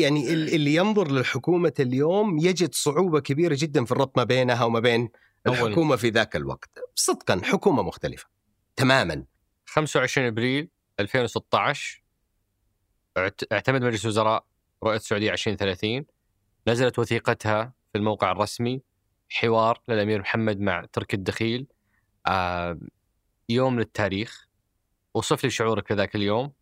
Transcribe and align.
يعني 0.00 0.32
ال- 0.32 0.54
اللي 0.54 0.74
ينظر 0.74 1.10
للحكومة 1.12 1.72
اليوم 1.80 2.38
يجد 2.38 2.74
صعوبة 2.74 3.20
كبيرة 3.20 3.56
جدا 3.58 3.84
في 3.84 3.92
الربط 3.92 4.16
ما 4.18 4.24
بينها 4.24 4.64
وما 4.64 4.80
بين. 4.80 5.08
الحكومة 5.46 5.96
في 5.96 6.08
ذاك 6.10 6.36
الوقت. 6.36 6.70
صدقا 6.94 7.40
حكومة 7.44 7.82
مختلفة 7.82 8.26
تماما. 8.76 9.24
25 9.66 10.26
إبريل 10.26 10.68
2016 11.00 12.02
اعت- 13.18 13.52
اعتمد 13.52 13.84
مجلس 13.84 14.04
الوزراء 14.04 14.44
رؤيه 14.82 14.96
السعودية 14.96 15.32
2030 15.32 16.06
نزلت 16.68 16.98
وثيقتها 16.98 17.72
في 17.92 17.98
الموقع 17.98 18.32
الرسمي 18.32 18.82
حوار 19.28 19.80
للأمير 19.88 20.20
محمد 20.20 20.60
مع 20.60 20.84
تركي 20.92 21.16
الدخيل 21.16 21.66
آه 22.26 22.78
يوم 23.48 23.78
للتاريخ. 23.78 24.48
وصف 25.14 25.44
لي 25.44 25.50
شعورك 25.50 25.86
في 25.88 25.94
ذاك 25.94 26.14
اليوم 26.16 26.52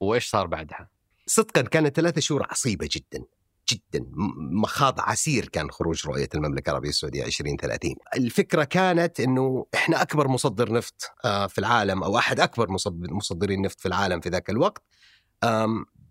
وإيش 0.00 0.30
صار 0.30 0.46
بعدها؟ 0.46 0.88
صدقا 1.28 1.62
كانت 1.62 1.96
ثلاثة 1.96 2.20
شهور 2.20 2.46
عصيبة 2.50 2.88
جدا 2.92 3.24
جدا. 3.72 4.06
مخاض 4.52 5.00
عسير 5.00 5.48
كان 5.48 5.70
خروج 5.70 6.06
رؤية 6.06 6.28
المملكة 6.34 6.70
العربية 6.70 6.88
السعودية 6.88 7.24
2030 7.26 7.94
الفكرة 8.16 8.64
كانت 8.64 9.20
أنه 9.20 9.66
إحنا 9.74 10.02
أكبر 10.02 10.28
مصدر 10.28 10.72
نفط 10.72 11.10
آه، 11.24 11.46
في 11.46 11.58
العالم 11.58 12.02
أو 12.02 12.18
أحد 12.18 12.40
أكبر 12.40 12.70
مصد- 12.70 13.10
مصدرين 13.10 13.62
نفط 13.62 13.80
في 13.80 13.86
العالم 13.88 14.20
في 14.20 14.28
ذاك 14.28 14.50
الوقت. 14.50 14.82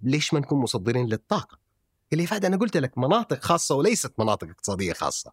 ليش 0.03 0.33
ما 0.33 0.39
نكون 0.39 0.59
مصدرين 0.59 1.05
للطاقة؟ 1.07 1.57
اللي 2.13 2.27
فات 2.27 2.45
أنا 2.45 2.57
قلت 2.57 2.77
لك 2.77 2.97
مناطق 2.97 3.43
خاصة 3.43 3.75
وليست 3.75 4.13
مناطق 4.19 4.47
اقتصادية 4.49 4.93
خاصة. 4.93 5.31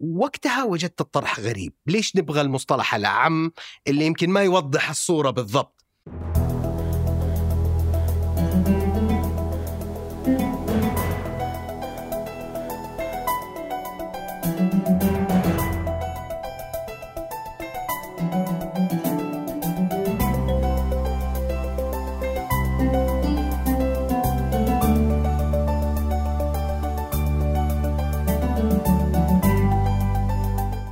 وقتها 0.00 0.64
وجدت 0.64 1.00
الطرح 1.00 1.40
غريب. 1.40 1.72
ليش 1.86 2.16
نبغى 2.16 2.40
المصطلح 2.40 2.94
الأعم 2.94 3.52
اللي 3.86 4.06
يمكن 4.06 4.30
ما 4.30 4.40
يوضح 4.42 4.90
الصورة 4.90 5.30
بالضبط؟ 5.30 5.84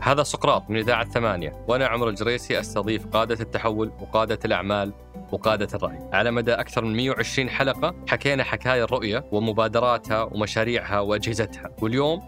هذا 0.08 0.22
سقراط 0.22 0.70
من 0.70 0.76
إذاعة 0.76 1.04
ثمانية 1.04 1.64
وأنا 1.68 1.86
عمر 1.86 2.08
الجريسي 2.08 2.60
أستضيف 2.60 3.06
قادة 3.06 3.40
التحول 3.40 3.92
وقادة 4.00 4.38
الأعمال 4.44 4.92
وقادة 5.32 5.68
الرأي. 5.74 5.98
على 6.12 6.30
مدى 6.30 6.52
أكثر 6.52 6.84
من 6.84 6.96
120 6.96 7.50
حلقة 7.50 7.94
حكينا 8.08 8.44
حكاية 8.44 8.84
الرؤية 8.84 9.24
ومبادراتها 9.32 10.22
ومشاريعها 10.22 11.00
وأجهزتها. 11.00 11.70
واليوم 11.82 12.22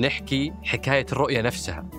نحكي 0.00 0.52
حكاية 0.64 1.06
الرؤية 1.12 1.40
نفسها. 1.40 1.90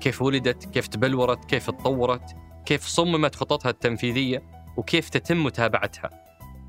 كيف 0.00 0.22
ولدت 0.22 0.64
كيف 0.64 0.86
تبلورت 0.86 1.44
كيف 1.44 1.66
تطورت 1.66 2.36
كيف 2.66 2.86
صممت 2.86 3.34
خططها 3.34 3.70
التنفيذية 3.70 4.42
وكيف 4.76 5.08
تتم 5.08 5.44
متابعتها. 5.44 6.10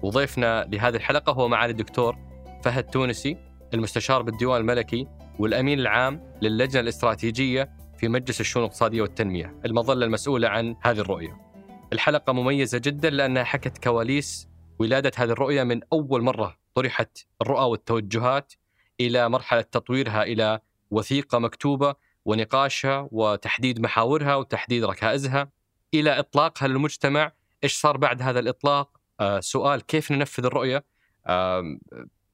وضيفنا 0.04 0.68
لهذه 0.72 0.96
الحلقة 0.96 1.34
هو 1.34 1.48
معالي 1.48 1.72
الدكتور 1.72 2.18
فهد 2.64 2.84
تونسي 2.84 3.38
المستشار 3.74 4.22
بالديوان 4.22 4.62
الملكي 4.62 5.08
والأمين 5.40 5.80
العام 5.80 6.34
للجنة 6.42 6.82
الاستراتيجية 6.82 7.81
في 8.02 8.08
مجلس 8.08 8.42
الشؤون 8.42 8.66
الاقتصادية 8.66 9.02
والتنمية. 9.02 9.60
المظلة 9.66 10.06
المسؤولة 10.06 10.48
عن 10.48 10.76
هذه 10.82 11.00
الرؤية. 11.00 11.42
الحلقة 11.94 12.34
مميزة 12.34 12.78
جدا 12.78 13.10
لأنها 13.10 13.44
حكت 13.44 13.84
كواليس 13.84 14.48
ولادة 14.80 15.12
هذه 15.16 15.30
الرؤية 15.30 15.64
من 15.64 15.82
أول 15.94 16.22
مرة 16.22 16.58
طرحت 16.76 17.18
الرؤى 17.42 17.64
والتوجهات 17.64 18.54
إلى 19.00 19.30
مرحلة 19.30 19.62
تطويرها 19.62 20.24
إلى 20.24 20.60
وثيقة 20.92 21.40
مكتوبة 21.40 21.96
ونقاشها 22.26 23.08
وتحديد 23.12 23.80
محاورها 23.80 24.36
وتحديد 24.36 24.84
ركائزها. 24.84 25.52
إلى 25.94 26.20
إطلاقها 26.20 26.68
للمجتمع 26.68 27.32
إيش 27.64 27.74
صار 27.74 27.98
بعد 27.98 28.22
هذا 28.22 28.40
الإطلاق؟ 28.40 28.98
آه 29.20 29.40
سؤال 29.40 29.82
كيف 29.86 30.12
ننفذ 30.12 30.46
الرؤية؟ 30.46 30.84
آه 31.28 31.64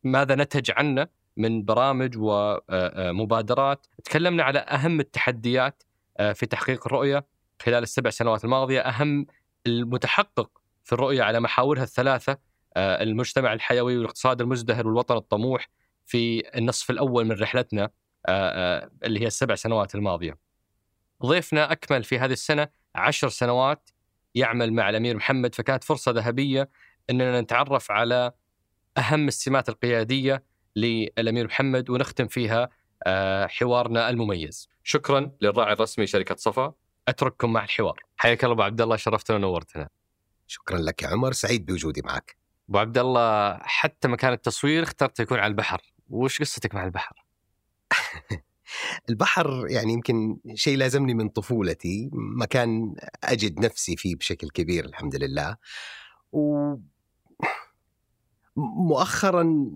ماذا 0.03 0.35
نتج 0.35 0.71
عنه؟ 0.71 1.07
من 1.37 1.65
برامج 1.65 2.15
ومبادرات 2.17 3.87
تكلمنا 4.03 4.43
على 4.43 4.59
أهم 4.59 4.99
التحديات 4.99 5.83
آه، 6.17 6.33
في 6.33 6.45
تحقيق 6.45 6.87
الرؤية 6.87 7.25
خلال 7.61 7.83
السبع 7.83 8.09
سنوات 8.09 8.43
الماضية. 8.43 8.79
أهم 8.79 9.25
المتحقق 9.67 10.49
في 10.83 10.93
الرؤية 10.93 11.23
على 11.23 11.39
محاورها 11.39 11.83
الثلاثة 11.83 12.37
آه، 12.77 13.03
المجتمع 13.03 13.53
الحيوي 13.53 13.97
والاقتصاد 13.97 14.41
المزدهر 14.41 14.87
والوطن 14.87 15.15
الطموح 15.15 15.69
في 16.05 16.43
النصف 16.57 16.89
الأول 16.89 17.25
من 17.25 17.31
رحلتنا 17.31 17.83
آه، 17.83 17.89
آه، 18.29 18.91
اللي 19.03 19.21
هي 19.21 19.27
السبع 19.27 19.55
سنوات 19.55 19.95
الماضية. 19.95 20.37
ضيفنا 21.25 21.71
أكمل 21.71 22.03
في 22.03 22.19
هذه 22.19 22.31
السنة 22.33 22.67
عشر 22.95 23.29
سنوات 23.29 23.89
يعمل 24.35 24.73
مع 24.73 24.89
الأمير 24.89 25.15
محمد. 25.15 25.55
فكانت 25.55 25.83
فرصة 25.83 26.11
ذهبية 26.11 26.69
أننا 27.09 27.41
نتعرف 27.41 27.91
على 27.91 28.31
أهم 28.97 29.27
السمات 29.27 29.69
القيادية 29.69 30.43
للأمير 30.77 31.45
محمد 31.45 31.89
ونختم 31.89 32.27
فيها 32.27 32.69
آه، 33.03 33.47
حوارنا 33.47 34.09
المميز. 34.09 34.69
شكرا 34.83 35.31
للراعي 35.41 35.73
الرسمي 35.73 36.07
شركة 36.07 36.35
صفا. 36.35 36.73
أترككم 37.07 37.53
مع 37.53 37.63
الحوار. 37.63 37.99
حياك 38.17 38.43
الله 38.43 38.53
أبو 38.53 38.61
عبد 38.61 38.81
الله 38.81 38.95
شرفتنا 38.95 39.37
ونورتنا. 39.37 39.89
شكرا 40.47 40.77
لك 40.77 41.03
يا 41.03 41.07
عمر 41.07 41.31
سعيد 41.31 41.65
بوجودي 41.65 42.01
معك. 42.01 42.37
أبو 42.69 42.77
عبد 42.77 42.97
الله 42.97 43.57
حتى 43.61 44.07
مكان 44.07 44.33
التصوير 44.33 44.83
اخترت 44.83 45.19
يكون 45.19 45.39
على 45.39 45.51
البحر. 45.51 45.81
وش 46.09 46.39
قصتك 46.39 46.75
مع 46.75 46.85
البحر؟ 46.85 47.25
البحر 49.09 49.65
يعني 49.69 49.93
يمكن 49.93 50.37
شيء 50.55 50.77
لازمني 50.77 51.13
من 51.13 51.29
طفولتي. 51.29 52.09
مكان 52.13 52.95
أجد 53.23 53.59
نفسي 53.59 53.95
فيه 53.95 54.15
بشكل 54.15 54.49
كبير 54.49 54.85
الحمد 54.85 55.15
لله. 55.15 55.57
و 56.31 56.75
مؤخرا 58.57 59.71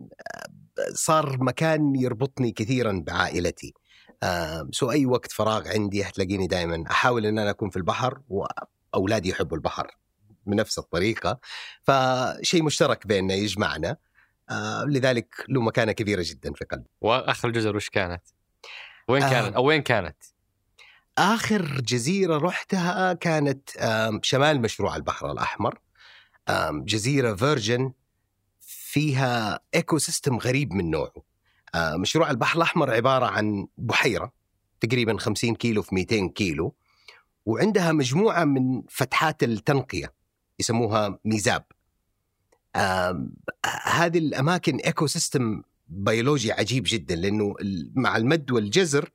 صار 0.93 1.37
مكان 1.43 1.95
يربطني 1.95 2.51
كثيرا 2.51 3.03
بعائلتي 3.07 3.73
سو 4.71 4.91
أي 4.91 5.05
وقت 5.05 5.31
فراغ 5.31 5.67
عندي 5.67 6.03
هتلاقيني 6.03 6.47
دائما 6.47 6.83
أحاول 6.91 7.25
أن 7.25 7.39
أنا 7.39 7.49
أكون 7.49 7.69
في 7.69 7.77
البحر 7.77 8.21
وأولادي 8.29 9.29
يحبوا 9.29 9.57
البحر 9.57 9.97
بنفس 10.45 10.79
الطريقة 10.79 11.39
فشيء 11.83 12.63
مشترك 12.63 13.07
بيننا 13.07 13.33
يجمعنا 13.33 13.97
آه، 14.49 14.83
لذلك 14.83 15.35
له 15.49 15.61
مكانة 15.61 15.91
كبيرة 15.91 16.23
جدا 16.25 16.53
في 16.53 16.65
قلبي 16.65 16.89
وآخر 17.01 17.47
الجزر 17.47 17.75
وش 17.75 17.89
كانت؟ 17.89 18.21
وين 19.07 19.23
آه. 19.23 19.29
كانت؟ 19.29 19.55
أو 19.55 19.65
وين 19.65 19.81
كانت؟ 19.81 20.17
آخر 21.17 21.81
جزيرة 21.81 22.37
رحتها 22.37 23.13
كانت 23.13 23.69
شمال 24.21 24.61
مشروع 24.61 24.95
البحر 24.95 25.31
الأحمر 25.31 25.79
آم، 26.49 26.83
جزيرة 26.85 27.33
virgin 27.35 27.93
فيها 28.91 29.59
ecosystem 29.75 30.37
غريب 30.37 30.73
من 30.73 30.91
نوعه. 30.91 31.13
آه، 31.75 31.95
مشروع 31.97 32.31
البحر 32.31 32.57
الأحمر 32.57 32.91
عبارة 32.93 33.25
عن 33.25 33.67
بحيرة 33.77 34.31
تقريبا 34.81 35.17
50 35.17 35.55
كيلو 35.55 35.81
في 35.81 35.95
200 35.95 36.27
كيلو 36.29 36.73
وعندها 37.45 37.91
مجموعة 37.91 38.43
من 38.43 38.83
فتحات 38.89 39.43
التنقية 39.43 40.13
يسموها 40.59 41.19
ميزاب. 41.25 41.63
هذه 43.83 44.17
الأماكن 44.17 44.75
ecosystem 44.75 45.63
بيولوجي 45.87 46.51
عجيب 46.51 46.83
جدا 46.87 47.15
لأنه 47.15 47.55
ال- 47.61 47.91
مع 47.95 48.17
المد 48.17 48.51
والجزر 48.51 49.09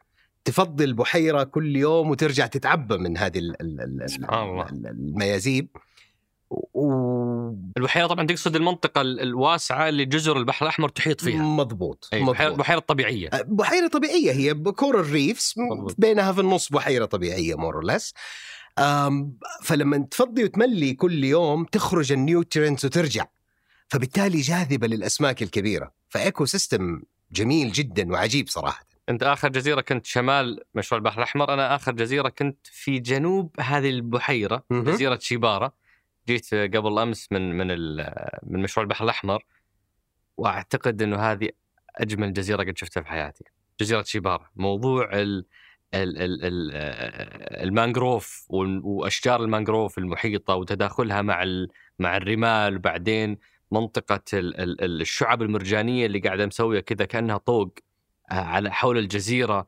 تفضي 0.44 0.84
البحيره 0.84 1.42
كل 1.42 1.76
يوم 1.76 2.10
وترجع 2.10 2.46
تتعبى 2.46 2.96
من 2.96 3.18
هذه 3.18 3.38
سبحان 4.06 4.48
الله. 4.48 4.68
ال- 4.68 4.86
الميازيب. 4.86 5.68
و... 6.50 7.50
البحيرة 7.76 8.06
طبعا 8.06 8.26
تقصد 8.26 8.56
المنطقة 8.56 9.00
ال- 9.00 9.20
الواسعة 9.20 9.88
اللي 9.88 10.04
جزر 10.04 10.36
البحر 10.36 10.66
الأحمر 10.66 10.88
تحيط 10.88 11.20
فيها. 11.20 11.42
مضبوط 11.42 12.08
أي 12.12 12.22
مضبوط. 12.22 12.58
بحيرة 12.58 12.78
طبيعية. 12.78 13.30
بحيرة 13.46 13.88
طبيعية 13.88 14.32
هي 14.32 14.54
ب 14.54 14.62
coral 14.62 15.00
reefs 15.00 15.54
مضبوط. 15.58 15.94
بينها 15.98 16.32
في 16.32 16.40
النص 16.40 16.68
بحيرة 16.72 17.04
طبيعية 17.04 17.54
more 17.54 17.84
or 17.84 17.94
less 17.94 18.14
فلما 19.62 20.06
تفضي 20.10 20.44
وتملي 20.44 20.94
كل 20.94 21.24
يوم 21.24 21.64
تخرج 21.64 22.12
ال 22.12 22.19
nutrients 22.19 22.84
وترجع. 22.84 23.26
فبالتالي 23.88 24.40
جاذبة 24.40 24.86
للأسماك 24.86 25.42
الكبيرة. 25.42 25.92
ف 26.08 26.44
ecosystem 26.44 27.02
جميل 27.32 27.72
جدا 27.72 28.12
وعجيب 28.12 28.48
صراحة. 28.48 28.86
أنت 29.08 29.22
آخر 29.22 29.48
جزيرة 29.48 29.80
كنت 29.80 30.06
شمال 30.06 30.60
مشروع 30.74 30.98
البحر 30.98 31.18
الأحمر 31.18 31.54
أنا 31.54 31.74
آخر 31.74 31.92
جزيرة 31.92 32.28
كنت 32.28 32.58
في 32.64 32.98
جنوب 32.98 33.54
هذه 33.60 33.90
البحيرة 33.90 34.64
مهم. 34.70 34.84
جزيرة 34.84 35.18
شيبارة 35.22 35.72
جيت 36.28 36.54
قبل 36.54 36.98
أمس 36.98 37.32
من 37.32 37.56
من 37.58 37.66
من 38.42 38.62
مشروع 38.62 38.84
البحر 38.84 39.04
الأحمر 39.04 39.44
وأعتقد 40.36 41.02
أنه 41.02 41.16
هذه 41.16 41.50
أجمل 41.96 42.32
جزيرة 42.32 42.62
قد 42.64 42.78
شفتها 42.78 43.02
في 43.02 43.08
حياتي. 43.08 43.44
جزيرة 43.80 44.02
شيبارة 44.02 44.50
موضوع 44.56 45.12
ال 45.12 45.46
ال 45.94 46.18
ال 46.22 46.44
ال 46.44 46.70
المانجروف 47.62 48.46
وأشجار 48.50 49.42
المانجروف 49.44 49.98
المحيطة 49.98 50.54
وتداخلها 50.54 51.22
مع 51.22 51.44
مع 51.98 52.16
الرمال 52.16 52.76
وبعدين 52.76 53.38
منطقة 53.72 54.22
الشعب 54.34 55.42
المرجانية 55.42 56.06
اللي 56.06 56.18
قاعدة 56.18 56.46
مسوية 56.46 56.80
كذا 56.80 57.04
كأنها 57.04 57.36
طوق 57.38 57.74
على 58.30 58.72
حول 58.72 58.98
الجزيرة. 58.98 59.66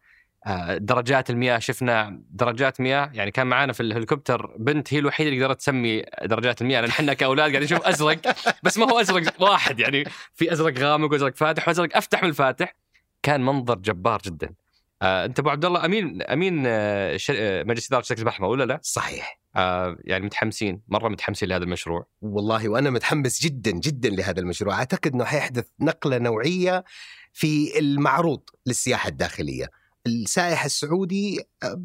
درجات 0.79 1.31
المياه 1.31 1.59
شفنا 1.59 2.23
درجات 2.31 2.81
مياه 2.81 3.11
يعني 3.15 3.31
كان 3.31 3.47
معانا 3.47 3.73
في 3.73 3.81
الهليكوبتر 3.81 4.56
بنت 4.59 4.95
هي 4.95 4.99
الوحيدة 4.99 5.31
اللي 5.31 5.45
قدرت 5.45 5.59
تسمي 5.59 6.03
درجات 6.23 6.62
المياه 6.62 6.81
لأن 6.81 6.91
إحنا 6.91 7.15
كأولاد 7.15 7.50
قاعدين 7.50 7.62
نشوف 7.62 7.87
أزرق 7.87 8.37
بس 8.62 8.79
ما 8.79 8.91
هو 8.93 9.00
أزرق 9.00 9.43
واحد 9.43 9.81
يعني 9.81 10.05
في 10.35 10.53
أزرق 10.53 10.79
غامق 10.79 11.12
وأزرق 11.12 11.37
فاتح 11.37 11.69
وأزرق 11.69 11.97
أفتح 11.97 12.23
من 12.23 12.29
الفاتح. 12.29 12.75
كان 13.23 13.41
منظر 13.41 13.75
جبار 13.75 14.21
جدا. 14.25 14.55
آه 15.03 15.25
أنت 15.25 15.39
أبو 15.39 15.50
عبد 15.50 15.65
الله 15.65 15.85
أمين 15.85 16.23
أمين 16.23 16.62
آه 16.67 17.17
شر... 17.17 17.35
آه 17.39 17.62
مجلس 17.62 17.87
إدارة 17.87 18.03
شركة 18.03 18.21
البحمه 18.21 18.49
ولا 18.49 18.65
لا؟ 18.65 18.81
صحيح. 18.83 19.41
آه 19.56 19.97
يعني 20.05 20.27
متحمسين 20.27 20.81
مرة 20.89 21.09
متحمسين 21.09 21.49
لهذا 21.49 21.65
المشروع. 21.65 22.06
والله 22.23 22.69
وأنا 22.69 22.91
متحمس 22.91 23.43
جدا 23.43 23.71
جدا 23.71 24.09
لهذا 24.09 24.41
المشروع. 24.41 24.75
أعتقد 24.75 25.12
إنه 25.15 25.25
حيحدث 25.25 25.67
نقلة 25.81 26.19
نوعية 26.19 26.85
في 27.33 27.79
المعروض 27.79 28.43
للسياحة 28.67 29.09
الداخلية. 29.09 29.71
السائح 30.08 30.64
السعودي 30.64 31.40
آه، 31.62 31.82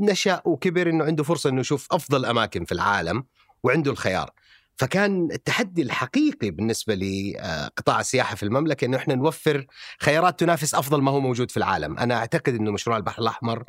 نشأ 0.00 0.42
وكبر 0.44 0.88
إنه 0.88 1.04
عنده 1.04 1.24
فرصة 1.24 1.50
إنه 1.50 1.60
يشوف 1.60 1.88
أفضل 1.92 2.24
أماكن 2.24 2.64
في 2.64 2.72
العالم 2.72 3.24
وعنده 3.62 3.90
الخيار. 3.90 4.30
فكان 4.76 5.28
التحدي 5.32 5.82
الحقيقي 5.82 6.50
بالنسبة 6.50 6.94
لقطاع 6.94 8.00
السياحة 8.00 8.36
في 8.36 8.42
المملكة 8.42 8.84
إنه 8.84 8.96
إحنا 8.96 9.14
نوفر 9.14 9.66
خيارات 10.00 10.40
تنافس 10.40 10.74
أفضل 10.74 11.02
ما 11.02 11.10
هو 11.10 11.20
موجود 11.20 11.50
في 11.50 11.56
العالم، 11.56 11.98
أنا 11.98 12.14
أعتقد 12.14 12.54
إنه 12.54 12.70
مشروع 12.70 12.96
البحر 12.96 13.22
الأحمر 13.22 13.64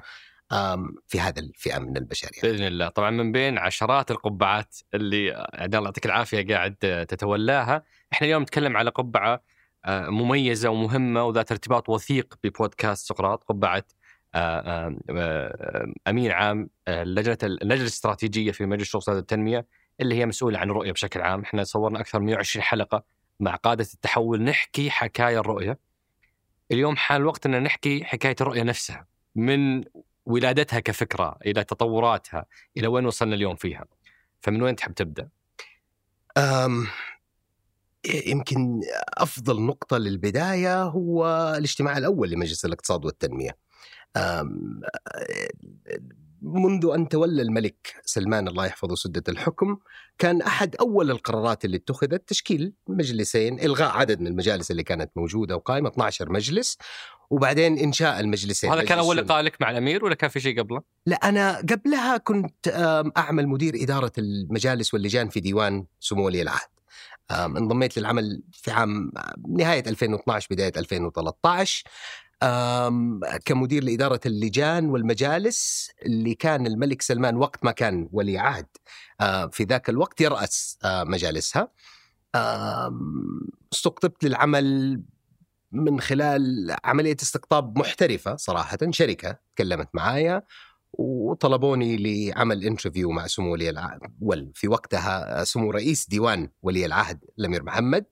في 1.07 1.19
هذا 1.19 1.39
الفئة 1.39 1.79
من 1.79 1.97
البشرية. 1.97 2.41
بإذن 2.41 2.67
الله، 2.67 2.87
طبعا 2.87 3.09
من 3.11 3.31
بين 3.31 3.57
عشرات 3.57 4.11
القبعات 4.11 4.77
اللي 4.93 5.25
يعني 5.25 5.77
الله 5.77 5.83
يعطيك 5.83 6.05
العافية 6.05 6.55
قاعد 6.55 6.75
تتولاها، 7.09 7.83
إحنا 8.13 8.27
اليوم 8.27 8.41
نتكلم 8.41 8.77
على 8.77 8.89
قبعة 8.89 9.33
آه، 9.33 9.41
مميزة 9.87 10.69
ومهمة 10.69 11.23
وذات 11.23 11.51
ارتباط 11.51 11.89
وثيق 11.89 12.33
ببودكاست 12.43 13.07
سقراط، 13.07 13.43
قبعه 13.43 13.83
آه، 14.35 14.95
أمين 16.07 16.31
عام 16.31 16.69
لجنة 16.89 17.37
اللجنة 17.43 17.81
الاستراتيجية 17.81 18.51
في 18.51 18.65
مجلس 18.65 18.87
شؤون 18.87 19.17
التنمية 19.17 19.65
اللي 20.01 20.15
هي 20.15 20.25
مسؤولة 20.25 20.59
عن 20.59 20.69
الرؤية 20.69 20.91
بشكل 20.91 21.21
عام، 21.21 21.41
إحنا 21.41 21.63
صورنا 21.63 21.99
أكثر 21.99 22.19
من 22.19 22.25
120 22.25 22.63
حلقة 22.63 23.03
مع 23.39 23.55
قادة 23.55 23.87
التحول 23.93 24.41
نحكي 24.43 24.89
حكاية 24.89 25.39
الرؤية. 25.39 25.79
اليوم 26.71 26.95
حان 26.95 27.21
الوقت 27.21 27.45
ان 27.45 27.63
نحكي 27.63 28.03
حكاية 28.03 28.35
الرؤية 28.41 28.63
نفسها 28.63 29.07
من 29.35 29.83
ولادتها 30.25 30.79
كفكرة 30.79 31.37
إلى 31.45 31.63
تطوراتها 31.63 32.45
إلى 32.77 32.87
وين 32.87 33.05
وصلنا 33.05 33.35
اليوم 33.35 33.55
فيها. 33.55 33.85
فمن 34.41 34.61
وين 34.61 34.75
تحب 34.75 34.93
تبدأ؟ 34.93 35.29
أم 36.37 36.87
يمكن 38.25 38.81
أفضل 39.13 39.61
نقطة 39.61 39.97
للبداية 39.97 40.83
هو 40.83 41.25
الاجتماع 41.57 41.97
الأول 41.97 42.29
لمجلس 42.29 42.65
الاقتصاد 42.65 43.05
والتنمية. 43.05 43.57
منذ 46.41 46.89
أن 46.95 47.09
تولى 47.09 47.41
الملك 47.41 47.95
سلمان 48.05 48.47
الله 48.47 48.65
يحفظه 48.65 48.95
سدة 48.95 49.23
الحكم 49.29 49.77
كان 50.17 50.41
أحد 50.41 50.75
أول 50.75 51.11
القرارات 51.11 51.65
اللي 51.65 51.77
اتخذت 51.77 52.29
تشكيل 52.29 52.73
مجلسين 52.87 53.59
إلغاء 53.59 53.91
عدد 53.91 54.19
من 54.19 54.27
المجالس 54.27 54.71
اللي 54.71 54.83
كانت 54.83 55.11
موجودة 55.15 55.55
وقائمة 55.55 55.89
12 55.89 56.31
مجلس 56.31 56.77
وبعدين 57.29 57.77
إنشاء 57.77 58.19
المجلسين 58.19 58.71
هذا 58.71 58.83
كان 58.83 58.97
أول 58.97 59.17
لقاء 59.17 59.41
لك 59.41 59.61
مع 59.61 59.71
الأمير 59.71 60.05
ولا 60.05 60.15
كان 60.15 60.29
في 60.29 60.39
شيء 60.39 60.59
قبله؟ 60.59 60.81
لا 61.05 61.15
أنا 61.15 61.57
قبلها 61.57 62.17
كنت 62.17 62.67
أعمل 63.17 63.47
مدير 63.47 63.73
إدارة 63.75 64.11
المجالس 64.17 64.93
واللجان 64.93 65.29
في 65.29 65.39
ديوان 65.39 65.85
سمو 65.99 66.25
ولي 66.25 66.41
العهد 66.41 66.72
انضميت 67.33 67.97
للعمل 67.97 68.43
في 68.51 68.71
عام 68.71 69.11
نهاية 69.49 69.83
2012 69.87 70.47
بداية 70.51 70.73
2013 70.77 71.83
كمدير 73.45 73.83
لإدارة 73.83 74.19
اللجان 74.25 74.89
والمجالس 74.89 75.91
اللي 76.05 76.35
كان 76.35 76.67
الملك 76.67 77.01
سلمان 77.01 77.35
وقت 77.35 77.65
ما 77.65 77.71
كان 77.71 78.09
ولي 78.11 78.37
عهد 78.37 78.67
في 79.51 79.63
ذاك 79.63 79.89
الوقت 79.89 80.21
يرأس 80.21 80.77
مجالسها. 80.85 81.71
استقطبت 83.73 84.23
للعمل 84.23 85.01
من 85.71 86.01
خلال 86.01 86.75
عملية 86.83 87.17
استقطاب 87.21 87.77
محترفة 87.77 88.35
صراحة 88.35 88.77
شركة 88.89 89.37
تكلمت 89.55 89.89
معايا. 89.93 90.43
وطلبوني 90.93 91.97
لعمل 91.97 92.63
interview 92.63 93.11
مع 93.11 93.27
سمو 93.27 93.51
ولي 93.51 93.69
العهد. 93.69 93.99
في 94.53 94.67
وقتها 94.67 95.43
سمو 95.43 95.71
رئيس 95.71 96.09
ديوان 96.09 96.49
ولي 96.61 96.85
العهد 96.85 97.19
الأمير 97.39 97.63
محمد. 97.63 98.05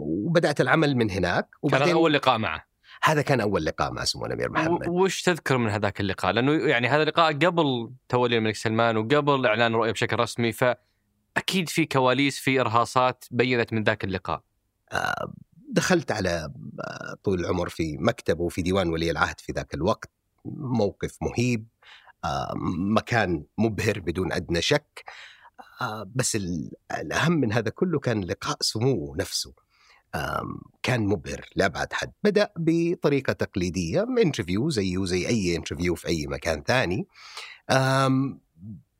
وبدأت 0.00 0.60
العمل 0.60 0.96
من 0.96 1.10
هناك. 1.10 1.48
وبعدين 1.62 1.86
كان 1.86 1.96
أول 1.96 2.12
لقاء 2.12 2.38
معه؟ 2.38 2.64
هذا 3.02 3.22
كان 3.22 3.40
أول 3.40 3.64
لقاء 3.64 3.92
مع 3.92 4.04
سمو 4.04 4.26
الأمير 4.26 4.50
محمد. 4.50 4.88
وش 4.88 5.22
تذكر 5.22 5.58
من 5.58 5.70
هذاك 5.70 6.00
اللقاء؟ 6.00 6.32
لأنه 6.32 6.52
يعني 6.52 6.88
هذا 6.88 7.02
اللقاء 7.02 7.32
قبل 7.32 7.90
تولي 8.08 8.38
الملك 8.38 8.56
سلمان 8.56 8.96
وقبل 8.96 9.46
إعلان 9.46 9.74
الرؤية 9.74 9.92
بشكل 9.92 10.18
رسمي 10.18 10.52
فأكيد 10.52 11.68
في 11.68 11.86
كواليس 11.86 12.38
في 12.38 12.60
إرهاصات 12.60 13.24
بينت 13.30 13.72
من 13.72 13.82
ذاك 13.82 14.04
اللقاء. 14.04 14.42
آه، 14.92 15.32
دخلت 15.70 16.12
على 16.12 16.52
طول 17.24 17.40
العمر 17.40 17.68
في 17.68 17.96
مكتبه 17.96 18.42
وفي 18.42 18.62
ديوان 18.62 18.88
ولي 18.88 19.10
العهد 19.10 19.40
في 19.40 19.52
ذاك 19.52 19.74
الوقت. 19.74 20.10
موقف 20.44 21.18
مهيب 21.22 21.66
آه، 22.24 22.52
مكان 22.96 23.44
مبهر 23.58 24.00
بدون 24.00 24.32
أدنى 24.32 24.62
شك 24.62 25.04
آه، 25.80 26.10
بس 26.14 26.38
الأهم 27.00 27.32
من 27.32 27.52
هذا 27.52 27.70
كله 27.70 27.98
كان 27.98 28.24
لقاء 28.24 28.56
سموه 28.60 29.16
نفسه 29.16 29.54
كان 30.82 31.06
مبهر 31.06 31.48
لابعد 31.56 31.92
حد. 31.92 32.12
بدأ 32.24 32.50
بطريقة 32.56 33.32
تقليدية 33.32 34.02
interview 34.02 34.70
زيه 34.70 35.04
زي 35.04 35.28
أي 35.28 35.56
interview 35.56 35.94
في 35.94 36.08
أي 36.08 36.26
مكان 36.26 36.62
ثاني 36.62 37.06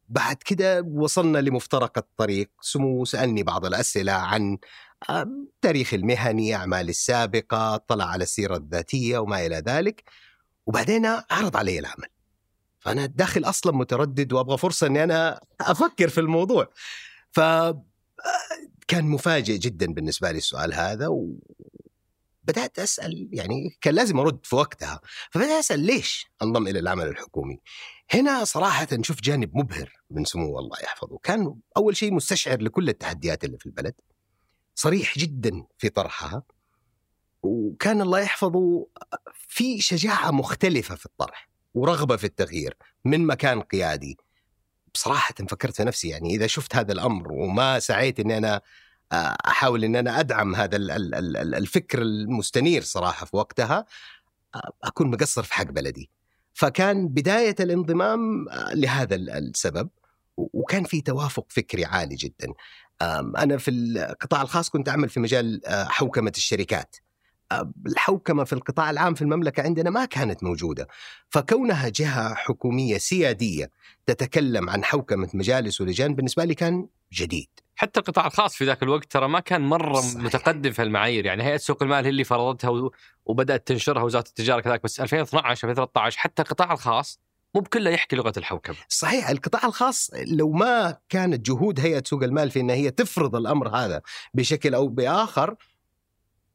بعد 0.08 0.36
كده 0.44 0.82
وصلنا 0.82 1.38
لمفترق 1.38 1.98
الطريق. 1.98 2.50
سمو 2.60 3.04
سألني 3.04 3.42
بعض 3.42 3.64
الأسئلة 3.66 4.12
عن 4.12 4.58
تاريخ 5.62 5.94
المهني 5.94 6.54
اعمالي 6.54 6.90
السابقة 6.90 7.76
طلع 7.76 8.04
على 8.04 8.22
السيرة 8.22 8.56
الذاتية 8.56 9.18
وما 9.18 9.46
إلى 9.46 9.56
ذلك. 9.56 10.04
وبعدين 10.66 11.06
عرض 11.06 11.56
علي 11.56 11.78
العمل. 11.78 12.08
فأنا 12.78 13.06
داخل 13.06 13.44
أصلا 13.44 13.76
متردد 13.76 14.32
وأبغى 14.32 14.58
فرصة 14.58 14.86
إني 14.86 15.04
أنا 15.04 15.40
أفكر 15.60 16.08
في 16.08 16.20
الموضوع. 16.20 16.68
ف 17.32 17.40
كان 18.88 19.04
مفاجئ 19.04 19.58
جدا 19.58 19.86
بالنسبة 19.86 20.30
لي 20.30 20.38
السؤال 20.38 20.74
هذا 20.74 21.08
و... 21.08 21.38
بدأت 22.44 22.78
أسأل 22.78 23.28
يعني 23.32 23.78
كان 23.80 23.94
لازم 23.94 24.18
أرد 24.18 24.46
في 24.46 24.56
وقتها. 24.56 25.00
فبدأت 25.30 25.50
أسأل 25.50 25.80
ليش 25.80 26.26
أنضم 26.42 26.68
إلى 26.68 26.78
العمل 26.78 27.08
الحكومي؟ 27.08 27.60
هنا 28.10 28.44
صراحة 28.44 28.88
نشوف 28.92 29.20
جانب 29.20 29.56
مبهر 29.56 29.92
من 30.10 30.24
سمو 30.24 30.58
الله 30.58 30.78
يحفظه. 30.82 31.18
كان 31.22 31.54
أول 31.76 31.96
شيء 31.96 32.14
مستشعر 32.14 32.62
لكل 32.62 32.88
التحديات 32.88 33.44
اللي 33.44 33.58
في 33.58 33.66
البلد 33.66 33.94
صريح 34.74 35.18
جدا 35.18 35.64
في 35.78 35.88
طرحها. 35.88 36.42
وكان 37.44 38.00
الله 38.00 38.20
يحفظه 38.20 38.86
في 39.48 39.80
شجاعة 39.80 40.30
مختلفة 40.30 40.94
في 40.94 41.06
الطرح 41.06 41.48
ورغبة 41.74 42.16
في 42.16 42.24
التغيير 42.24 42.76
من 43.04 43.26
مكان 43.26 43.60
قيادي 43.60 44.18
بصراحة 44.94 45.34
فكرت 45.48 45.76
في 45.76 45.84
نفسي 45.84 46.08
يعني 46.08 46.34
إذا 46.34 46.46
شفت 46.46 46.76
هذا 46.76 46.92
الأمر 46.92 47.32
وما 47.32 47.78
سعيت 47.78 48.20
إني 48.20 48.38
أنا 48.38 48.60
آه، 49.12 49.36
أحاول 49.46 49.84
ان 49.84 49.96
أنا 49.96 50.20
أدعم 50.20 50.54
هذا 50.54 50.76
الفكر 51.56 52.02
المستنير 52.02 52.82
صراحة 52.82 53.26
في 53.26 53.36
وقتها 53.36 53.84
آه، 54.54 54.72
أكون 54.84 55.10
مقصر 55.10 55.42
في 55.42 55.54
حق 55.54 55.64
بلدي. 55.64 56.10
فكان 56.54 57.08
بداية 57.08 57.54
الانضمام 57.60 58.48
آه، 58.48 58.74
لهذا 58.74 59.14
السبب 59.14 59.88
وكان 60.36 60.84
في 60.84 61.00
توافق 61.00 61.46
فكري 61.48 61.84
عالي 61.84 62.14
جدا. 62.14 62.54
أنا 63.38 63.56
في 63.58 63.70
القطاع 63.70 64.42
الخاص 64.42 64.70
كنت 64.70 64.88
أعمل 64.88 65.08
في 65.08 65.20
مجال 65.20 65.60
حوكمة 65.66 66.32
الشركات. 66.36 66.96
الحوكمة 67.86 68.44
في 68.44 68.52
القطاع 68.52 68.90
العام 68.90 69.14
في 69.14 69.22
المملكة 69.22 69.62
عندنا 69.62 69.90
ما 69.90 70.04
كانت 70.04 70.44
موجودة 70.44 70.88
فكونها 71.30 71.88
جهة 71.88 72.34
حكومية 72.34 72.98
سيادية 72.98 73.70
تتكلم 74.06 74.70
عن 74.70 74.84
حوكمة 74.84 75.28
مجالس 75.34 75.80
ولجان 75.80 76.14
بالنسبة 76.14 76.44
لي 76.44 76.54
كان 76.54 76.86
جديد 77.12 77.48
حتى 77.76 78.00
القطاع 78.00 78.26
الخاص 78.26 78.54
في 78.54 78.64
ذاك 78.64 78.82
الوقت 78.82 79.12
ترى 79.12 79.28
ما 79.28 79.40
كان 79.40 79.60
مرة 79.60 80.00
صحيح. 80.00 80.22
متقدم 80.22 80.70
في 80.70 80.82
المعايير 80.82 81.26
يعني 81.26 81.42
هيئة 81.42 81.56
سوق 81.56 81.82
المال 81.82 82.04
هي 82.04 82.10
اللي 82.10 82.24
فرضتها 82.24 82.90
وبدأت 83.26 83.66
تنشرها 83.66 84.02
وزارة 84.02 84.28
التجارة 84.28 84.60
كذلك 84.60 84.82
بس 84.84 85.00
2012 85.00 85.68
2013 85.68 86.18
حتى 86.18 86.42
القطاع 86.42 86.72
الخاص 86.72 87.20
مو 87.54 87.60
بكله 87.60 87.90
يحكي 87.90 88.16
لغة 88.16 88.32
الحوكمة. 88.36 88.76
صحيح 88.88 89.28
القطاع 89.28 89.64
الخاص 89.64 90.10
لو 90.26 90.50
ما 90.50 90.96
كانت 91.08 91.46
جهود 91.46 91.80
هيئة 91.80 92.02
سوق 92.06 92.22
المال 92.22 92.50
في 92.50 92.60
إن 92.60 92.70
هي 92.70 92.90
تفرض 92.90 93.36
الأمر 93.36 93.68
هذا 93.68 94.02
بشكل 94.34 94.74
أو 94.74 94.88
بآخر 94.88 95.54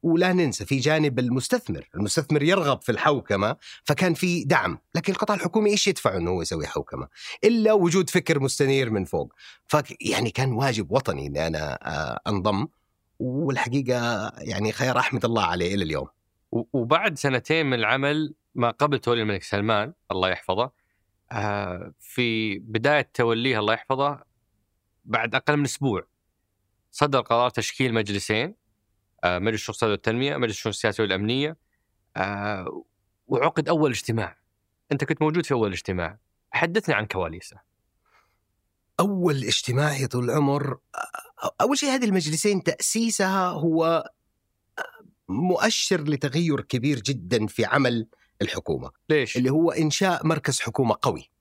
ولا 0.03 0.33
ننسى 0.33 0.65
في 0.65 0.77
جانب 0.77 1.19
المستثمر، 1.19 1.89
المستثمر 1.95 2.43
يرغب 2.43 2.81
في 2.81 2.91
الحوكمة 2.91 3.55
فكان 3.83 4.13
في 4.13 4.43
دعم، 4.43 4.77
لكن 4.95 5.13
القطاع 5.13 5.35
الحكومي 5.35 5.69
إيش 5.69 5.87
يدفع 5.87 6.17
إنه 6.17 6.31
هو 6.31 6.41
يسوي 6.41 6.67
حوكمة؟ 6.67 7.07
إلا 7.43 7.73
وجود 7.73 8.09
فكر 8.09 8.39
مستنير 8.39 8.89
من 8.89 9.05
فوق، 9.05 9.33
فيعني 9.67 10.31
كان 10.31 10.51
واجب 10.51 10.91
وطني 10.91 11.27
إني 11.27 11.47
أنا 11.47 11.79
آه، 11.81 12.19
أنضم 12.27 12.67
والحقيقة 13.19 14.31
يعني 14.37 14.71
خير 14.71 14.99
احمد 14.99 15.25
الله 15.25 15.43
عليه 15.43 15.75
إلى 15.75 15.83
اليوم. 15.83 16.07
وبعد 16.51 17.17
سنتين 17.17 17.65
من 17.65 17.73
العمل 17.73 18.33
ما 18.55 18.71
قبل 18.71 18.99
تولي 18.99 19.21
الملك 19.21 19.43
سلمان 19.43 19.93
الله 20.11 20.29
يحفظه 20.29 20.71
آه، 21.31 21.93
في 21.99 22.59
بداية 22.59 23.11
توليه 23.13 23.59
الله 23.59 23.73
يحفظه 23.73 24.23
بعد 25.05 25.35
أقل 25.35 25.57
من 25.57 25.63
أسبوع 25.63 26.07
صدر 26.91 27.21
قرار 27.21 27.49
تشكيل 27.49 27.93
مجلسين 27.93 28.55
مجلس 29.25 29.59
الشؤون 29.59 29.73
السياسيه 29.73 29.91
والتنميه، 29.91 30.37
مجلس 30.37 30.55
الشؤون 30.55 30.71
السياسيه 30.71 31.03
والامنيه 31.03 31.57
آه، 32.17 32.83
وعقد 33.27 33.69
أول 33.69 33.91
اجتماع. 33.91 34.37
أنت 34.91 35.03
كنت 35.03 35.21
موجود 35.21 35.45
في 35.45 35.51
أول 35.53 35.71
اجتماع، 35.71 36.19
حدثنا 36.51 36.95
عن 36.95 37.05
كواليسه. 37.05 37.57
أول 38.99 39.43
اجتماع 39.43 39.97
يا 39.97 40.07
طول 40.07 40.23
العمر 40.29 40.77
أول 41.61 41.77
شيء 41.77 41.89
هذه 41.89 42.05
المجلسين 42.05 42.63
تأسيسها 42.63 43.49
هو 43.49 44.09
مؤشر 45.29 46.01
لتغير 46.01 46.61
كبير 46.61 46.99
جدا 46.99 47.47
في 47.47 47.65
عمل 47.65 48.07
الحكومة. 48.41 48.91
ليش؟ 49.09 49.37
اللي 49.37 49.49
هو 49.49 49.71
إنشاء 49.71 50.27
مركز 50.27 50.59
حكومة 50.59 50.95
قوي. 51.01 51.31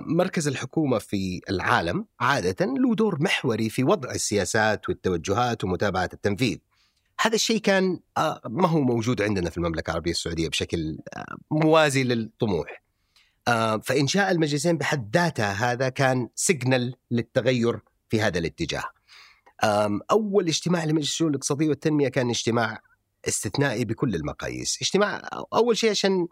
مركز 0.00 0.48
الحكومة 0.48 0.98
في 0.98 1.40
العالم 1.50 2.06
عادة 2.20 2.66
له 2.66 2.94
دور 2.94 3.22
محوري 3.22 3.70
في 3.70 3.84
وضع 3.84 4.10
السياسات 4.10 4.88
والتوجهات 4.88 5.64
ومتابعة 5.64 6.10
التنفيذ. 6.12 6.58
هذا 7.22 7.34
الشيء 7.34 7.58
كان 7.58 8.00
ما 8.46 8.68
هو 8.68 8.80
موجود 8.80 9.22
عندنا 9.22 9.50
في 9.50 9.56
المملكة 9.56 9.90
العربية 9.90 10.10
السعودية 10.10 10.48
بشكل 10.48 10.98
موازي 11.50 12.04
للطموح. 12.04 12.82
فانشاء 13.82 14.30
المجلسين 14.30 14.78
بحد 14.78 15.16
ذاتها 15.16 15.52
هذا 15.52 15.88
كان 15.88 16.28
سيجنال 16.34 16.94
للتغير 17.10 17.80
في 18.08 18.20
هذا 18.20 18.38
الاتجاه. 18.38 18.84
أول 20.10 20.48
اجتماع 20.48 20.84
لمجلس 20.84 21.08
الشؤون 21.08 21.30
الاقتصادية 21.30 21.68
والتنمية 21.68 22.08
كان 22.08 22.30
اجتماع 22.30 22.80
استثنائي 23.28 23.84
بكل 23.84 24.14
المقاييس، 24.14 24.78
اجتماع 24.82 25.28
أول 25.54 25.76
شيء 25.76 25.90
عشان 25.90 26.26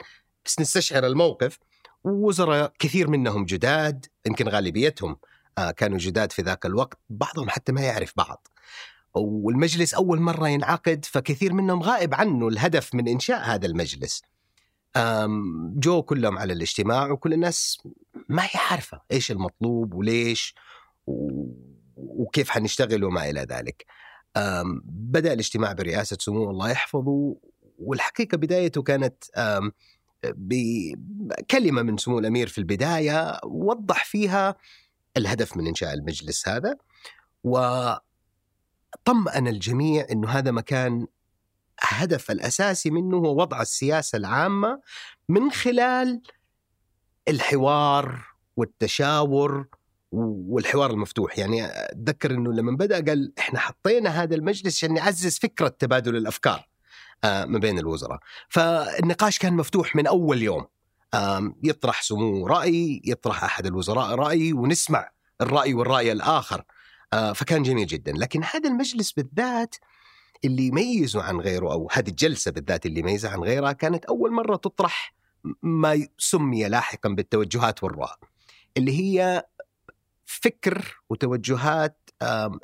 بس 0.45 0.61
نستشعر 0.61 1.07
الموقف 1.07 1.59
وزراء 2.05 2.73
كثير 2.79 3.09
منهم 3.09 3.45
جداد 3.45 4.07
يمكن 4.27 4.49
غالبيتهم 4.49 5.17
كانوا 5.77 5.99
جداد 5.99 6.33
في 6.33 6.43
ذاك 6.43 6.67
الوقت، 6.67 6.99
بعضهم 7.11 7.49
حتى 7.49 7.73
ما 7.73 7.81
يعرف 7.81 8.13
بعض. 8.17 8.49
والمجلس 9.15 9.95
أول 9.95 10.21
مرة 10.21 10.49
ينعقد 10.49 11.05
فكثير 11.05 11.53
منهم 11.53 11.83
غائب 11.83 12.15
عنه 12.15 12.49
الهدف 12.49 12.95
من 12.95 13.09
إنشاء 13.09 13.41
هذا 13.41 13.67
المجلس. 13.67 14.23
جو 15.77 16.03
كلهم 16.03 16.39
على 16.39 16.53
الاجتماع 16.53 17.11
وكل 17.11 17.33
الناس 17.33 17.79
ما 18.29 18.43
هي 18.43 18.61
عارفة 18.71 19.01
إيش 19.13 19.31
المطلوب 19.31 19.95
وليش 19.95 20.55
وكيف 21.97 22.51
حنشتغل 22.51 23.05
وما 23.05 23.31
إلى 23.31 23.41
ذلك. 23.41 23.87
بدأ 24.85 25.33
الاجتماع 25.33 25.73
برئاسة 25.73 26.17
سمو 26.21 26.51
الله 26.51 26.71
يحفظه 26.71 27.37
والحقيقة 27.79 28.37
بدايته 28.37 28.83
كانت 28.83 29.25
بكلمه 30.25 31.83
من 31.83 31.97
سمو 31.97 32.19
الأمير 32.19 32.49
في 32.49 32.59
البداية 32.59 33.41
وضح 33.45 34.05
فيها 34.05 34.55
الهدف 35.17 35.57
من 35.57 35.67
إنشاء 35.67 35.95
المجلس 35.95 36.49
هذا 36.49 36.77
وطمأن 38.95 39.49
الجميع 39.49 40.07
إنه 40.13 40.29
هذا 40.29 40.51
مكان 40.51 41.07
الهدف 41.83 42.31
الأساسي 42.31 42.91
منه 42.91 43.17
هو 43.17 43.41
وضع 43.41 43.63
السياسة 43.63 44.17
العامة 44.17 44.81
من 45.29 45.51
خلال 45.51 46.23
الحوار 47.29 48.25
والتشاور 48.57 49.67
والحوار 50.13 50.91
المفتوح. 50.91 51.39
يعني 51.39 51.67
أتذكر 51.67 52.31
إنه 52.31 52.53
لما 52.53 52.73
بدأ 52.77 53.05
قال 53.05 53.33
إحنا 53.39 53.59
حطينا 53.59 54.11
هذا 54.11 54.35
المجلس 54.35 54.77
عشان 54.77 54.95
نعزز 54.95 55.39
فكرة 55.39 55.69
تبادل 55.69 56.17
الأفكار 56.17 56.69
آه، 57.25 57.45
ما 57.45 57.59
بين 57.59 57.79
الوزراء. 57.79 58.19
فالنقاش 58.49 59.39
كان 59.39 59.53
مفتوح 59.53 59.97
من 59.97 60.07
أول 60.07 60.43
يوم. 60.43 60.67
يطرح 61.63 62.03
سمو 62.03 62.47
رأي 62.47 63.03
يطرح 63.05 63.45
أحد 63.45 63.67
الوزراء 63.67 64.15
رأي 64.15 64.53
ونسمع 64.53 65.11
الرأي 65.41 65.75
والرأي 65.75 66.13
الآخر. 66.13 66.61
آه، 66.61 66.65
فكان 67.13 67.63
جميل 67.63 67.87
جدا. 67.87 68.13
لكن 68.13 68.45
هذا 68.45 68.69
المجلس 68.69 69.13
بالذات 69.13 69.75
اللي 70.45 70.67
يميزه 70.67 71.23
عن 71.23 71.41
غيره 71.41 71.73
أو 71.73 71.89
هذه 71.93 72.09
الجلسة 72.09 72.51
بالذات 72.51 72.87
اللي 72.87 73.01
يميزها 73.01 73.31
عن 73.31 73.39
غيرها 73.39 73.73
كانت 73.73 74.05
أول 74.05 74.33
مرة 74.33 74.57
تطرح 74.57 75.15
ما 75.63 76.07
سمي 76.19 76.69
لاحقا 76.69 77.09
بالتوجهات 77.09 77.85
والرؤى 77.85 78.15
اللي 78.77 78.99
هي 78.99 79.47
فكر 80.27 81.01
وتوجهات 81.11 82.11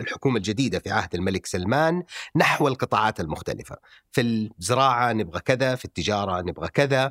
الحكومة 0.01 0.37
الجديدة 0.37 0.79
في 0.79 0.91
عهد 0.91 1.15
الملك 1.15 1.47
سلمان 1.47 2.03
نحو 2.37 2.69
القطاعات 2.69 3.21
المختلفة. 3.21 3.77
في 4.13 4.21
الزراعة 4.21 5.13
نبغى 5.13 5.41
كذا 5.41 5.75
في 5.75 5.85
التجارة 5.85 6.41
نبغى 6.41 6.69
كذا. 6.69 7.11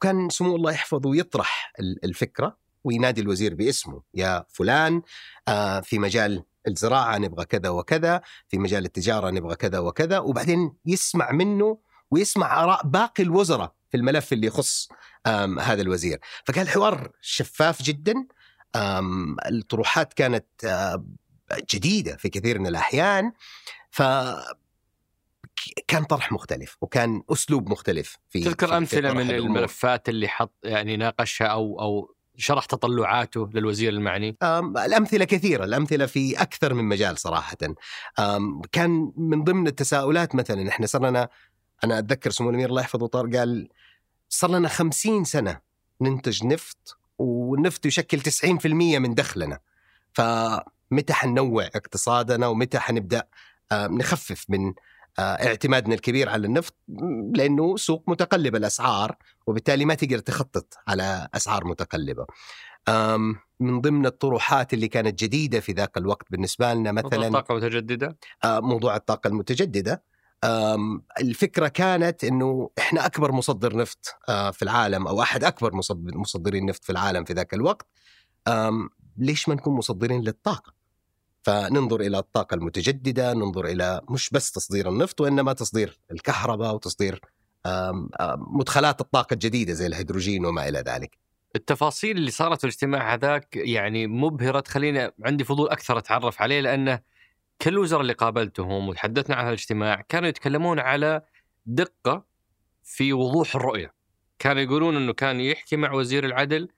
كان 0.00 0.28
سمو 0.28 0.56
الله 0.56 0.72
يحفظه 0.72 1.16
يطرح 1.16 1.72
الفكرة. 1.80 2.63
وينادي 2.84 3.20
الوزير 3.20 3.54
باسمه 3.54 4.02
يا 4.14 4.44
فلان 4.48 5.02
آه، 5.48 5.80
في 5.80 5.98
مجال 5.98 6.44
الزراعة 6.68 7.18
نبغى 7.18 7.44
كذا 7.44 7.68
وكذا 7.68 8.20
في 8.48 8.58
مجال 8.58 8.84
التجارة 8.84 9.30
نبغى 9.30 9.56
كذا 9.56 9.78
وكذا. 9.78 10.18
وبعدين 10.18 10.72
يسمع 10.86 11.32
منه 11.32 11.78
ويسمع 12.10 12.64
آراء 12.64 12.86
باقي 12.86 13.22
الوزراء 13.22 13.74
في 13.90 13.96
الملف 13.96 14.32
اللي 14.32 14.46
يخص 14.46 14.88
هذا 15.60 15.82
الوزير. 15.82 16.18
فكان 16.44 16.62
الحوار 16.64 17.10
شفاف 17.20 17.82
جدا 17.82 18.26
الطروحات 19.46 20.12
كانت 20.12 20.46
جديدة 21.74 22.16
في 22.16 22.28
كثير 22.28 22.58
من 22.58 22.66
الأحيان 22.66 23.32
ف 23.90 24.02
كان 25.88 26.04
طرح 26.04 26.32
مختلف 26.32 26.76
وكان 26.80 27.22
أسلوب 27.30 27.68
مختلف 27.68 28.18
في 28.30 28.44
تذكر 28.44 28.66
في 28.66 28.76
أمثلة 28.76 29.12
من 29.12 29.30
الملفات 29.30 30.08
اللي 30.08 30.28
حط 30.28 30.54
يعني 30.64 30.96
ناقشها 30.96 31.46
أو 31.46 31.80
أو 31.80 32.13
شرح 32.36 32.64
تطلعاته 32.64 33.50
للوزير 33.54 33.92
المعني؟ 33.92 34.36
الأمثلة 34.86 35.24
كثيرة 35.24 35.64
الأمثلة 35.64 36.06
في 36.06 36.42
أكثر 36.42 36.74
من 36.74 36.84
مجال 36.84 37.18
صراحة 37.18 37.56
كان 38.72 39.12
من 39.16 39.44
ضمن 39.44 39.66
التساؤلات 39.66 40.34
مثلا 40.34 40.68
إحنا 40.68 40.86
صار 40.86 41.06
لنا 41.06 41.28
أنا 41.84 41.98
أتذكر 41.98 42.30
سمو 42.30 42.50
الأمير 42.50 42.68
الله 42.68 42.80
يحفظه 42.80 43.06
طار 43.06 43.36
قال 43.36 43.68
صار 44.28 44.50
لنا 44.50 44.68
خمسين 44.68 45.24
سنة 45.24 45.60
ننتج 46.00 46.44
نفط 46.46 46.98
والنفط 47.18 47.86
يشكل 47.86 48.20
90% 48.20 48.66
من 48.66 49.14
دخلنا 49.14 49.58
فمتى 50.12 51.12
حننوع 51.12 51.64
اقتصادنا 51.64 52.46
ومتى 52.46 52.78
حنبدأ 52.78 53.24
نخفف 53.72 54.44
من 54.48 54.74
اعتمادنا 55.18 55.94
الكبير 55.94 56.28
على 56.28 56.46
النفط 56.46 56.76
لأنه 57.34 57.76
سوق 57.76 58.04
متقلب 58.08 58.56
الأسعار 58.56 59.16
وبالتالي 59.46 59.84
ما 59.84 59.94
تقدر 59.94 60.18
تخطط 60.18 60.74
على 60.88 61.28
أسعار 61.34 61.64
متقلبة. 61.66 62.26
من 63.60 63.80
ضمن 63.80 64.06
الطروحات 64.06 64.74
اللي 64.74 64.88
كانت 64.88 65.24
جديدة 65.24 65.60
في 65.60 65.72
ذاك 65.72 65.96
الوقت 65.96 66.26
بالنسبة 66.30 66.74
لنا 66.74 66.92
مثلا 66.92 67.10
موضوع 67.10 67.26
الطاقة 67.26 67.52
المتجددة 67.52 68.16
موضوع 68.44 68.96
الطاقة 68.96 69.28
المتجددة 69.28 70.02
الفكرة 71.20 71.68
كانت 71.68 72.24
إنه 72.24 72.70
إحنا 72.78 73.06
أكبر 73.06 73.32
مصدر 73.32 73.76
نفط 73.76 74.16
في 74.26 74.62
العالم 74.62 75.06
أو 75.06 75.22
أحد 75.22 75.44
أكبر 75.44 75.74
مصدرين 76.14 76.62
النفط 76.62 76.84
في 76.84 76.90
العالم 76.90 77.24
في 77.24 77.32
ذاك 77.32 77.54
الوقت 77.54 77.86
ليش 79.16 79.48
ما 79.48 79.54
نكون 79.54 79.74
مصدرين 79.74 80.20
للطاقة؟ 80.24 80.73
فننظر 81.44 82.00
إلى 82.00 82.18
الطاقة 82.18 82.54
المتجددة، 82.54 83.32
ننظر 83.32 83.64
إلى 83.64 84.00
مش 84.10 84.30
بس 84.30 84.50
تصدير 84.52 84.88
النفط 84.88 85.20
وإنما 85.20 85.52
تصدير 85.52 85.98
الكهرباء 86.12 86.74
وتصدير 86.74 87.20
مدخلات 88.36 89.00
الطاقة 89.00 89.34
الجديدة 89.34 89.72
زي 89.72 89.86
الهيدروجين 89.86 90.46
وما 90.46 90.68
إلى 90.68 90.78
ذلك. 90.78 91.18
التفاصيل 91.56 92.16
اللي 92.16 92.30
صارت 92.30 92.58
في 92.58 92.64
الاجتماع 92.64 93.14
هذاك 93.14 93.56
يعني 93.56 94.06
مبهرة 94.06 94.60
تخليني 94.60 95.10
عندي 95.24 95.44
فضول 95.44 95.68
أكثر 95.68 95.98
أتعرف 95.98 96.42
عليه 96.42 96.60
لأنه 96.60 97.00
كل 97.62 97.70
الوزراء 97.70 98.00
اللي 98.00 98.12
قابلتهم 98.12 98.88
وتحدثنا 98.88 99.36
عن 99.36 99.46
الاجتماع 99.46 100.00
كانوا 100.08 100.28
يتكلمون 100.28 100.78
على 100.78 101.22
دقة 101.66 102.24
في 102.82 103.12
وضوح 103.12 103.56
الرؤية. 103.56 103.94
كانوا 104.38 104.62
يقولون 104.62 104.96
إنه 104.96 105.12
كان 105.12 105.40
يحكي 105.40 105.76
مع 105.76 105.92
وزير 105.92 106.24
العدل 106.24 106.68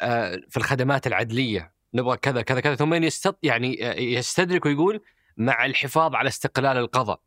آه، 0.00 0.40
في 0.48 0.56
الخدمات 0.56 1.06
العدلية 1.06 1.72
نبغى 1.94 2.16
كذا 2.16 2.42
كذا 2.42 2.60
كذا 2.60 2.74
ثم 2.74 2.94
يستط 2.94 3.38
يعني 3.42 3.80
يستدرك 4.14 4.66
ويقول 4.66 5.00
مع 5.36 5.66
الحفاظ 5.66 6.14
على 6.14 6.28
استقلال 6.28 6.76
القضاء 6.76 7.20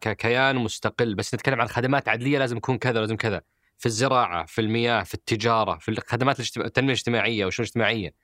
ككيان 0.00 0.56
مستقل. 0.56 1.14
بس 1.14 1.34
نتكلم 1.34 1.60
عن 1.60 1.68
خدمات 1.68 2.08
عدلية 2.08 2.38
لازم 2.38 2.56
يكون 2.56 2.78
كذا 2.78 3.00
لازم 3.00 3.16
كذا. 3.16 3.42
في 3.78 3.86
الزراعة 3.86 4.46
في 4.46 4.60
المياه 4.60 5.02
في 5.02 5.14
التجارة 5.14 5.78
في 5.78 5.88
الخدمات 5.88 6.40
التنمية 6.40 6.92
الاجتماعية 6.92 7.44
والشؤون 7.44 7.64
الاجتماعيه 7.64 8.14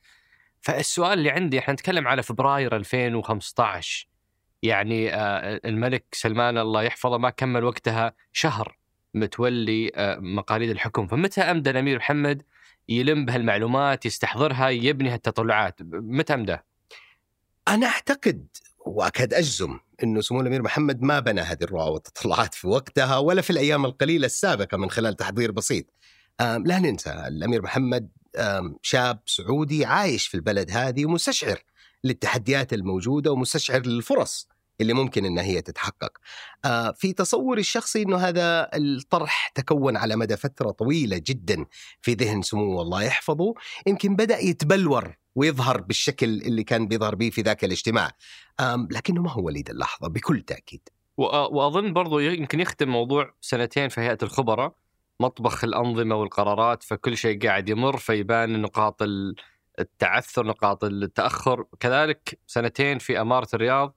فالسؤال 0.60 1.18
اللي 1.18 1.30
عندي 1.30 1.58
إحنا 1.58 1.74
نتكلم 1.74 2.08
على 2.08 2.22
فبراير 2.22 2.76
2015 2.76 4.08
يعني 4.62 5.14
آه، 5.14 5.60
الملك 5.64 6.04
سلمان 6.12 6.58
الله 6.58 6.82
يحفظه 6.82 7.18
ما 7.18 7.30
كمل 7.30 7.64
وقتها 7.64 8.12
شهر 8.32 8.76
متولي 9.14 9.90
آه، 9.94 10.18
مقاليد 10.18 10.70
الحكم. 10.70 11.06
فمتى 11.06 11.40
امدى 11.40 11.70
الامير 11.70 11.96
محمد 11.96 12.42
يلم 12.88 13.24
بهالمعلومات 13.24 14.06
يستحضرها 14.06 14.68
يبني 14.68 15.10
هالتطلعات 15.10 15.74
متى 15.92 16.34
امده؟ 16.34 16.64
أنا 17.68 17.86
أعتقد 17.86 18.46
وأكاد 18.86 19.34
أجزم 19.34 19.78
إنه 20.02 20.20
سمو 20.20 20.40
الأمير 20.40 20.62
محمد 20.62 21.02
ما 21.02 21.20
بنى 21.20 21.40
هذه 21.40 21.62
الرؤى 21.62 21.90
والتطلعات 21.90 22.54
في 22.54 22.66
وقتها 22.66 23.18
ولا 23.18 23.42
في 23.42 23.50
الأيام 23.50 23.84
القليلة 23.84 24.26
السابقة 24.26 24.76
من 24.76 24.90
خلال 24.90 25.16
تحضير 25.16 25.50
بسيط. 25.50 25.86
لا 26.40 26.78
ننسى 26.78 27.24
الأمير 27.28 27.62
محمد 27.62 28.08
شاب 28.82 29.20
سعودي 29.26 29.84
عايش 29.84 30.26
في 30.26 30.34
البلد 30.34 30.70
هذه 30.70 31.06
ومستشعر 31.06 31.62
للتحديات 32.04 32.72
الموجودة 32.72 33.32
ومستشعر 33.32 33.86
للفرص 33.86 34.48
اللي 34.80 34.92
ممكن 34.92 35.24
إنها 35.24 35.44
هي 35.44 35.62
تتحقق. 35.62 36.18
آه، 36.64 36.92
في 36.92 37.12
تصوري 37.12 37.60
الشخصي 37.60 38.02
إنه 38.02 38.16
هذا 38.16 38.70
الطرح 38.74 39.48
تكون 39.54 39.96
على 39.96 40.16
مدى 40.16 40.36
فترة 40.36 40.70
طويلة 40.70 41.22
جدا 41.26 41.64
في 42.02 42.14
ذهن 42.14 42.42
سموه 42.42 42.82
الله 42.82 43.02
يحفظه، 43.02 43.54
يمكن 43.86 44.16
بدأ 44.16 44.38
يتبلور 44.38 45.16
ويظهر 45.34 45.80
بالشكل 45.80 46.26
اللي 46.26 46.64
كان 46.64 46.88
بيظهر 46.88 47.14
به 47.14 47.30
في 47.30 47.42
ذاك 47.42 47.64
الاجتماع. 47.64 48.10
لكنه 48.90 49.22
ما 49.22 49.30
هو 49.30 49.42
وليد 49.42 49.70
اللحظة 49.70 50.08
بكل 50.08 50.40
تأكيد. 50.40 50.88
وأظن 51.16 51.92
برضو 51.92 52.18
يمكن 52.18 52.60
يختم 52.60 52.88
موضوع 52.88 53.34
سنتين 53.40 53.88
في 53.88 54.00
هيئة 54.00 54.18
الخبراء 54.22 54.74
مطبخ 55.20 55.64
الأنظمة 55.64 56.14
والقرارات 56.14 56.82
فكل 56.82 57.16
شيء 57.16 57.46
قاعد 57.46 57.68
يمر 57.68 57.96
فيبان 57.96 58.62
نقاط 58.62 59.02
التعثر 59.78 60.46
نقاط 60.46 60.84
التأخر 60.84 61.64
كذلك 61.80 62.38
سنتين 62.46 62.98
في 62.98 63.20
إمارة 63.20 63.48
الرياض 63.54 63.96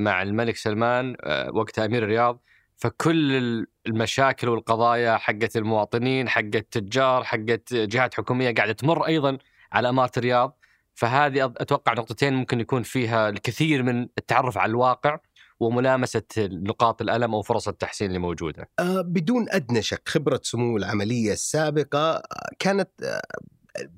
مع 0.00 0.22
الملك 0.22 0.56
سلمان 0.56 1.16
آه، 1.20 1.50
وقتها 1.54 1.84
أمير 1.84 2.02
الرياض 2.02 2.42
فكل 2.76 3.66
المشاكل 3.86 4.48
والقضايا 4.48 5.16
حقت 5.16 5.56
المواطنين 5.56 6.28
حقت 6.28 6.54
التجار 6.54 7.24
حقت 7.24 7.74
جهات 7.74 8.14
حكومية 8.14 8.54
قاعدة 8.54 8.72
تمر 8.72 9.06
أيضا 9.06 9.38
على 9.72 9.88
أمارة 9.88 10.12
الرياض 10.16 10.58
فهذه 10.94 11.44
أتوقع 11.44 11.92
نقطتين 11.92 12.34
ممكن 12.34 12.60
يكون 12.60 12.82
فيها 12.82 13.28
الكثير 13.28 13.82
من 13.82 14.02
التعرف 14.18 14.58
على 14.58 14.70
الواقع 14.70 15.18
وملامسة 15.60 16.22
نقاط 16.38 17.02
الألم 17.02 17.34
أو 17.34 17.42
فرص 17.42 17.68
التحسين 17.68 18.08
اللي 18.08 18.18
موجودة. 18.18 18.68
أه 18.78 19.00
بدون 19.00 19.46
أدنى 19.50 19.82
شك 19.82 20.08
خبرة 20.08 20.40
سمو 20.42 20.76
العملية 20.76 21.32
السابقة 21.32 22.22
كانت 22.58 22.90
أه 23.02 23.22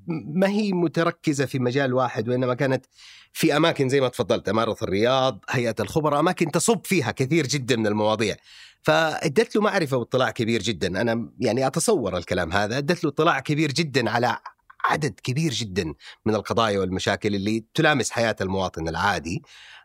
ما 0.06 0.48
هي 0.48 0.72
متركزة 0.72 1.46
في 1.46 1.58
مجال 1.58 1.94
واحد 1.94 2.28
وإنما 2.28 2.54
كانت 2.54 2.86
في 3.32 3.56
أماكن 3.56 3.88
زي 3.88 4.00
ما 4.00 4.08
تفضلت 4.08 4.48
إمارة 4.48 4.76
الرياض، 4.82 5.44
هيئة 5.50 5.74
الخبراء، 5.80 6.20
أماكن 6.20 6.50
تصب 6.50 6.86
فيها 6.86 7.10
كثير 7.10 7.46
جدا 7.46 7.76
من 7.76 7.86
المواضيع. 7.86 8.36
فأدت 8.82 9.56
له 9.56 9.62
معرفة 9.62 9.96
واطلاع 9.96 10.30
كبير 10.30 10.62
جدا، 10.62 11.00
أنا 11.00 11.30
يعني 11.40 11.66
أتصور 11.66 12.16
الكلام 12.16 12.52
هذا، 12.52 12.78
أدت 12.78 13.04
له 13.04 13.10
اطلاع 13.10 13.40
كبير 13.40 13.72
جدا 13.72 14.10
على 14.10 14.38
عدد 14.84 15.20
كبير 15.22 15.52
جدا 15.52 15.94
من 16.26 16.34
القضايا 16.34 16.80
والمشاكل 16.80 17.34
اللي 17.34 17.64
تلامس 17.74 18.10
حياة 18.10 18.36
المواطن 18.40 18.88
العادي. 18.88 19.42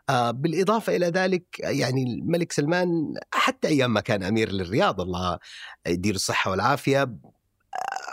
آه 0.08 0.30
بالإضافة 0.30 0.96
إلى 0.96 1.06
ذلك 1.06 1.44
يعني 1.60 2.02
الملك 2.02 2.52
سلمان 2.52 3.14
حتى 3.34 3.68
أيام 3.68 3.94
ما 3.94 4.00
كان 4.00 4.22
أمير 4.22 4.52
للرياض 4.52 5.00
الله 5.00 5.38
يدير 5.86 6.14
الصحة 6.14 6.50
والعافية 6.50 7.14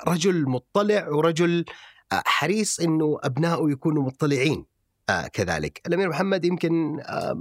رجل 0.08 0.50
مطلع 0.50 1.08
ورجل 1.10 1.66
آه، 2.12 2.24
حريص 2.26 2.80
إنه 2.80 3.20
أبنائه 3.24 3.72
يكونوا 3.72 4.04
مطلعين 4.04 4.66
آه 5.10 5.28
كذلك. 5.28 5.82
الأمير 5.88 6.10
محمد 6.10 6.46
يمكن 6.46 7.00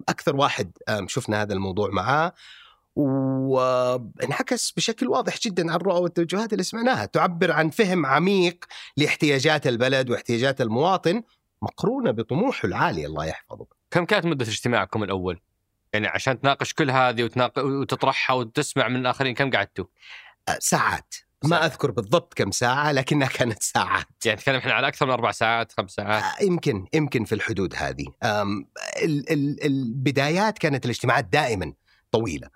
أكثر 0.09 0.37
واحد 0.37 0.73
شفنا 1.06 1.42
هذا 1.42 1.52
الموضوع 1.54 1.90
معاه 1.90 2.33
وانعكس 2.97 4.71
بشكل 4.71 5.09
واضح 5.09 5.38
جدا 5.38 5.71
عن 5.71 5.76
الرؤى 5.76 6.00
والتوجهات 6.00 6.52
اللي 6.52 6.62
سمعناها. 6.64 7.04
تعبر 7.04 7.52
عن 7.52 7.71
فهم 7.71 8.06
عميق 8.06 8.64
لاحتياجات 8.97 9.66
البلد 9.66 10.11
واحتياجات 10.11 10.61
المواطن 10.61 11.23
مقرونة 11.62 12.11
بطموحه 12.11 12.66
العالي 12.66 13.06
الله 13.06 13.25
يحفظه. 13.25 13.66
كم 13.90 14.04
كانت 14.04 14.26
مدة 14.26 14.44
اجتماعكم 14.44 15.02
الأول؟ 15.02 15.40
يعني 15.92 16.06
عشان 16.06 16.40
تناقش 16.40 16.75
كل 16.75 16.90
هذه 16.90 17.25
وتناق... 17.25 17.59
وتطرحها 17.59 18.37
وتسمع 18.37 18.88
من 18.88 18.97
الآخرين 18.97 19.35
كم 19.35 19.50
قعدتوا؟ 19.50 19.85
آه، 20.49 20.59
ما 21.48 21.66
أذكر 21.66 21.90
بالضبط 21.90 22.35
كم 22.35 22.50
ساعة 22.50 22.92
لكنها 22.92 23.28
كانت 23.28 23.62
ساعات. 23.62 24.07
يعني 24.24 24.38
نتكلم 24.38 24.57
إحنا 24.57 24.72
على 24.72 24.88
أكثر 24.88 25.07
من 25.07 25.12
أربع 25.12 25.30
ساعات 25.30 25.72
خمس 25.72 25.90
ساعات. 25.90 26.22
آه، 26.22 26.44
يمكن 26.44 26.87
يمكن 26.92 27.24
في 27.24 27.35
الحدود 27.35 27.74
هذه. 27.76 28.07
ال 29.02 29.33
ال 29.33 29.64
البدايات 29.64 30.59
كانت 30.59 30.85
الاجتماعات 30.85 31.24
دائما 31.24 31.72
طويلة. 32.11 32.48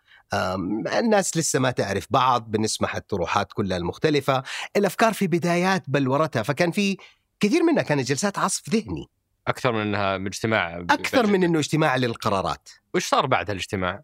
الناس 0.98 1.37
لسه 1.37 1.59
ما 1.59 1.70
تعرف 1.70 2.07
بعض 2.11 2.51
بنسمح 2.51 2.96
الطروحات 2.96 3.53
كلها 3.53 3.77
المختلفة. 3.77 4.42
الأفكار 4.77 5.12
في 5.12 5.27
بدايات 5.27 5.85
بلورتها 5.88 6.42
فكان 6.42 6.70
في 6.70 6.96
كثير 7.40 7.62
منها 7.62 7.83
كانت 7.83 8.09
جلسات 8.09 8.38
عصف 8.38 8.70
ذهني. 8.70 9.11
أكثر 9.48 9.72
من 9.72 9.81
أنها 9.81 10.16
اجتماع 10.16 10.79
أكثر 10.90 11.27
من 11.27 11.44
أنه 11.44 11.59
اجتماع 11.59 11.96
للقرارات. 11.96 12.68
وش 12.94 13.09
صار 13.09 13.27
بعد 13.27 13.51
الاجتماع؟ 13.51 14.03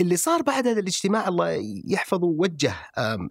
اللي 0.00 0.16
صار 0.16 0.42
بعد 0.42 0.66
هذا 0.66 0.80
الاجتماع 0.80 1.28
الله 1.28 1.62
يحفظه 1.86 2.26
وجه 2.26 2.74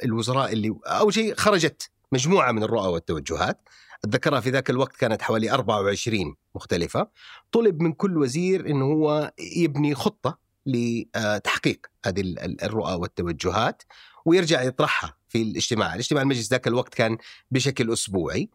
الوزراء 0.04 0.54
اللي 0.54 0.76
أول 0.86 1.14
شيء 1.14 1.36
خرجت 1.36 1.90
مجموعة 2.12 2.52
من 2.52 2.64
الرؤى 2.64 2.88
والتوجهات. 2.88 3.70
أتذكرها 4.06 4.40
في 4.40 4.50
ذاك 4.50 4.70
الوقت 4.70 4.96
كانت 4.96 5.22
حوالي 5.22 5.52
24 5.52 6.36
مختلفة. 6.56 7.08
طلب 7.52 7.82
من 7.82 7.92
كل 7.94 8.18
وزير 8.18 8.70
انه 8.70 8.86
هو 8.86 9.34
يبني 9.56 9.96
خطة 9.96 10.38
لتحقيق 10.66 11.86
هذه 12.06 12.22
الرؤى 12.64 12.94
والتوجهات 12.94 13.84
ويرجع 14.26 14.62
يطرحها 14.62 15.18
في 15.30 15.42
الاجتماع، 15.42 15.94
الاجتماع 15.94 16.22
المجلس 16.22 16.52
ذاك 16.52 16.68
الوقت 16.68 16.94
كان 16.94 17.18
بشكل 17.52 17.94
أسبوعي. 17.94 18.50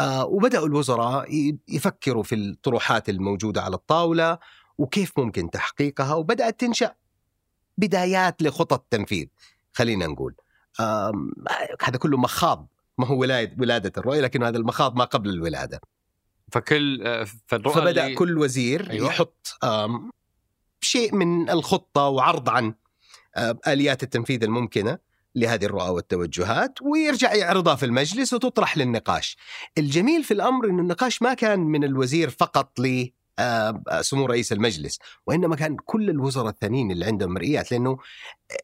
آه، 0.00 0.24
وبدأوا 0.24 0.66
الوزراء 0.66 1.56
يفكروا 1.68 2.22
في 2.22 2.34
الطروحات 2.34 3.08
الموجودة 3.08 3.62
على 3.62 3.74
الطاولة 3.74 4.38
وكيف 4.78 5.18
ممكن 5.18 5.50
تحقيقها 5.50 6.14
وبدأت 6.14 6.60
تنشأ 6.60 6.94
بدايات 7.82 8.42
لخطط 8.42 8.86
تنفيذ 8.90 9.26
خلينا 9.72 10.06
نقول 10.06 10.34
هذا 11.82 11.96
كله 11.98 12.18
مخاض 12.18 12.68
ما 12.98 13.06
هو 13.06 13.18
ولاده 13.18 13.56
ولادة 13.58 13.92
الرؤية 13.98 14.20
لكن 14.20 14.42
هذا 14.42 14.58
المخاض 14.58 14.96
ما 14.96 15.04
قبل 15.04 15.30
الولادة 15.30 15.80
فكل 16.52 17.02
آه، 17.06 17.26
فبدأ 17.46 18.04
اللي... 18.04 18.14
كل 18.14 18.38
وزير 18.38 18.90
أيوة. 18.90 19.06
يحط 19.06 19.58
شيء 20.80 21.14
من 21.14 21.50
الخطة 21.50 22.08
وعرض 22.08 22.48
عن 22.48 22.74
آليات 23.66 24.02
التنفيذ 24.02 24.44
الممكنة 24.44 24.98
لهذه 25.34 25.64
الرؤى 25.64 25.88
والتوجهات 25.88 26.82
ويرجع 26.82 27.34
يعرضها 27.34 27.74
في 27.74 27.86
المجلس 27.86 28.32
وتطرح 28.32 28.78
للنقاش. 28.78 29.36
الجميل 29.78 30.24
في 30.24 30.34
الأمر 30.34 30.64
انه 30.64 30.82
النقاش 30.82 31.22
ما 31.22 31.34
كان 31.34 31.60
من 31.60 31.84
الوزير 31.84 32.30
فقط 32.30 32.80
آه، 32.80 33.08
سمو 34.00 34.26
رئيس 34.26 34.52
المجلس. 34.52 34.98
وإنما 35.26 35.56
كان 35.56 35.76
كل 35.84 36.10
الوزراء 36.10 36.48
الثانيين 36.48 36.90
اللي 36.90 37.04
عندهم 37.04 37.34
مرئيات 37.34 37.72
لأنه 37.72 37.98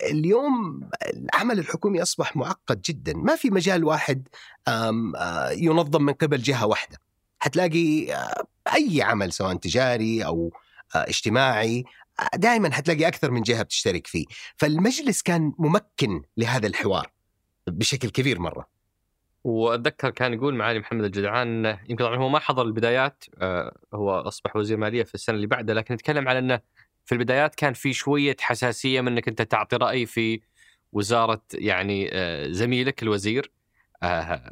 اليوم 0.03 0.89
العمل 1.15 1.59
الحكومي 1.59 2.03
أصبح 2.03 2.37
معقد 2.37 2.81
جدا. 2.83 3.13
ما 3.17 3.37
في 3.37 3.51
مجال 3.51 3.85
واحد 3.85 4.29
آه، 4.69 5.51
ينظم 5.51 6.03
من 6.03 6.13
قبل 6.13 6.43
جهة 6.43 6.67
واحدة. 6.67 6.99
حتلاقي 7.39 8.15
آه، 8.15 8.47
أي 8.75 9.03
عمل 9.03 9.33
سواء 9.33 9.55
تجاري 9.57 10.25
أو 10.25 10.53
اجتماعي 10.95 11.85
دائما 12.35 12.73
حتلاقي 12.73 13.09
أكثر 13.09 13.31
من 13.31 13.43
جهة 13.43 13.63
بتشترك 13.63 14.07
فيه. 14.07 14.25
فالمجلس 14.57 15.23
كان 15.23 15.53
ممكن 15.59 16.23
لهذا 16.37 16.67
الحوار 16.67 17.13
بشكل 17.67 18.11
كبير 18.11 18.39
مرة. 18.39 18.78
وأتذكر 19.49 20.11
كان 20.11 20.33
يقول 20.35 20.55
معالي 20.55 20.79
محمد 20.79 21.05
الجدعان 21.05 21.79
يمكن 21.89 22.05
طبعا 22.05 22.17
هو 22.17 22.29
ما 22.29 22.39
حضر 22.39 22.63
البدايات 22.63 23.25
آه، 23.39 23.77
هو 23.95 24.11
أصبح 24.11 24.57
وزير 24.57 24.77
مالية 24.77 25.03
في 25.03 25.15
السنة 25.15 25.37
اللي 25.37 25.47
بعدها 25.47 25.75
لكن 25.75 25.95
نتكلم 25.95 26.29
على 26.29 26.39
إنه 26.39 26.61
في 27.05 27.13
البدايات 27.13 27.55
كان 27.55 27.73
في 27.73 27.93
شوية 27.93 28.37
حساسية 28.41 29.01
من 29.01 29.13
إنك 29.13 29.29
أنت 29.29 29.43
تعطي 29.43 29.77
رأي 29.77 30.07
في 30.07 30.41
وزارة 30.93 31.43
يعني 31.55 32.11
آه، 32.13 32.49
زميلك 32.49 33.03
الوزير 33.03 33.53
آه، 34.03 34.51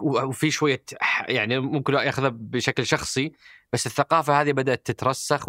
وفي 0.00 0.50
شوية 0.50 0.82
يعني 1.28 1.58
ممكن 1.58 1.94
يأخذها 1.94 2.28
بشكل 2.28 2.86
شخصي 2.86 3.32
بس 3.72 3.86
الثقافة 3.86 4.40
هذه 4.40 4.52
بدأت 4.52 4.86
تترسخ 4.86 5.48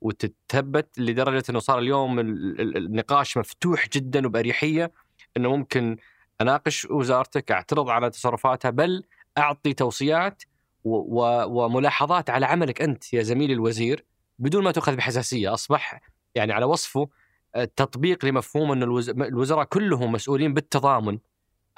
وتتثبت 0.00 0.98
لدرجة 0.98 1.44
إنه 1.50 1.58
صار 1.58 1.78
اليوم 1.78 2.18
النقاش 2.18 3.36
مفتوح 3.36 3.88
جدا 3.88 4.26
وبأريحية 4.26 4.92
إنه 5.36 5.56
ممكن 5.56 5.96
أناقش 6.40 6.84
وزارتك 6.84 7.52
أعترض 7.52 7.88
على 7.88 8.10
تصرفاتها 8.10 8.70
بل 8.70 9.02
أعطي 9.38 9.72
توصيات 9.72 10.42
وملاحظات 10.84 12.30
على 12.30 12.46
عملك 12.46 12.82
أنت 12.82 13.12
يا 13.14 13.22
زميلي 13.22 13.52
الوزير 13.52 14.04
بدون 14.38 14.64
ما 14.64 14.72
تؤخذ 14.72 14.96
بحساسية. 14.96 15.54
أصبح 15.54 16.00
يعني 16.34 16.52
على 16.52 16.64
وصفه 16.64 17.08
آه، 17.54 17.64
تطبيق 17.76 18.24
لمفهوم 18.24 18.72
أن 18.72 18.82
الوزراء 19.22 19.64
كلهم 19.64 20.12
مسؤولين 20.12 20.54
بالتضامن 20.54 21.18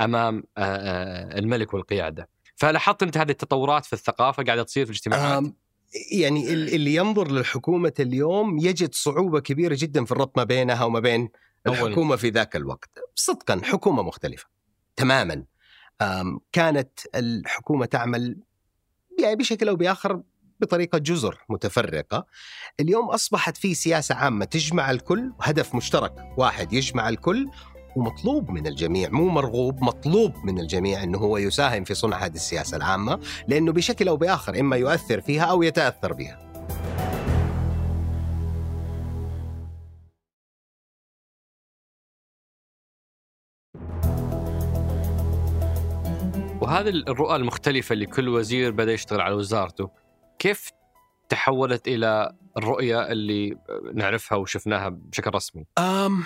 أمام 0.00 0.44
آه، 0.58 0.60
آه، 0.60 1.38
الملك 1.38 1.74
والقيادة. 1.74 2.28
فلاحظت 2.56 3.02
أنت 3.02 3.18
هذه 3.18 3.30
التطورات 3.30 3.84
في 3.84 3.92
الثقافة 3.92 4.42
قاعدة 4.42 4.62
تصير 4.62 4.84
في 4.84 4.90
الاجتماعات؟ 4.90 5.44
يعني 6.12 6.52
اللي 6.52 6.94
ينظر 6.94 7.30
للحكومة 7.30 7.92
اليوم 8.00 8.58
يجد 8.58 8.94
صعوبة 8.94 9.40
كبيرة 9.40 9.76
جدا 9.78 10.04
في 10.04 10.12
الربط 10.12 10.38
ما 10.38 10.44
بينها 10.44 10.84
وما 10.84 11.00
بين 11.00 11.28
الحكومة 11.66 12.16
في 12.16 12.30
ذاك 12.30 12.56
الوقت. 12.56 12.90
صدقا 13.14 13.60
حكومة 13.64 14.02
مختلفة 14.02 14.46
تماما. 14.96 15.44
كانت 16.52 17.00
الحكومة 17.14 17.86
تعمل 17.86 18.40
يعني 19.22 19.36
بشكل 19.36 19.68
أو 19.68 19.76
بآخر 19.76 20.22
بطريقة 20.60 20.98
جزر 20.98 21.38
متفرقة. 21.48 22.26
اليوم 22.80 23.10
أصبحت 23.10 23.56
في 23.56 23.74
سياسة 23.74 24.14
عامة 24.14 24.44
تجمع 24.44 24.90
الكل 24.90 25.32
وهدف 25.38 25.74
مشترك 25.74 26.14
واحد 26.38 26.72
يجمع 26.72 27.08
الكل 27.08 27.48
ومطلوب 27.96 28.50
من 28.50 28.66
الجميع 28.66 29.08
مو 29.08 29.28
مرغوب 29.28 29.84
مطلوب 29.84 30.36
من 30.44 30.60
الجميع 30.60 31.02
إنه 31.02 31.18
هو 31.18 31.38
يساهم 31.38 31.84
في 31.84 31.94
صنع 31.94 32.16
هذه 32.16 32.34
السياسة 32.34 32.76
العامة 32.76 33.20
لأنه 33.48 33.72
بشكل 33.72 34.08
أو 34.08 34.16
بآخر 34.16 34.60
إما 34.60 34.76
يؤثر 34.76 35.20
فيها 35.20 35.44
أو 35.44 35.62
يتأثر 35.62 36.12
بها. 36.12 36.51
وهذه 46.62 46.88
الرؤى 46.88 47.36
المختلفة 47.36 47.92
اللي 47.92 48.06
كل 48.06 48.28
وزير 48.28 48.70
بدأ 48.70 48.92
يشتغل 48.92 49.20
على 49.20 49.34
وزارته. 49.34 49.90
كيف 50.38 50.70
تحولت 51.28 51.88
إلى 51.88 52.36
الرؤية 52.56 53.12
اللي 53.12 53.56
نعرفها 53.94 54.38
وشفناها 54.38 54.88
بشكل 54.88 55.30
رسمي؟ 55.34 55.66
أم 55.78 56.24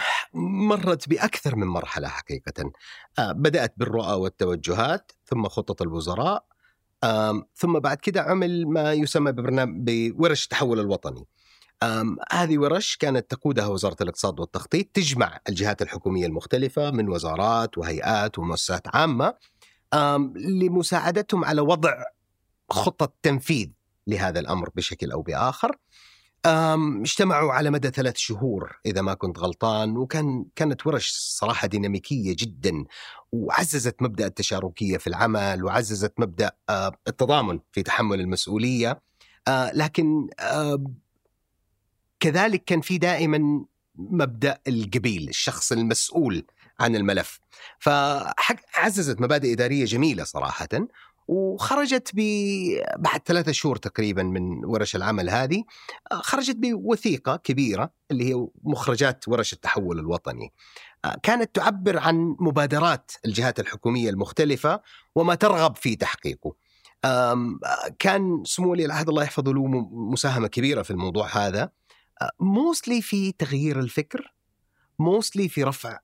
مرت 0.68 1.08
بأكثر 1.08 1.56
من 1.56 1.66
مرحلة 1.66 2.08
حقيقة. 2.08 2.72
بدأت 3.18 3.74
بالرؤى 3.76 4.12
والتوجهات 4.12 5.12
ثم 5.24 5.48
خطط 5.48 5.82
الوزراء. 5.82 6.44
ثم 7.54 7.78
بعد 7.78 7.96
كده 7.96 8.22
عمل 8.22 8.66
ما 8.66 8.92
يسمى 8.92 9.32
ببرنامج 9.32 9.90
بورش 10.10 10.44
التحول 10.44 10.80
الوطني. 10.80 11.26
هذه 12.30 12.58
ورش 12.58 12.96
كانت 12.96 13.30
تقودها 13.30 13.66
وزارة 13.66 13.96
الاقتصاد 14.00 14.40
والتخطيط 14.40 14.86
تجمع 14.86 15.38
الجهات 15.48 15.82
الحكومية 15.82 16.26
المختلفة 16.26 16.90
من 16.90 17.08
وزارات 17.08 17.78
وهيئات 17.78 18.38
ومؤسسات 18.38 18.96
عامة. 18.96 19.34
لمساعدتهم 20.36 21.44
على 21.44 21.60
وضع 21.60 22.02
خطة 22.70 23.12
تنفيذ 23.22 23.68
لهذا 24.06 24.40
الأمر 24.40 24.70
بشكل 24.74 25.12
أو 25.12 25.22
بآخر. 25.22 25.76
اجتمعوا 27.02 27.52
على 27.52 27.70
مدى 27.70 27.90
ثلاث 27.90 28.16
شهور 28.16 28.80
إذا 28.86 29.02
ما 29.02 29.14
كنت 29.14 29.38
غلطان 29.38 29.96
وكان 29.96 30.44
كانت 30.56 30.86
ورش 30.86 31.10
صراحة 31.10 31.66
ديناميكية 31.66 32.36
جدا 32.38 32.84
وعززت 33.32 34.02
مبدأ 34.02 34.26
التشاركية 34.26 34.96
في 34.96 35.06
العمل 35.06 35.64
وعززت 35.64 36.12
مبدأ 36.18 36.50
التضامن 37.08 37.60
في 37.72 37.82
تحمل 37.82 38.20
المسؤولية. 38.20 39.02
لكن 39.48 40.28
كذلك 42.20 42.64
كان 42.64 42.80
في 42.80 42.98
دائما 42.98 43.64
مبدأ 43.94 44.58
القبيل 44.68 45.28
الشخص 45.28 45.72
المسؤول 45.72 46.46
عن 46.80 46.96
الملف. 46.96 47.40
فعززت 47.78 49.20
مبادئ 49.20 49.52
إدارية 49.52 49.84
جميلة 49.84 50.24
صراحة 50.24 50.68
وخرجت 51.28 52.10
ب 52.14 52.20
بعد 52.98 53.20
ثلاثة 53.26 53.52
شهور 53.52 53.76
تقريبا 53.76 54.22
من 54.22 54.64
ورش 54.64 54.96
العمل 54.96 55.30
هذه 55.30 55.64
خرجت 56.12 56.56
بوثيقة 56.56 57.36
كبيرة 57.36 57.90
اللي 58.10 58.34
هي 58.34 58.46
مخرجات 58.64 59.28
ورش 59.28 59.52
التحول 59.52 59.98
الوطني. 59.98 60.52
كانت 61.22 61.54
تعبر 61.54 61.98
عن 61.98 62.36
مبادرات 62.40 63.12
الجهات 63.24 63.60
الحكومية 63.60 64.10
المختلفة 64.10 64.80
وما 65.14 65.34
ترغب 65.34 65.76
في 65.76 65.96
تحقيقه. 65.96 66.54
كان 67.98 68.42
سمو 68.44 68.70
ولي 68.70 68.84
العهد 68.84 69.08
الله 69.08 69.22
يحفظه 69.22 69.52
له 69.52 69.66
مساهمة 69.92 70.48
كبيرة 70.48 70.82
في 70.82 70.90
الموضوع 70.90 71.28
هذا. 71.28 71.70
موستلي 72.40 73.02
في 73.02 73.32
تغيير 73.32 73.80
الفكر 73.80 74.34
موستلي 74.98 75.48
في 75.48 75.62
رفع 75.62 75.98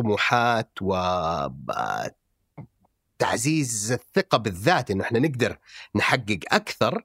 الطموحات 0.00 0.72
و 0.82 0.94
تعزيز 3.18 3.92
الثقة 3.92 4.38
بالذات 4.38 4.90
إنه 4.90 5.04
إحنا 5.04 5.18
نقدر 5.18 5.58
نحقق 5.94 6.38
أكثر. 6.52 7.04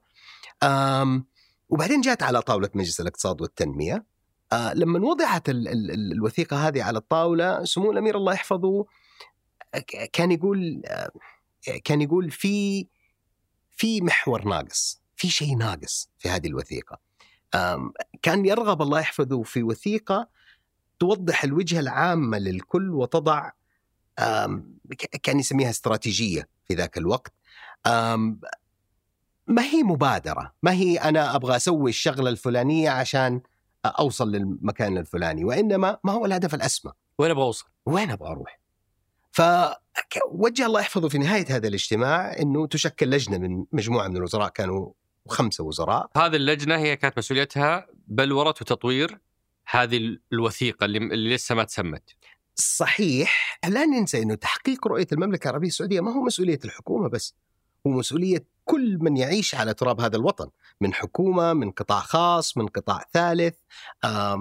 وبعدين 1.68 2.00
جاءت 2.00 2.22
على 2.22 2.42
طاولة 2.42 2.70
مجلس 2.74 3.00
الاقتصاد 3.00 3.40
والتنمية. 3.40 4.06
آه، 4.52 4.74
لما 4.74 4.98
وضعت 4.98 5.48
ال 5.48 5.68
ال 5.68 6.12
الوثيقة 6.12 6.68
هذه 6.68 6.82
على 6.82 6.98
الطاولة 6.98 7.64
سمو 7.64 7.92
الأمير 7.92 8.16
الله 8.16 8.32
يحفظه 8.32 8.86
كان 10.12 10.32
يقول 10.32 10.82
آه، 10.86 11.10
كان 11.84 12.02
يقول 12.02 12.30
في 12.30 12.86
في 13.70 14.00
محور 14.00 14.48
ناقص 14.48 15.02
في 15.16 15.28
شيء 15.28 15.56
ناقص 15.56 16.10
في 16.18 16.28
هذه 16.28 16.46
الوثيقة. 16.46 16.98
كان 18.22 18.46
يرغب 18.46 18.82
الله 18.82 19.00
يحفظه 19.00 19.42
في 19.42 19.62
وثيقة 19.62 20.28
توضح 20.98 21.44
الوجهة 21.44 21.80
العامة 21.80 22.38
للكل 22.38 22.90
وتضع 22.90 23.50
كان 25.22 25.38
يسميها 25.38 25.70
استراتيجية 25.70 26.48
في 26.64 26.74
ذاك 26.74 26.98
الوقت. 26.98 27.32
ما 29.46 29.62
هي 29.62 29.82
مبادرة؟ 29.82 30.54
ما 30.62 30.72
هي 30.72 30.96
أنا 30.96 31.36
أبغى 31.36 31.56
أسوي 31.56 31.90
الشغلة 31.90 32.30
الفلانية 32.30 32.90
عشان 32.90 33.40
أوصل 33.84 34.32
للمكان 34.32 34.98
الفلاني؟ 34.98 35.44
وإنما 35.44 35.98
ما 36.04 36.12
هو 36.12 36.26
الهدف 36.26 36.54
الأسمى. 36.54 36.92
وين 37.18 37.30
أبغى 37.30 37.44
أوصل؟ 37.44 37.66
وين 37.86 38.10
أبغى 38.10 38.28
أروح؟ 38.28 38.60
فوجه 39.32 40.66
الله 40.66 40.80
يحفظه 40.80 41.08
في 41.08 41.18
نهاية 41.18 41.56
هذا 41.56 41.68
الاجتماع 41.68 42.38
إنه 42.38 42.66
تشكل 42.66 43.10
لجنة 43.10 43.38
من 43.38 43.64
مجموعة 43.72 44.08
من 44.08 44.16
الوزراء 44.16 44.48
كانوا 44.48 44.92
خمسة 45.28 45.64
وزراء. 45.64 46.10
هذه 46.16 46.36
اللجنة 46.36 46.76
هي 46.76 46.96
كانت 46.96 47.18
مسؤوليتها 47.18 47.86
بلوره 48.06 48.48
وتطوير 48.48 49.20
هذه 49.70 50.18
الوثيقة 50.32 50.84
اللي, 50.84 50.98
اللي 50.98 51.34
لسه 51.34 51.54
ما 51.54 51.64
تسمت. 51.64 52.02
صحيح. 52.54 53.58
لا 53.68 53.84
ننسى 53.84 54.22
إنه 54.22 54.34
تحقيق 54.34 54.86
رؤية 54.86 55.06
المملكة 55.12 55.48
العربية 55.48 55.68
السعودية 55.68 56.00
ما 56.00 56.12
هو 56.12 56.22
مسؤولية 56.22 56.58
الحكومة 56.64 57.08
بس 57.08 57.34
هو 57.86 57.90
مسؤولية 57.90 58.44
كل 58.64 58.98
من 59.00 59.16
يعيش 59.16 59.54
على 59.54 59.74
تراب 59.74 60.00
هذا 60.00 60.16
الوطن 60.16 60.48
من 60.80 60.94
حكومة 60.94 61.52
من 61.52 61.70
قطاع 61.70 62.00
خاص 62.00 62.56
من 62.56 62.66
قطاع 62.66 63.04
ثالث 63.12 63.54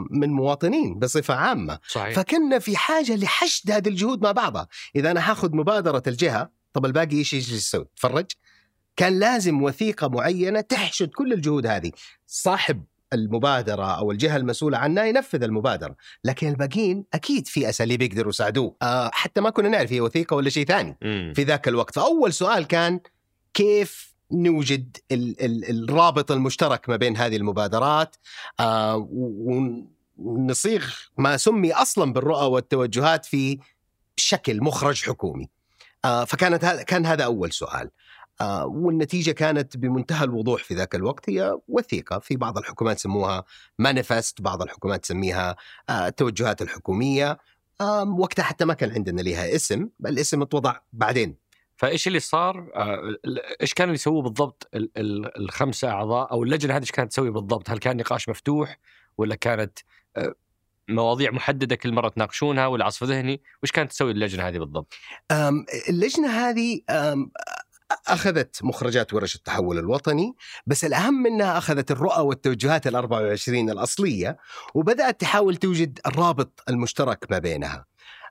من 0.10 0.30
مواطنين 0.30 1.00
بصفة 1.00 1.34
عامة. 1.34 1.80
صحيح. 1.88 2.16
فكنا 2.16 2.60
في 2.60 2.78
حاجة 2.78 3.16
لحشد 3.16 3.72
هذه 3.72 3.90
الجهود 3.90 4.24
مع 4.24 4.32
بعضها. 4.32 4.68
إذا 4.96 5.12
أنا 5.12 5.32
هاخذ 5.32 5.56
مبادرة 5.56 6.04
الجهة 6.08 6.52
طب 6.74 6.86
الباقي 6.86 7.18
إيش 7.18 7.34
إيش 7.34 7.52
يسوي؟ 7.52 7.86
تفرج؟ 7.96 8.26
كان 8.96 9.20
لازم 9.20 9.64
وثيقة 9.64 10.08
معينة 10.08 10.62
تحشد 10.62 11.10
كل 11.10 11.34
الجهود 11.34 11.68
هذه. 11.68 11.92
صاحب 12.28 12.84
المبادرة 13.14 13.86
أو 13.86 14.12
الجهة 14.12 14.38
المسؤولة 14.38 14.78
عنها 14.78 15.06
ينفذ 15.06 15.44
المبادرة 15.44 15.96
لكن 16.24 16.48
الباقيين 16.48 17.06
أكيد 17.14 17.48
في 17.48 17.70
أساليب 17.70 18.02
يقدروا 18.02 18.30
يساعدوه. 18.30 18.76
آه 18.82 19.12
حتى 19.14 19.42
ما 19.42 19.50
كنا 19.50 19.70
نعرف 19.70 19.94
هي 19.94 20.02
وثيقة 20.02 20.36
ولا 20.36 20.50
شيء 20.50 20.66
ثاني 20.66 20.98
م. 21.02 21.34
في 21.34 21.44
ذاك 21.44 21.68
الوقت. 21.68 21.96
فأول 21.96 22.34
سؤال 22.34 22.68
كان 22.68 23.00
كيف 23.54 24.16
نوجد 24.32 24.98
ال 25.12 25.46
ال 25.46 25.90
الرابط 25.90 26.32
المشترك 26.32 26.90
ما 26.90 26.96
بين 26.96 27.18
هذه 27.18 27.36
المبادرات؟ 27.36 28.16
آه 28.60 29.10
ونصيغ 30.18 30.86
ما 31.18 31.38
سمي 31.38 31.74
أصلا 31.74 32.14
بالرؤى 32.14 32.46
والتوجهات 32.46 33.26
في 33.26 33.60
شكل 34.18 34.64
مخرج 34.64 35.04
حكومي. 35.04 35.50
آه 36.06 36.26
فكانت 36.26 36.66
هذا 36.66 36.84
كان 36.84 37.06
هذا 37.06 37.24
أول 37.24 37.52
سؤال. 37.52 37.90
والنتيجة 38.66 39.32
كانت 39.32 39.78
بمنتهى 39.78 40.24
الوضوح 40.24 40.64
في 40.64 40.74
ذاك 40.74 40.96
الوقت 40.96 41.30
هي 41.30 41.58
وثيقة 41.68 42.20
في 42.20 42.36
بعض 42.36 42.58
الحكومات 42.58 43.00
سموها 43.00 43.44
مانيفست 43.80 44.42
بعض 44.42 44.62
الحكومات 44.62 45.04
تسميها 45.04 45.56
التوجهات 45.90 46.62
آه، 46.62 46.66
الحكومية 46.66 47.38
وقتها 48.18 48.44
حتى 48.44 48.66
ما 48.66 48.74
كان 48.74 48.92
عندنا 48.92 49.22
لها 49.22 49.56
اسم 49.56 49.90
الاسم 50.06 50.42
اتوضع 50.42 50.76
بعدين 50.94 51.36
فإيش 51.78 52.08
اللي 52.08 52.20
صار؟ 52.20 52.72
آه، 52.76 53.00
إيش 53.62 53.74
كانوا 53.74 53.94
يسووا 53.94 54.22
بالضبط 54.22 54.70
الخمسة 55.38 55.90
أعضاء 55.90 56.32
أو 56.32 56.44
اللجنة 56.44 56.76
هذه 56.76 56.82
إيش 56.82 56.92
كانت 56.92 57.12
تسوي 57.12 57.32
بالضبط؟ 57.32 57.70
هل 57.70 57.78
كان 57.78 57.98
نقاش 57.98 58.30
مفتوح 58.30 58.80
ولا 59.18 59.36
كانت 59.36 59.80
مواضيع 60.90 61.32
محددة 61.32 61.76
كل 61.76 61.94
مرة 61.94 62.10
تناقشونها 62.10 62.68
ولا 62.68 62.86
عصف 62.86 63.04
ذهني؟ 63.04 63.42
وش 63.64 63.72
كانت 63.72 63.92
تسوي 63.92 64.12
اللجنة 64.12 64.48
هذه 64.48 64.58
بالضبط؟ 64.58 64.94
اللجنة 65.90 66.28
هذه 66.28 66.82
أخذت 68.08 68.64
مخرجات 68.64 69.14
ورش 69.14 69.36
التحول 69.36 69.80
الوطني 69.80 70.34
بس 70.68 70.86
الأهم 70.86 71.14
منها 71.14 71.58
أخذت 71.58 71.92
الرؤى 71.92 72.22
والتوجهات 72.22 72.88
ال 72.88 72.96
24 72.96 73.70
الأصلية 73.70 74.38
وبدأت 74.76 75.22
تحاول 75.22 75.56
توجد 75.56 76.00
الرابط 76.06 76.64
المشترك 76.70 77.26
ما 77.32 77.40
بينها. 77.40 77.86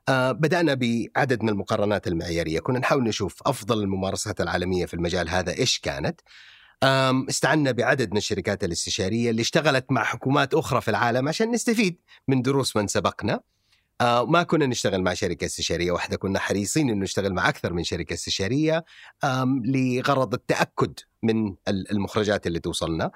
آه 0.09 0.31
بدأنا 0.31 0.73
بعدد 0.73 1.43
من 1.43 1.49
المقارنات 1.49 2.07
المعيارية. 2.07 2.59
كنا 2.59 2.79
نحاول 2.79 3.03
نشوف 3.03 3.39
أفضل 3.45 3.83
الممارسات 3.83 4.41
العالمية 4.41 4.85
في 4.85 4.93
المجال 4.93 5.29
هذا 5.29 5.53
إيش 5.57 5.79
كانت. 5.79 6.21
استعنا 7.29 7.71
بعدد 7.71 8.11
من 8.11 8.17
الشركات 8.17 8.63
الاستشارية 8.63 9.29
اللي 9.29 9.41
اشتغلت 9.41 9.85
مع 9.91 10.03
حكومات 10.03 10.53
أخرى 10.53 10.81
في 10.81 10.91
العالم 10.91 11.27
عشان 11.27 11.51
نستفيد 11.51 11.99
من 12.27 12.41
دروس 12.41 12.75
من 12.75 12.87
سبقنا. 12.87 13.39
آه 14.01 14.25
ما 14.25 14.43
كنا 14.43 14.65
نشتغل 14.65 15.01
مع 15.01 15.13
شركة 15.13 15.45
استشارية 15.45 15.91
واحدة 15.91 16.17
كنا 16.17 16.39
حريصين 16.39 16.89
أنه 16.89 17.03
نشتغل 17.03 17.33
مع 17.33 17.49
أكثر 17.49 17.73
من 17.73 17.83
شركة 17.83 18.13
استشارية 18.13 18.85
لغرض 19.65 20.33
التأكد 20.33 20.99
من 21.23 21.55
المخرجات 21.67 22.47
اللي 22.47 22.59
توصلنا. 22.59 23.11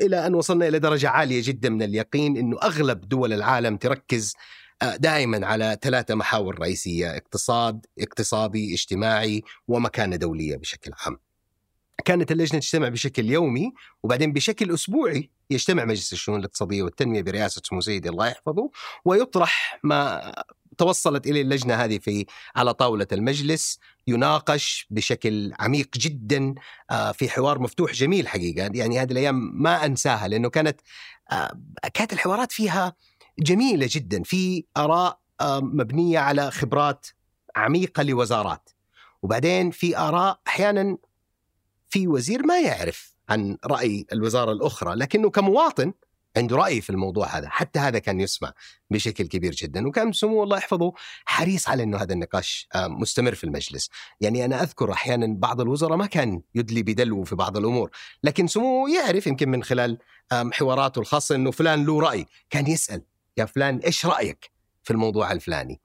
إلى 0.00 0.26
أن 0.26 0.34
وصلنا 0.34 0.68
إلى 0.68 0.78
درجة 0.78 1.08
عالية 1.08 1.42
جدا 1.44 1.70
من 1.70 1.82
اليقين 1.82 2.36
أنه 2.36 2.58
أغلب 2.62 3.00
دول 3.00 3.32
العالم 3.32 3.76
تركز 3.76 4.34
آه، 4.82 4.96
دائما 4.96 5.46
على 5.46 5.78
ثلاثة 5.82 6.14
محاور 6.14 6.58
رئيسية 6.58 7.16
اقتصاد 7.16 7.86
اقتصادي 7.98 8.74
اجتماعي 8.74 9.42
ومكانة 9.68 10.16
دولية 10.16 10.56
بشكل 10.56 10.90
عام. 11.06 11.18
كانت 12.04 12.32
اللجنة 12.32 12.60
تجتمع 12.60 12.88
بشكل 12.88 13.30
يومي 13.30 13.72
وبعدين 14.02 14.32
بشكل 14.32 14.74
أسبوعي 14.74 15.30
يجتمع 15.50 15.84
مجلس 15.84 16.12
الشؤون 16.12 16.40
الاقتصادية 16.40 16.82
والتنمية 16.82 17.22
برئاسة 17.22 17.62
سمو 17.64 17.80
سيدي 17.80 18.08
الله 18.08 18.26
يحفظه 18.26 18.70
ويطرح 19.04 19.80
ما 19.82 20.32
توصلت 20.78 21.26
إليه 21.26 21.42
اللجنة 21.42 21.74
هذه 21.74 21.98
في 21.98 22.26
على 22.56 22.74
طاولة 22.74 23.06
المجلس 23.12 23.78
يناقش 24.06 24.86
بشكل 24.90 25.52
عميق 25.58 25.88
جدا 25.96 26.54
آه، 26.90 27.12
في 27.12 27.28
حوار 27.28 27.58
مفتوح 27.58 27.92
جميل 27.92 28.28
حقيقة. 28.28 28.70
يعني 28.74 29.00
هذه 29.00 29.12
الأيام 29.12 29.62
ما 29.62 29.84
أنساها 29.84 30.28
لأنه 30.28 30.50
كانت 30.50 30.80
آه، 31.32 31.60
كانت 31.94 32.12
الحوارات 32.12 32.52
فيها 32.52 32.94
جميلة 33.38 33.88
جدا 33.90 34.22
في 34.22 34.64
آراء 34.76 35.20
آه، 35.40 35.60
مبنية 35.60 36.18
على 36.18 36.50
خبرات 36.50 37.06
عميقة 37.56 38.02
لوزارات. 38.02 38.70
وبعدين 39.22 39.70
في 39.70 39.98
آراء 39.98 40.40
أحيانا 40.46 40.96
في 41.88 42.08
وزير 42.08 42.46
ما 42.46 42.60
يعرف. 42.60 43.15
عن 43.28 43.56
رأي 43.64 44.06
الوزارة 44.12 44.52
الأخرى 44.52 44.94
لكنه 44.94 45.30
كمواطن 45.30 45.92
عنده 46.36 46.56
رأي 46.56 46.80
في 46.80 46.90
الموضوع 46.90 47.26
هذا 47.26 47.48
حتى 47.48 47.78
هذا 47.78 47.98
كان 47.98 48.20
يسمع 48.20 48.52
بشكل 48.90 49.26
كبير 49.26 49.52
جدا. 49.52 49.88
وكان 49.88 50.12
سمو 50.12 50.42
الله 50.42 50.56
يحفظه 50.56 50.92
حريص 51.24 51.68
على 51.68 51.82
إنه 51.82 51.98
هذا 51.98 52.12
النقاش 52.12 52.68
آه، 52.74 52.86
مستمر 52.86 53.34
في 53.34 53.44
المجلس. 53.44 53.90
يعني 54.20 54.44
أنا 54.44 54.62
أذكر 54.62 54.92
أحيانا 54.92 55.26
بعض 55.38 55.60
الوزراء 55.60 55.96
ما 55.96 56.06
كان 56.06 56.42
يدلي 56.54 56.82
بدلو 56.82 57.24
في 57.24 57.34
بعض 57.34 57.56
الأمور 57.56 57.90
لكن 58.24 58.46
سمو 58.46 58.86
يعرف 58.88 59.26
يمكن 59.26 59.48
من 59.48 59.62
خلال 59.62 59.98
حواراته 60.32 60.98
الخاصة 60.98 61.34
إنه 61.34 61.50
فلان 61.50 61.86
له 61.86 62.00
رأي 62.00 62.26
كان 62.50 62.66
يسأل 62.66 63.02
يا 63.36 63.44
فلان 63.44 63.78
إيش 63.78 64.06
رأيك 64.06 64.50
في 64.82 64.90
الموضوع 64.90 65.32
الفلاني؟ 65.32 65.80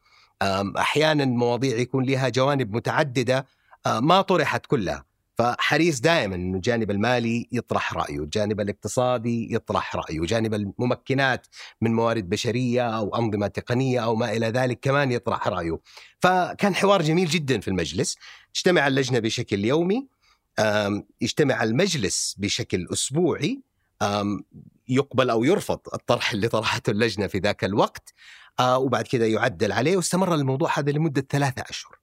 أحيانا 0.77 1.25
مواضيع 1.25 1.77
يكون 1.77 2.05
لها 2.05 2.29
جوانب 2.29 2.75
متعددة 2.75 3.45
آه، 3.85 3.99
ما 3.99 4.21
طرحت 4.21 4.65
كلها. 4.65 5.10
فحريص 5.41 5.99
دائما 5.99 6.35
إنه 6.35 6.55
الجانب 6.55 6.91
المالي 6.91 7.47
يطرح 7.51 7.93
رأيه، 7.93 8.19
الجانب 8.19 8.59
الاقتصادي 8.59 9.53
يطرح 9.53 9.95
رأيه، 9.95 10.21
جانب 10.21 10.53
الممكنات 10.53 11.47
من 11.81 11.93
موارد 11.93 12.29
بشرية 12.29 12.97
أو 12.97 13.15
أنظمة 13.15 13.47
تقنية 13.47 13.99
أو 13.99 14.15
ما 14.15 14.31
إلى 14.31 14.47
ذلك 14.47 14.79
كمان 14.79 15.11
يطرح 15.11 15.47
رأيه. 15.47 15.79
فكان 16.19 16.75
حوار 16.75 17.01
جميل 17.01 17.27
جدا 17.27 17.59
في 17.59 17.67
المجلس، 17.67 18.17
اجتمع 18.55 18.87
اللجنة 18.87 19.19
بشكل 19.19 19.65
يومي، 19.65 20.07
يجتمع 21.21 21.63
المجلس 21.63 22.35
بشكل 22.39 22.87
أسبوعي، 22.93 23.61
يقبل 24.87 25.29
أو 25.29 25.43
يرفض 25.43 25.79
الطرح 25.93 26.31
اللي 26.31 26.47
طرحته 26.47 26.91
اللجنة 26.91 27.27
في 27.27 27.37
ذاك 27.37 27.63
الوقت، 27.63 28.13
آه، 28.59 28.77
وبعد 28.77 29.07
كذا 29.07 29.27
يعدل 29.27 29.71
عليه 29.71 29.97
واستمر 29.97 30.35
الموضوع 30.35 30.79
هذا 30.79 30.91
لمدة 30.91 31.25
ثلاثة 31.29 31.63
أشهر. 31.69 32.00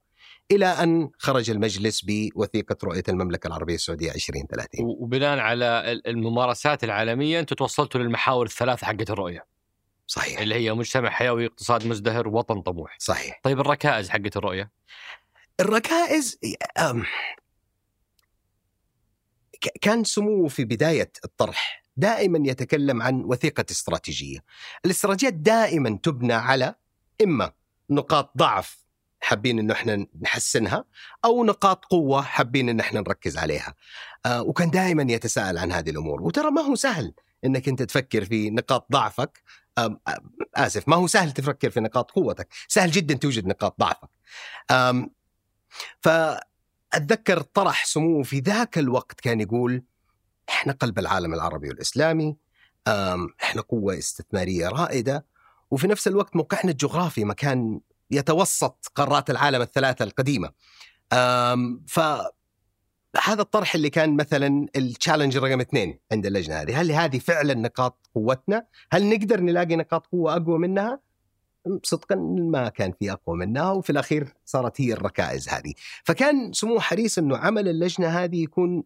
إلى 0.51 0.65
أن 0.65 1.09
خرج 1.17 1.49
المجلس 1.49 2.01
بوثيقة 2.01 2.77
رؤية 2.83 3.03
المملكة 3.09 3.47
العربية 3.47 3.75
السعودية 3.75 4.11
2030 4.11 4.85
وبناء 4.85 5.39
على 5.39 6.01
الممارسات 6.07 6.83
العالمية 6.83 7.39
أنتم 7.39 7.55
توصلتوا 7.55 8.01
للمحاور 8.01 8.45
الثلاثه 8.45 8.87
حقت 8.87 9.09
الرؤية. 9.09 9.45
صحيح. 10.07 10.39
اللي 10.39 10.55
هي 10.55 10.73
مجتمع 10.73 11.09
حيوي 11.09 11.45
اقتصاد 11.45 11.87
مزدهر 11.87 12.27
وطن 12.27 12.61
طموح. 12.61 12.95
صحيح. 12.99 13.39
طيب 13.43 13.59
الركائز 13.59 14.09
حقت 14.09 14.37
الرؤية؟ 14.37 14.71
الركائز 15.59 16.39
كان 19.81 20.03
سموه 20.03 20.47
في 20.47 20.65
بداية 20.65 21.11
الطرح 21.25 21.83
دائما 21.97 22.49
يتكلم 22.49 23.01
عن 23.01 23.23
وثيقة 23.25 23.65
استراتيجية. 23.71 24.39
الاستراتيجيات 24.85 25.33
دائما 25.33 25.99
تبنى 26.03 26.33
على 26.33 26.75
إما 27.23 27.51
نقاط 27.89 28.37
ضعف 28.37 28.88
حابين 29.19 29.59
إنه 29.59 29.73
إحنا 29.73 30.05
نحسنها 30.21 30.85
أو 31.25 31.43
نقاط 31.43 31.85
قوة 31.85 32.21
حابين 32.21 32.69
إن 32.69 32.79
إحنا 32.79 32.99
نركز 32.99 33.37
عليها. 33.37 33.75
آه 34.25 34.41
وكان 34.41 34.69
دائما 34.69 35.13
يتساءل 35.13 35.57
عن 35.57 35.71
هذه 35.71 35.89
الأمور. 35.89 36.21
وترى 36.21 36.51
ما 36.51 36.61
هو 36.61 36.75
سهل 36.75 37.13
إنك 37.45 37.67
أنت 37.67 37.83
تفكر 37.83 38.25
في 38.25 38.49
نقاط 38.49 38.87
ضعفك. 38.91 39.43
آه 39.77 39.99
آسف 40.55 40.87
ما 40.87 40.95
هو 40.95 41.07
سهل 41.07 41.31
تفكر 41.31 41.69
في 41.69 41.79
نقاط 41.79 42.11
قوتك. 42.11 42.47
سهل 42.67 42.91
جدا 42.91 43.13
توجد 43.13 43.45
نقاط 43.47 43.75
ضعفك. 43.79 44.09
فأتذكر 46.01 47.41
طرح 47.41 47.85
سموه 47.85 48.23
في 48.23 48.39
ذاك 48.39 48.77
الوقت 48.77 49.19
كان 49.19 49.41
يقول 49.41 49.83
إحنا 50.49 50.73
قلب 50.73 50.99
العالم 50.99 51.33
العربي 51.33 51.69
والإسلامي 51.69 52.37
إحنا 53.43 53.61
قوة 53.61 53.97
استثمارية 53.97 54.69
رائدة 54.69 55.25
وفي 55.71 55.87
نفس 55.87 56.07
الوقت 56.07 56.35
موقعنا 56.35 56.71
الجغرافي 56.71 57.25
مكان 57.25 57.79
يتوسط 58.11 58.91
قارات 58.95 59.29
العالم 59.29 59.61
الثلاثة 59.61 60.03
القديمة 60.05 60.51
ف 61.87 61.99
هذا 63.23 63.41
الطرح 63.41 63.75
اللي 63.75 63.89
كان 63.89 64.15
مثلا 64.15 64.67
التشالنج 64.75 65.37
رقم 65.37 65.59
اثنين 65.59 65.99
عند 66.11 66.25
اللجنة 66.25 66.55
هذه، 66.55 66.81
هل 66.81 66.91
هذه 66.91 67.19
فعلا 67.19 67.53
نقاط 67.53 68.09
قوتنا؟ 68.15 68.65
هل 68.91 69.09
نقدر 69.09 69.41
نلاقي 69.41 69.75
نقاط 69.75 70.07
قوة 70.07 70.35
أقوى 70.35 70.59
منها؟ 70.59 70.99
صدقا 71.83 72.15
ما 72.51 72.69
كان 72.69 72.93
في 72.99 73.11
أقوى 73.11 73.37
منها 73.37 73.71
وفي 73.71 73.89
الأخير 73.89 74.33
صارت 74.45 74.81
هي 74.81 74.93
الركائز 74.93 75.49
هذه، 75.49 75.73
فكان 76.03 76.53
سمو 76.53 76.79
حريص 76.79 77.17
إنه 77.17 77.37
عمل 77.37 77.67
اللجنة 77.67 78.07
هذه 78.07 78.43
يكون 78.43 78.83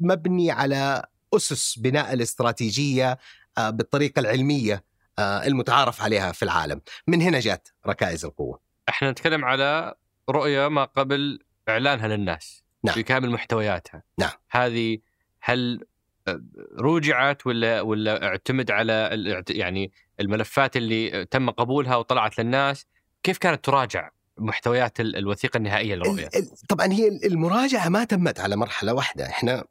مبني 0.00 0.50
على 0.50 1.06
أسس 1.34 1.78
بناء 1.78 2.12
الاستراتيجية 2.12 3.18
بالطريقة 3.58 4.20
العلمية 4.20 4.74
آه، 4.74 4.93
المتعارف 5.18 6.02
عليها 6.02 6.32
في 6.32 6.42
العالم. 6.42 6.80
من 7.06 7.22
هنا 7.22 7.40
جات 7.40 7.68
ركائز 7.86 8.24
القوة. 8.24 8.60
إحنا 8.88 9.10
نتكلم 9.10 9.44
على 9.44 9.94
رؤية 10.30 10.68
ما 10.68 10.84
قبل 10.84 11.38
إعلانها 11.68 12.08
للناس 12.08 12.64
نعم. 12.84 12.94
بكامل 12.96 13.30
محتوياتها. 13.30 14.02
نعم. 14.18 14.30
هذه 14.50 14.98
هل 15.40 15.84
آه، 16.28 16.42
رجعت 16.78 17.46
ولا 17.46 17.80
ولا 17.80 18.26
اعتمد 18.26 18.70
على 18.70 19.10
يعني 19.50 19.92
الملفات 20.20 20.76
اللي 20.76 21.24
تم 21.24 21.50
قبولها 21.50 21.96
وطلعت 21.96 22.40
للناس؟ 22.40 22.86
كيف 23.22 23.38
كانت 23.38 23.64
تراجع؟ 23.64 24.10
محتويات 24.38 25.00
الوثيقة 25.00 25.56
النهائية 25.56 25.94
للرؤية؟ 25.94 26.28
طبعا 26.68 26.92
هي 26.92 27.08
المراجعة 27.08 27.88
ما 27.88 28.04
تمت 28.04 28.40
على 28.40 28.56
مرحلة 28.56 28.94
واحدة، 28.94 29.26
إحنا 29.26 29.64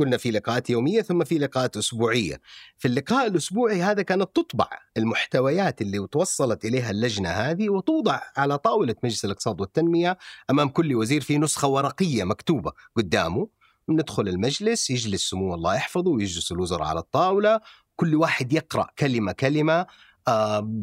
قلنا 0.00 0.16
في 0.16 0.30
لقاءات 0.30 0.70
يومية 0.70 1.02
ثم 1.02 1.24
في 1.24 1.38
لقاءات 1.38 1.76
أسبوعية. 1.76 2.40
في 2.78 2.88
اللقاء 2.88 3.26
الأسبوعي 3.26 3.82
هذا 3.82 4.02
كانت 4.02 4.28
تطبع 4.34 4.68
المحتويات 4.96 5.82
اللي 5.82 6.06
توصلت 6.06 6.64
إليها 6.64 6.90
اللجنة 6.90 7.28
هذه 7.28 7.68
وتوضع 7.68 8.20
على 8.36 8.58
طاولة 8.58 8.94
مجلس 9.04 9.24
الاقتصاد 9.24 9.60
والتنمية 9.60 10.18
أمام 10.50 10.68
كل 10.68 10.94
وزير 10.94 11.20
في 11.20 11.38
نسخة 11.38 11.68
ورقية 11.68 12.24
مكتوبة 12.24 12.72
قدامه. 12.96 13.48
ندخل 13.88 14.28
المجلس 14.28 14.90
يجلس 14.90 15.30
سمو 15.30 15.54
الله 15.54 15.74
يحفظه 15.74 16.10
ويجلس 16.10 16.52
الوزراء 16.52 16.88
على 16.88 17.00
الطاولة 17.00 17.60
كل 17.96 18.14
واحد 18.14 18.52
يقرأ 18.52 18.86
كلمة 18.98 19.32
كلمة 19.32 19.86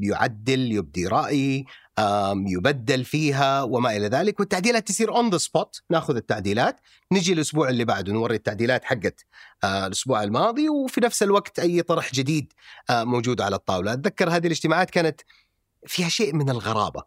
يعدل 0.02 0.72
يبدي 0.72 1.08
رأي 1.08 1.66
يبدل 2.48 3.06
فيها 3.06 3.64
وما 3.64 3.96
إلى 3.98 4.08
ذلك 4.08 4.40
والتعديلات 4.40 4.88
تصير 4.88 5.16
on 5.16 5.30
the 5.30 5.38
spot 5.38 5.82
ناخذ 5.90 6.16
التعديلات. 6.16 6.82
نجي 7.12 7.34
الأسبوع 7.34 7.70
اللي 7.70 7.86
بعده 7.86 8.14
نوري 8.14 8.36
التعديلات 8.36 8.86
حقت 8.86 9.26
آه، 9.64 9.88
الأسبوع 9.88 10.24
الماضي 10.24 10.70
وفي 10.70 11.02
نفس 11.02 11.24
الوقت 11.24 11.60
أي 11.60 11.82
طرح 11.82 12.12
جديد 12.14 12.54
آه، 12.90 13.04
موجود 13.04 13.42
على 13.42 13.56
الطاولة. 13.56 13.94
أتذكر 13.94 14.30
هذه 14.30 14.46
الاجتماعات 14.48 14.90
كانت 14.90 15.22
فيها 15.88 16.10
شيء 16.10 16.36
من 16.36 16.50
الغرابة. 16.50 17.04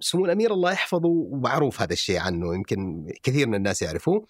سمو 0.00 0.24
الأمير 0.24 0.52
الله 0.52 0.72
يحفظه 0.72 1.08
ومعروف 1.08 1.82
هذا 1.82 1.92
الشيء 1.92 2.18
عنه 2.18 2.54
يمكن 2.54 3.06
كثير 3.22 3.46
من 3.46 3.54
الناس 3.54 3.82
يعرفوه. 3.82 4.26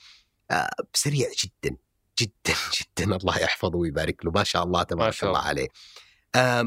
آه، 0.50 0.70
سريع 0.94 1.28
جدا 1.44 1.76
جدا 2.18 2.54
جدا 2.80 3.16
الله 3.16 3.38
يحفظه 3.38 3.78
ويبارك 3.78 4.24
له. 4.24 4.30
ما 4.30 4.44
شاء 4.44 4.64
الله 4.64 4.82
تبارك 4.82 5.24
الله. 5.24 5.38
عليه. 5.38 5.68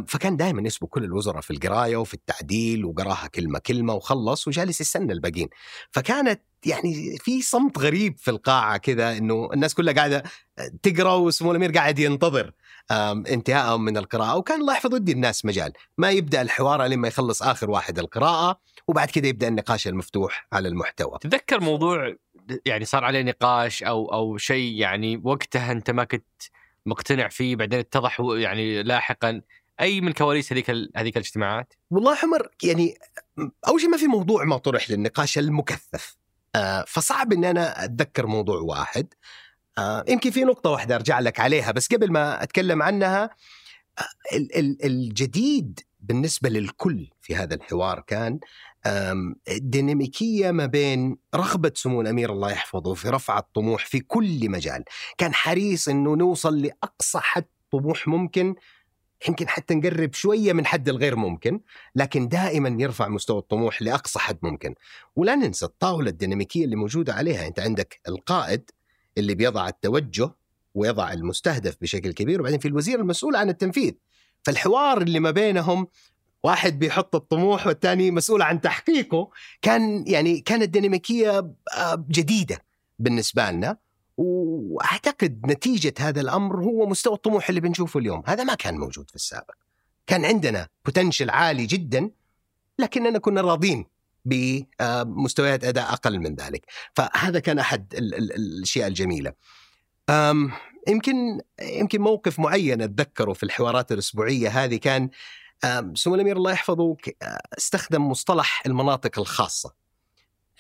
فكان 0.07 0.37
دائما 0.37 0.61
يسبق 0.67 0.87
كل 0.87 1.03
الوزراء 1.03 1.41
في 1.41 1.51
القراية 1.51 1.97
وفي 1.97 2.13
التعديل 2.13 2.85
وقراها 2.85 3.27
كلمة 3.27 3.59
كلمة 3.59 3.93
وخلص 3.93 4.47
وجالس 4.47 4.81
يستنى 4.81 5.13
الباقيين. 5.13 5.47
فكانت 5.91 6.41
يعني 6.65 7.17
في 7.17 7.41
صمت 7.41 7.77
غريب 7.77 8.17
في 8.17 8.31
القاعة 8.31 8.77
كذا 8.77 9.17
إنه 9.17 9.49
الناس 9.53 9.73
كلها 9.73 9.93
قاعدة 9.93 10.23
آه، 10.59 10.71
تقرأ 10.83 11.13
وسمو 11.13 11.51
الأمير 11.51 11.71
قاعد 11.71 11.99
ينتظر 11.99 12.51
انتهاءهم 12.91 13.85
من 13.85 13.97
القراءة. 13.97 14.37
وكان 14.37 14.61
الله 14.61 14.73
يحفظ 14.73 14.93
ودي 14.93 15.11
الناس 15.11 15.45
مجال. 15.45 15.73
ما 15.97 16.11
يبدأ 16.11 16.41
الحوار 16.41 16.85
لما 16.85 17.07
يخلص 17.07 17.43
آخر 17.43 17.69
واحد 17.69 17.99
القراءة 17.99 18.59
وبعد 18.87 19.09
كذا 19.09 19.27
يبدأ 19.27 19.47
النقاش 19.47 19.87
المفتوح 19.87 20.47
على 20.53 20.67
المحتوى. 20.67 21.17
تذكر 21.21 21.59
موضوع 21.59 22.15
يعني 22.65 22.85
صار 22.85 23.03
عليه 23.03 23.21
نقاش 23.21 23.83
أو 23.83 24.13
أو 24.13 24.37
شيء 24.37 24.73
يعني 24.73 25.21
وقتها 25.23 25.71
أنت 25.71 25.91
ما 25.91 26.03
كنت 26.03 26.23
مقتنع 26.87 27.27
فيه 27.27 27.55
بعدين 27.55 27.79
اتضح 27.79 28.19
يعني 28.19 28.83
لاحقا. 28.83 29.41
أي 29.79 30.01
من 30.01 30.11
كواليس 30.11 30.53
هذيك 30.53 30.69
هذيك 30.95 31.17
الاجتماعات؟ 31.17 31.73
والله 31.91 32.17
عمر 32.23 32.49
يعني 32.63 32.97
أول 33.67 33.81
شيء 33.81 33.89
ما 33.89 33.97
في 33.97 34.07
موضوع 34.07 34.43
ما 34.43 34.57
طرح 34.57 34.91
للنقاش 34.91 35.37
المكثف. 35.37 36.17
آه 36.55 36.85
فصعب 36.87 37.33
ان 37.33 37.45
أنا 37.45 37.83
أتذكر 37.85 38.27
موضوع 38.27 38.59
واحد. 38.59 39.13
آه 39.77 40.05
يمكن 40.07 40.31
في 40.31 40.43
نقطة 40.43 40.69
واحدة 40.69 40.95
أرجع 40.95 41.19
لك 41.19 41.39
عليها 41.39 41.71
بس 41.71 41.87
قبل 41.87 42.11
ما 42.11 42.43
أتكلم 42.43 42.81
عنها 42.81 43.29
آه 43.99 44.07
الجديد 44.83 45.79
بالنسبة 45.99 46.49
للكل 46.49 47.07
في 47.21 47.35
هذا 47.35 47.55
الحوار 47.55 47.99
كان 47.99 48.39
أم، 48.87 49.35
ديناميكية 49.57 50.51
ما 50.51 50.65
بين 50.65 51.17
رغبة 51.35 51.71
سمو 51.75 52.01
الأمير 52.01 52.31
الله 52.31 52.51
يحفظه 52.51 52.93
في 52.93 53.09
رفع 53.09 53.37
الطموح 53.37 53.85
في 53.85 53.99
كل 53.99 54.49
مجال، 54.49 54.83
كان 55.17 55.33
حريص 55.33 55.89
إنه 55.89 56.15
نوصل 56.15 56.61
لأقصى 56.61 57.19
حد 57.19 57.45
طموح 57.71 58.07
ممكن 58.07 58.55
يمكن 59.27 59.47
حتى 59.47 59.75
نقرب 59.75 60.13
شوية 60.13 60.53
من 60.53 60.65
حد 60.65 60.89
الغير 60.89 61.15
ممكن، 61.15 61.59
لكن 61.95 62.27
دائما 62.27 62.77
يرفع 62.83 63.07
مستوى 63.07 63.37
الطموح 63.37 63.81
لأقصى 63.81 64.19
حد 64.19 64.37
ممكن، 64.41 64.75
ولا 65.15 65.35
ننسى 65.35 65.65
الطاولة 65.65 66.09
الديناميكية 66.09 66.65
اللي 66.65 66.75
موجودة 66.75 67.13
عليها، 67.13 67.47
أنت 67.47 67.59
عندك 67.59 67.99
القائد 68.07 68.71
اللي 69.17 69.35
بيضع 69.35 69.67
التوجه 69.67 70.29
ويضع 70.75 71.13
المستهدف 71.13 71.77
بشكل 71.81 72.11
كبير، 72.11 72.41
وبعدين 72.41 72.59
في 72.59 72.67
الوزير 72.67 72.99
المسؤول 72.99 73.35
عن 73.35 73.49
التنفيذ، 73.49 73.93
فالحوار 74.43 75.01
اللي 75.01 75.19
ما 75.19 75.31
بينهم 75.31 75.87
واحد 76.43 76.79
بيحط 76.79 77.15
الطموح 77.15 77.67
والثاني 77.67 78.11
مسؤول 78.11 78.41
عن 78.41 78.61
تحقيقه 78.61 79.29
كان 79.61 80.03
يعني 80.07 80.39
كانت 80.39 80.69
ديناميكية 80.69 81.53
آه، 81.77 82.05
جديدة 82.09 82.63
بالنسبة 82.99 83.51
لنا. 83.51 83.77
وأعتقد 84.17 85.45
نتيجة 85.45 85.93
هذا 85.99 86.21
الأمر 86.21 86.63
هو 86.63 86.85
مستوى 86.85 87.13
الطموح 87.13 87.49
اللي 87.49 87.61
بنشوفه 87.61 87.99
اليوم. 87.99 88.23
هذا 88.25 88.43
ما 88.43 88.53
كان 88.55 88.77
موجود 88.77 89.09
في 89.09 89.15
السابق. 89.15 89.53
كان 90.07 90.25
عندنا 90.25 90.67
بوتنشل 90.85 91.29
عالي 91.29 91.65
جدا 91.65 92.11
لكننا 92.79 93.19
كنا 93.19 93.41
راضين 93.41 93.85
بمستويات 94.25 95.63
أداء 95.63 95.93
أقل 95.93 96.19
من 96.19 96.35
ذلك. 96.35 96.65
فهذا 96.93 97.39
كان 97.39 97.59
أحد 97.59 97.93
ال- 97.97 98.15
ال- 98.15 98.35
الأشياء 98.35 98.87
الجميلة. 98.87 99.33
يمكن 100.87 101.41
يمكن 101.61 102.01
موقف 102.01 102.39
معين 102.39 102.81
أتذكره 102.81 103.33
في 103.33 103.43
الحوارات 103.43 103.91
الأسبوعية 103.91 104.49
هذه 104.49 104.75
كان 104.75 105.09
سمو 105.93 106.15
الأمير 106.15 106.37
الله 106.37 106.51
يحفظه 106.51 106.95
ك- 106.95 107.17
استخدم 107.57 108.07
مصطلح 108.07 108.63
المناطق 108.65 109.19
الخاصة. 109.19 109.73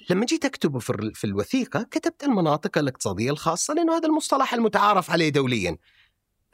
لما 0.09 0.25
جيت 0.25 0.45
اكتبه 0.45 0.79
في 0.79 0.89
ال- 0.89 1.15
في 1.15 1.23
الوثيقة 1.27 1.83
كتبت 1.83 2.23
المناطق 2.23 2.77
الاقتصادية 2.77 3.31
الخاصة 3.31 3.73
لأنه 3.73 3.97
هذا 3.97 4.07
المصطلح 4.07 4.53
المتعارف 4.53 5.11
عليه 5.11 5.29
دوليا. 5.29 5.77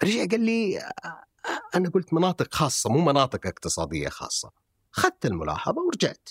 رجع 0.04 0.26
قال 0.26 0.40
لي 0.40 0.80
أ- 0.80 1.08
أ- 1.08 1.76
أنا 1.76 1.90
قلت 1.90 2.14
مناطق 2.14 2.54
خاصة 2.54 2.90
مو 2.90 3.02
مناطق 3.02 3.48
اقتصادية 3.48 4.10
خاصة. 4.10 4.52
اخذت 4.98 5.26
الملاحظة 5.26 5.82
ورجعت. 5.82 6.30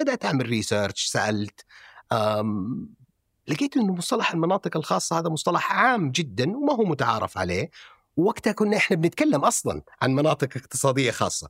بدأت 0.00 0.24
أعمل 0.24 0.46
ريسيرش 0.46 1.04
سألت 1.06 1.64
لقيت 3.48 3.76
إنه 3.76 3.92
مصطلح 3.94 4.32
المناطق 4.32 4.76
الخاصة 4.76 5.18
هذا 5.18 5.28
مصطلح 5.28 5.72
عام 5.72 6.10
جدا 6.10 6.56
وما 6.56 6.72
هو 6.72 6.84
متعارف 6.84 7.38
عليه. 7.38 7.70
ووقتها 8.16 8.52
كنا 8.52 8.76
إحنا 8.76 8.96
بنتكلم 8.96 9.44
أصلا 9.44 9.82
عن 10.02 10.14
مناطق 10.14 10.48
اقتصادية 10.56 11.10
خاصة. 11.10 11.48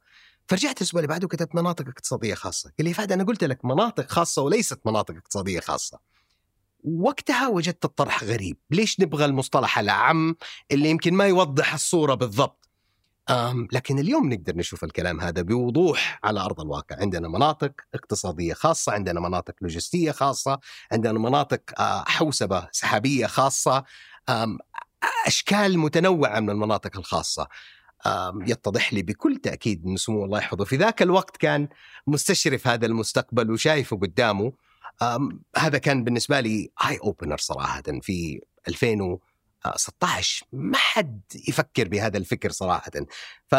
فرجعت 0.48 0.78
الأسبوع 0.78 1.00
اللي 1.00 1.08
بعده 1.08 1.28
كتبت 1.28 1.54
مناطق 1.54 1.88
اقتصادية 1.88 2.34
خاصة. 2.34 2.72
قال 2.78 2.86
لي 2.88 2.94
فهد 2.94 3.12
أنا 3.12 3.24
قلت 3.24 3.44
لك 3.44 3.64
مناطق 3.64 4.10
خاصة 4.10 4.42
وليست 4.42 4.80
مناطق 4.86 5.14
اقتصادية 5.14 5.60
خاصة. 5.60 5.98
وقتها 6.84 7.48
وجدت 7.48 7.84
الطرح 7.84 8.24
غريب. 8.24 8.56
ليش 8.70 9.00
نبغى 9.00 9.24
المصطلح 9.24 9.78
الأعم 9.78 10.36
اللي 10.70 10.90
يمكن 10.90 11.14
ما 11.14 11.26
يوضح 11.26 11.74
الصورة 11.74 12.14
بالضبط؟ 12.14 12.68
أم 13.30 13.68
لكن 13.72 13.98
اليوم 13.98 14.32
نقدر 14.32 14.56
نشوف 14.56 14.84
الكلام 14.84 15.20
هذا 15.20 15.42
بوضوح 15.42 16.20
على 16.24 16.40
أرض 16.40 16.60
الواقع. 16.60 16.96
عندنا 17.00 17.28
مناطق 17.28 17.72
اقتصادية 17.94 18.54
خاصة 18.54 18.92
عندنا 18.92 19.20
مناطق 19.20 19.54
لوجستية 19.60 20.10
خاصة 20.10 20.58
عندنا 20.92 21.18
مناطق 21.18 21.60
آه، 21.80 22.04
حوسبة 22.06 22.68
سحابية 22.72 23.26
أشكال 25.26 25.78
متنوعة 25.78 26.40
من 26.40 26.50
المناطق 26.50 26.96
الخاصة. 26.96 27.48
أم، 28.06 28.42
يتضح 28.48 28.92
لي 28.92 29.02
بكل 29.02 29.36
تأكيد 29.36 29.86
أن 29.86 29.96
سمو 29.96 30.24
الله 30.24 30.38
يحفظه. 30.38 30.64
في 30.64 30.76
ذاك 30.76 31.02
الوقت 31.02 31.36
كان 31.36 31.68
مستشرف 32.06 32.68
هذا 32.68 32.86
المستقبل 32.86 33.50
وشايفه 33.50 33.96
قدامه. 33.96 34.52
هذا 35.56 35.78
كان 35.78 36.04
بالنسبة 36.04 36.40
لي 36.40 36.70
هاي 36.80 36.98
أوبنر 36.98 37.38
صراحة 37.38 37.82
في 38.02 38.40
2016 38.68 40.46
ما 40.52 40.76
حد 40.76 41.20
يفكر 41.48 41.88
بهذا 41.88 42.18
الفكر 42.18 42.50
صراحة. 42.50 42.90
ف 43.46 43.54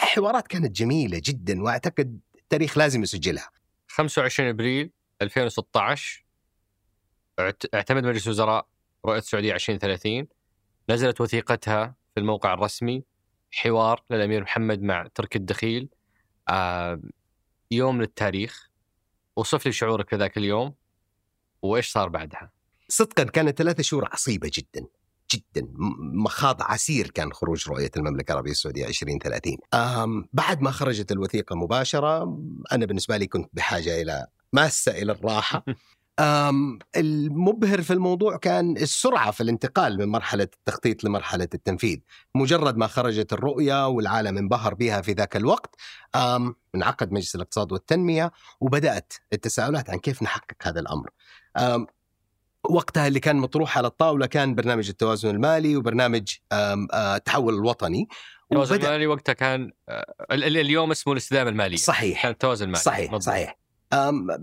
حوارات 0.00 0.46
كانت 0.48 0.76
جميلة 0.76 1.20
جدا 1.24 1.62
وأعتقد 1.62 2.20
التاريخ 2.34 2.78
لازم 2.78 3.02
يسجلها. 3.02 3.48
25 3.88 4.48
إبريل 4.48 4.90
2016 5.22 6.24
اعت- 7.40 7.74
اعتمد 7.74 8.04
مجلس 8.06 8.26
الوزراء 8.26 8.66
رؤية 9.06 9.18
السعودية 9.18 9.54
2030 9.54 10.26
نزلت 10.90 11.20
وثيقتها 11.20 11.94
في 12.14 12.20
الموقع 12.20 12.54
الرسمي. 12.54 13.04
حوار 13.50 14.02
للأمير 14.10 14.42
محمد 14.42 14.82
مع 14.82 15.06
تركي 15.14 15.38
الدخيل. 15.38 15.88
يوم 17.70 18.00
للتاريخ. 18.00 18.70
وصف 19.36 19.66
لي 19.66 19.72
شعورك 19.72 20.10
في 20.10 20.16
ذاك 20.16 20.38
اليوم. 20.38 20.74
وإيش 21.62 21.90
صار 21.90 22.08
بعدها؟ 22.08 22.50
صدقا 22.88 23.24
كانت 23.24 23.58
ثلاثة 23.58 23.82
شهور 23.82 24.08
عصيبة 24.12 24.50
جدا. 24.54 24.86
جدا. 25.34 25.68
مخاض 26.24 26.62
عسير 26.62 27.10
كان 27.10 27.32
خروج 27.32 27.68
رؤية 27.68 27.90
المملكة 27.96 28.32
العربية 28.32 28.50
السعودية 28.50 28.86
2030 28.86 29.56
أم 29.74 30.28
بعد 30.32 30.62
ما 30.62 30.70
خرجت 30.70 31.12
الوثيقة 31.12 31.56
مباشرة 31.56 32.38
أنا 32.72 32.86
بالنسبة 32.86 33.16
لي 33.16 33.26
كنت 33.26 33.50
بحاجة 33.52 34.02
إلى 34.02 34.26
ماسة 34.52 34.92
إلى 34.92 35.12
الراحة. 35.12 35.64
المبهر 36.96 37.82
في 37.82 37.92
الموضوع 37.92 38.36
كان 38.36 38.76
السرعة 38.76 39.30
في 39.30 39.42
الانتقال 39.42 39.98
من 39.98 40.08
مرحلة 40.08 40.48
التخطيط 40.58 41.04
لمرحلة 41.04 41.48
التنفيذ. 41.54 41.98
مجرد 42.34 42.76
ما 42.76 42.86
خرجت 42.86 43.32
الرؤية 43.32 43.88
والعالم 43.88 44.38
انبهر 44.38 44.74
بها 44.74 45.00
في 45.00 45.12
ذاك 45.12 45.36
الوقت 45.36 45.74
انعقد 46.74 47.12
مجلس 47.12 47.34
الاقتصاد 47.34 47.72
والتنمية 47.72 48.32
وبدأت 48.60 49.12
التساؤلات 49.32 49.90
عن 49.90 49.98
كيف 49.98 50.22
نحقق 50.22 50.56
هذا 50.62 50.80
الأمر. 50.80 51.10
أم 51.56 51.86
وقتها 52.70 53.06
اللي 53.06 53.20
كان 53.20 53.36
مطروح 53.36 53.78
على 53.78 53.86
الطاولة 53.86 54.26
كان 54.26 54.54
برنامج 54.54 54.88
التوازن 54.88 55.30
المالي 55.30 55.76
وبرنامج 55.76 56.34
آه، 56.52 56.86
التحول 57.16 57.54
الوطني. 57.54 58.08
التوازن 58.52 58.74
المالي 58.74 59.06
وقتها 59.06 59.32
كان 59.32 59.70
آه، 59.88 60.14
ال- 60.32 60.44
ال- 60.44 60.56
اليوم 60.56 60.90
اسمه 60.90 61.12
الاستدامة 61.12 61.50
المالية. 61.50 61.76
صحيح. 61.76 62.22
كان 62.22 62.32
التوازن 62.32 62.64
المالي. 62.66 62.82
صحيح 62.82 63.10
بالضبط. 63.10 63.22
صحيح. 63.34 63.65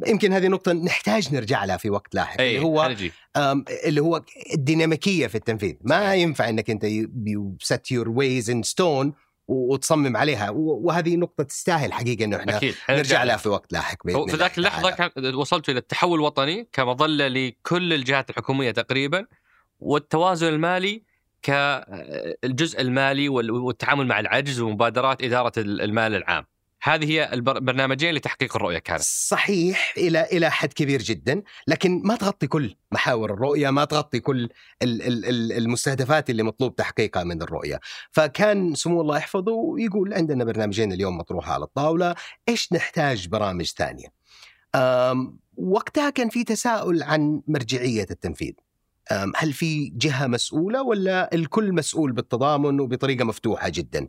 يمكن 0.07 0.33
هذه 0.33 0.47
نقطة 0.47 0.73
نحتاج 0.73 1.33
نرجع 1.35 1.65
لها 1.65 1.77
في 1.77 1.89
وقت 1.89 2.15
لاحق 2.15 2.41
اللي 2.41 2.59
هو 2.59 2.83
حنجي. 2.83 3.11
أم، 3.35 3.65
اللي 3.85 4.01
هو 4.01 4.21
الديناميكية 4.53 5.27
في 5.27 5.35
التنفيذ 5.35 5.75
ما 5.81 6.15
ينفع 6.15 6.49
إنك 6.49 6.69
أنت 6.69 6.85
set 7.61 7.91
your 7.91 8.09
ways 8.09 8.49
in 8.49 8.63
stone 8.63 9.13
وتصمم 9.47 10.17
عليها 10.17 10.49
وهذه 10.55 11.15
نقطة 11.15 11.43
تستاهل 11.43 11.93
حقيقة 11.93 12.25
إنه 12.25 12.37
إحنا 12.37 12.59
حنرجع 12.59 12.73
نرجع 12.89 13.23
لها. 13.23 13.37
في 13.37 13.49
وقت 13.49 13.73
لاحق 13.73 13.97
بإذن 14.05 14.17
هو 14.17 14.25
في 14.27 14.37
ذاك. 14.37 14.59
كان 15.15 15.35
وصلتوا 15.35 15.71
إلى 15.71 15.79
التحول 15.79 16.19
الوطني 16.19 16.67
كمظلة 16.73 17.27
لكل 17.27 17.93
الجهات 17.93 18.29
الحكومية 18.29 18.71
تقريبا 18.71 19.25
والتوازن 19.79 20.47
المالي 20.47 21.03
كالجزء 21.41 22.81
المالي 22.81 23.29
وال- 23.29 23.51
والتعامل 23.51 24.07
مع 24.07 24.19
العجز 24.19 24.59
ومبادرات 24.59 25.21
ال- 25.57 25.81
المال 25.81 26.15
العام. 26.15 26.45
هذه 26.85 27.05
هي 27.05 27.33
البرنامجين 27.33 28.13
لتحقيق 28.15 28.55
الرؤية 28.55 28.77
كانت. 28.77 29.01
صحيح 29.01 29.93
إلى 29.97 30.23
إلى 30.23 30.51
حد 30.51 30.73
كبير 30.73 31.01
جدا 31.01 31.43
لكن 31.67 32.01
ما 32.05 32.15
تغطي 32.15 32.47
كل 32.47 32.75
محاور 32.91 33.33
الرؤية 33.33 33.69
ما 33.69 33.85
تغطي 33.85 34.19
كل 34.19 34.49
ال- 34.81 35.01
ال- 35.01 35.25
ال- 35.25 35.51
المستهدفات 35.51 36.29
اللي 36.29 36.43
مطلوب 36.43 36.75
تحقيقها 36.75 37.23
من 37.23 37.41
الرؤية. 37.41 37.79
فكان 38.11 38.75
سمو 38.75 39.01
الله 39.01 39.17
يحفظه 39.17 39.75
يقول 39.77 40.13
عندنا 40.13 40.43
برنامجين 40.43 40.91
اليوم 40.93 41.17
مطروحة 41.17 41.53
على 41.53 41.63
الطاولة 41.63 42.15
إيش 42.49 42.73
نحتاج 42.73 43.27
برامج 43.27 43.65
ثانية؟ 43.65 44.07
وقتها 45.57 46.09
كان 46.09 46.29
في 46.29 46.43
تساؤل 46.43 47.03
عن 47.03 47.41
مرجعية 47.47 48.05
التنفيذ. 48.11 48.53
هل 49.35 49.53
في 49.53 49.89
جهة 49.95 50.27
مسؤولة 50.27 50.81
ولا 50.81 51.35
الكل 51.35 51.73
مسؤول 51.73 52.11
بالتضامن 52.11 52.79
وبطريقة 52.79 53.25
مفتوحة 53.25 53.69
جدا؟ 53.69 54.07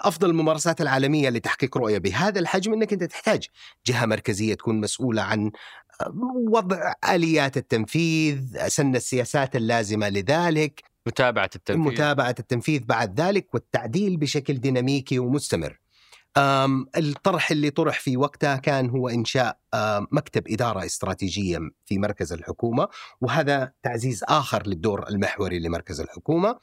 أفضل 0.00 0.30
الممارسات 0.30 0.80
العالمية 0.80 1.28
لتحقيق 1.28 1.78
رؤية 1.78 1.98
بهذا 1.98 2.38
الحجم 2.38 2.72
إنك 2.72 2.92
أنت 2.92 3.04
تحتاج 3.04 3.46
جهة 3.86 4.06
مركزية 4.06 4.54
تكون 4.54 4.80
مسؤولة 4.80 5.22
عن 5.22 5.50
وضع 6.50 6.92
آليات 7.10 7.56
التنفيذ، 7.56 8.66
سن 8.66 8.96
السياسات 8.96 9.56
اللازمة 9.56 10.08
لذلك، 10.08 10.82
متابعة 11.06 11.50
التنفيذ. 11.56 11.92
متابعة 11.92 12.34
التنفيذ 12.38 12.84
بعد 12.84 13.20
ذلك 13.20 13.54
والتعديل 13.54 14.16
بشكل 14.16 14.54
ديناميكي 14.54 15.18
ومستمر. 15.18 15.80
الطرح 16.96 17.50
اللي 17.50 17.70
طرح 17.70 18.00
في 18.00 18.16
وقتها 18.16 18.56
كان 18.56 18.90
هو 18.90 19.08
إنشاء 19.08 19.58
مكتب 20.12 20.48
إدارة 20.48 20.84
استراتيجية 20.84 21.58
في 21.86 21.98
مركز 21.98 22.32
الحكومة 22.32 22.88
وهذا 23.20 23.72
تعزيز 23.82 24.24
آخر 24.28 24.66
للدور 24.66 25.08
المحوري 25.08 25.58
لمركز 25.58 26.00
الحكومة. 26.00 26.58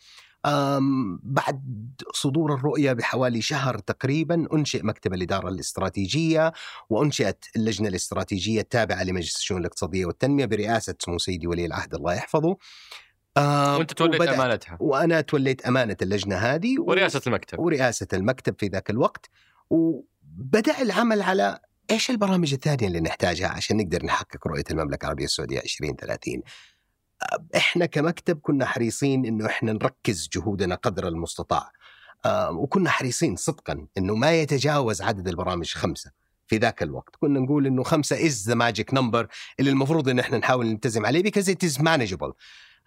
بعد 1.23 1.91
صدور 2.13 2.53
الرؤية 2.53 2.93
بحوالي 2.93 3.41
شهر 3.41 3.77
تقريبا 3.77 4.47
أنشئ 4.53 4.83
مكتب 4.83 5.13
الإدارة 5.13 5.49
الاستراتيجية 5.49 6.53
وأنشئت 6.89 7.45
اللجنة 7.55 7.87
الاستراتيجية 7.87 8.61
التابعة 8.61 9.03
لمجلس 9.03 9.35
الشؤون 9.35 9.59
الاقتصادية 9.61 10.05
والتنمية 10.05 10.45
برئاسة 10.45 10.95
سمو 10.99 11.17
سيدي 11.17 11.47
ولي 11.47 11.65
العهد 11.65 11.95
الله 11.95 12.13
يحفظه. 12.13 12.57
وأنت 13.77 13.93
توليت 13.93 14.21
أمانتها. 14.39 14.77
وأنا 14.79 15.21
توليت 15.21 15.65
أمانة 15.65 15.97
اللجنة 16.01 16.35
هذه 16.35 16.79
و- 16.79 16.83
ورئاسة 16.89 17.21
المكتب. 17.27 17.59
ورئاسة 17.59 18.07
المكتب 18.13 18.55
في 18.59 18.67
ذاك 18.67 18.89
الوقت. 18.89 19.29
وبدأ 19.69 20.81
العمل 20.81 21.21
على 21.21 21.59
إيش 21.91 22.09
البرامج 22.09 22.53
الثانية 22.53 22.87
اللي 22.87 22.99
نحتاجها 22.99 23.47
عشان 23.47 23.77
نقدر 23.77 24.05
نحقق 24.05 24.47
رؤية 24.47 24.63
المملكة 24.71 25.03
العربية 25.05 25.25
السعودية 25.25 25.59
2030 25.59 26.41
إحنا 27.55 27.85
كمكتب 27.85 28.39
كنا 28.39 28.65
حريصين 28.65 29.25
إنه 29.25 29.45
إحنا 29.45 29.73
نركز 29.73 30.29
جهودنا 30.33 30.75
قدر 30.75 31.07
المستطاع. 31.07 31.71
وكنا 32.49 32.89
حريصين 32.89 33.35
صدقا 33.35 33.87
إنه 33.97 34.15
ما 34.15 34.31
يتجاوز 34.41 35.01
عدد 35.01 35.27
البرامج 35.27 35.73
خمسة 35.73 36.11
في 36.47 36.57
ذاك 36.57 36.83
الوقت. 36.83 37.15
كنا 37.15 37.39
نقول 37.39 37.67
إنه 37.67 37.83
خمسة 37.83 38.25
is 38.25 38.47
the 38.47 38.55
magic 38.55 38.93
number 38.93 39.27
اللي 39.59 39.71
المفروض 39.71 40.09
إن 40.09 40.19
إحنا 40.19 40.37
نحاول 40.37 40.65
نلتزم 40.65 41.05
عليه 41.05 41.23
because 41.23 41.47
it 41.47 41.67
is 41.69 41.77
manageable. 41.81 42.33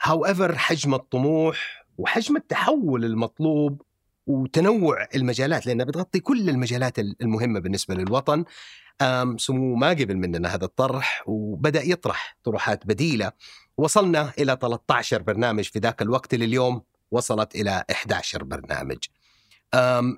However 0.09 0.53
حجم 0.53 0.95
الطموح 0.95 1.87
وحجم 1.99 2.37
التحول 2.37 3.05
المطلوب 3.05 3.83
وتنوع 4.29 5.07
المجالات 5.15 5.67
لأنها 5.67 5.87
بتغطي 5.87 6.21
كل 6.21 6.49
المجالات 6.49 6.99
المهمة 6.99 7.61
بالنسبة 7.61 7.95
للوطن. 7.95 8.45
سمو 9.37 9.75
ما 9.75 9.89
قبل 9.89 10.17
مننا 10.17 10.55
هذا 10.55 10.65
الطرح 10.65 11.23
وبدأ 11.27 11.83
يطرح 11.83 12.37
طروحات 12.45 12.87
بديلة. 12.87 13.33
وصلنا 13.77 14.33
إلى 14.39 14.59
13 14.61 15.23
برنامج 15.23 15.65
في 15.65 15.79
ذاك 15.79 16.03
الوقت 16.03 16.35
لليوم 16.35 16.83
وصلت 17.11 17.55
إلى 17.55 17.85
11 17.91 18.45
برنامج. 18.45 18.99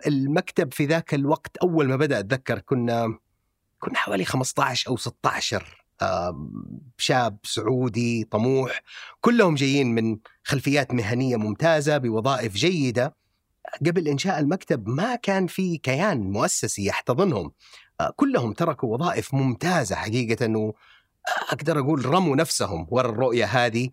المكتب 0.07 0.73
في 0.73 0.87
ذاك 0.87 1.15
الوقت 1.15 1.57
أول 1.57 1.89
ما 1.89 1.97
بدأ 1.97 2.19
أتذكر 2.19 2.59
كنا 2.59 3.19
كنا 3.81 3.97
حوالي 3.97 4.25
15 4.25 4.91
أو 4.91 4.97
16 4.97 5.85
شاب 6.99 7.39
سعودي 7.45 8.25
طموح 8.25 8.83
كلهم 9.21 9.55
جايين 9.55 9.95
من 9.95 10.19
خلفيات 10.45 10.95
مهنية 10.95 11.37
ممتازة 11.37 11.99
بوظائف 11.99 12.55
جيدة. 12.55 13.20
قبل 13.87 14.09
إنشاء 14.09 14.39
المكتب 14.39 14.89
ما 14.89 15.15
كان 15.15 15.47
في 15.47 15.79
كيان 15.79 16.31
مؤسسي 16.31 16.87
يحتضنهم. 16.87 17.53
آه، 18.01 18.13
كلهم 18.17 18.53
تركوا 18.53 18.95
وظائف 18.95 19.35
ممتازة 19.35 19.97
حقيقة 19.97 20.47
انه 20.47 20.75
أقدر 21.49 21.79
أقول 21.79 22.07
رموا 22.07 22.37
نفسهم 22.37 22.87
ورا 22.91 23.09
الرؤية 23.09 23.45
هذه 23.45 23.91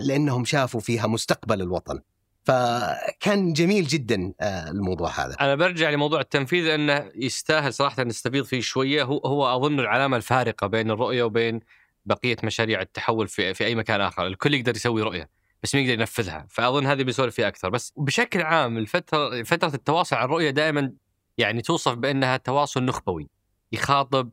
لأنهم 0.00 0.44
شافوا 0.44 0.80
فيها 0.80 1.06
مستقبل 1.06 1.62
الوطن. 1.62 2.00
فكان 2.44 3.52
جميل 3.52 3.86
جدا 3.86 4.32
آه، 4.40 4.70
الموضوع 4.70 5.10
هذا. 5.10 5.36
أنا 5.40 5.54
برجع 5.54 5.90
لموضوع 5.90 6.20
التنفيذ 6.20 6.64
لأنه 6.64 7.10
يستاهل 7.14 7.74
صراحة 7.74 8.04
نستفيض 8.04 8.44
فيه 8.44 8.60
شوية. 8.60 9.02
هو 9.02 9.18
هو 9.18 9.56
أظن 9.56 9.80
العلامة 9.80 10.16
الفارقة 10.16 10.66
بين 10.66 10.90
الرؤية 10.90 11.22
وبين 11.22 11.60
بقية 12.06 12.36
مشاريع 12.44 12.80
التحول 12.80 13.28
في 13.28 13.54
في 13.54 13.64
أي 13.64 13.74
مكان 13.74 14.00
آخر، 14.00 14.26
الكل 14.26 14.54
يقدر 14.54 14.76
يسوي 14.76 15.02
رؤية. 15.02 15.37
بس 15.62 15.74
ما 15.74 15.80
يقدر 15.80 15.92
ينفذها، 15.92 16.46
فأظن 16.50 16.86
هذه 16.86 17.02
بنسولف 17.02 17.34
فيها 17.34 17.48
أكثر، 17.48 17.68
بس 17.68 17.92
بشكل 17.96 18.42
عام 18.42 18.78
الفترة 18.78 19.42
فترة 19.42 19.74
التواصل 19.74 20.16
عن 20.16 20.24
الرؤية 20.24 20.50
دائما 20.50 20.92
يعني 21.38 21.62
توصف 21.62 21.94
بأنها 21.94 22.36
تواصل 22.36 22.84
نخبوي. 22.84 23.28
يخاطب 23.72 24.30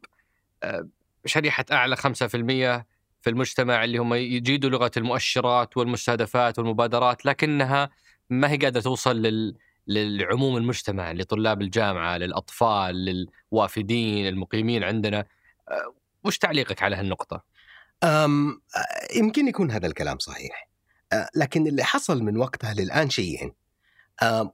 آه، 0.63 0.87
شريحة 1.25 1.65
أعلى 1.71 1.95
5% 1.95 2.85
في 3.21 3.29
المجتمع 3.29 3.83
اللي 3.83 3.97
هم 3.97 4.13
يجيدوا 4.13 4.69
لغة 4.69 4.91
المؤشرات 4.97 5.77
والمستهدفات 5.77 6.59
والمبادرات 6.59 7.25
لكنها 7.25 7.89
ما 8.29 8.51
هي 8.51 8.57
قادرة 8.57 8.81
توصل 8.81 9.21
لل 9.21 9.55
للعموم 9.87 10.57
المجتمع 10.57 11.11
لطلاب 11.11 11.61
الجامعة 11.61 12.17
للأطفال 12.17 12.95
للوافدين 13.51 14.27
المقيمين 14.27 14.83
عندنا. 14.83 15.25
أه، 15.69 15.93
وش 16.23 16.37
تعليقك 16.37 16.83
على 16.83 16.95
هالنقطة؟ 16.95 17.43
أم 18.03 18.61
يمكن 19.15 19.47
يكون 19.47 19.71
هذا 19.71 19.87
الكلام 19.87 20.19
صحيح. 20.19 20.69
لكن 21.35 21.67
اللي 21.67 21.83
حصل 21.83 22.23
من 22.23 22.37
وقتها 22.37 22.73
للآن 22.73 23.09
شيئين. 23.09 23.53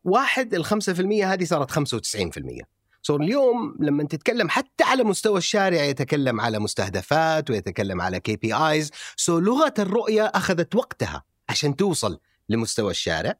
واحد 0.03 0.53
الخمسة 0.53 0.93
في 0.93 1.01
المية 1.01 1.33
هذه 1.33 1.43
صارت 1.43 1.71
خمسة 1.71 1.97
وتسعين 1.97 2.29
في 2.29 2.37
المية. 2.37 2.81
so 3.01 3.15
اليوم 3.15 3.77
لما 3.79 4.03
تتكلم 4.03 4.49
حتى 4.49 4.83
على 4.83 5.03
مستوى 5.03 5.37
الشارع 5.37 5.83
يتكلم 5.83 6.41
على 6.41 6.59
مستهدفات 6.59 7.49
ويتكلم 7.49 8.01
على 8.01 8.19
KPIs 8.19 8.91
so 9.15 9.39
لغة 9.39 9.73
الرؤية 9.79 10.25
أخذت 10.25 10.75
وقتها 10.75 11.23
عشان 11.49 11.75
توصل 11.75 12.19
لمستوى 12.49 12.91
الشارع. 12.91 13.35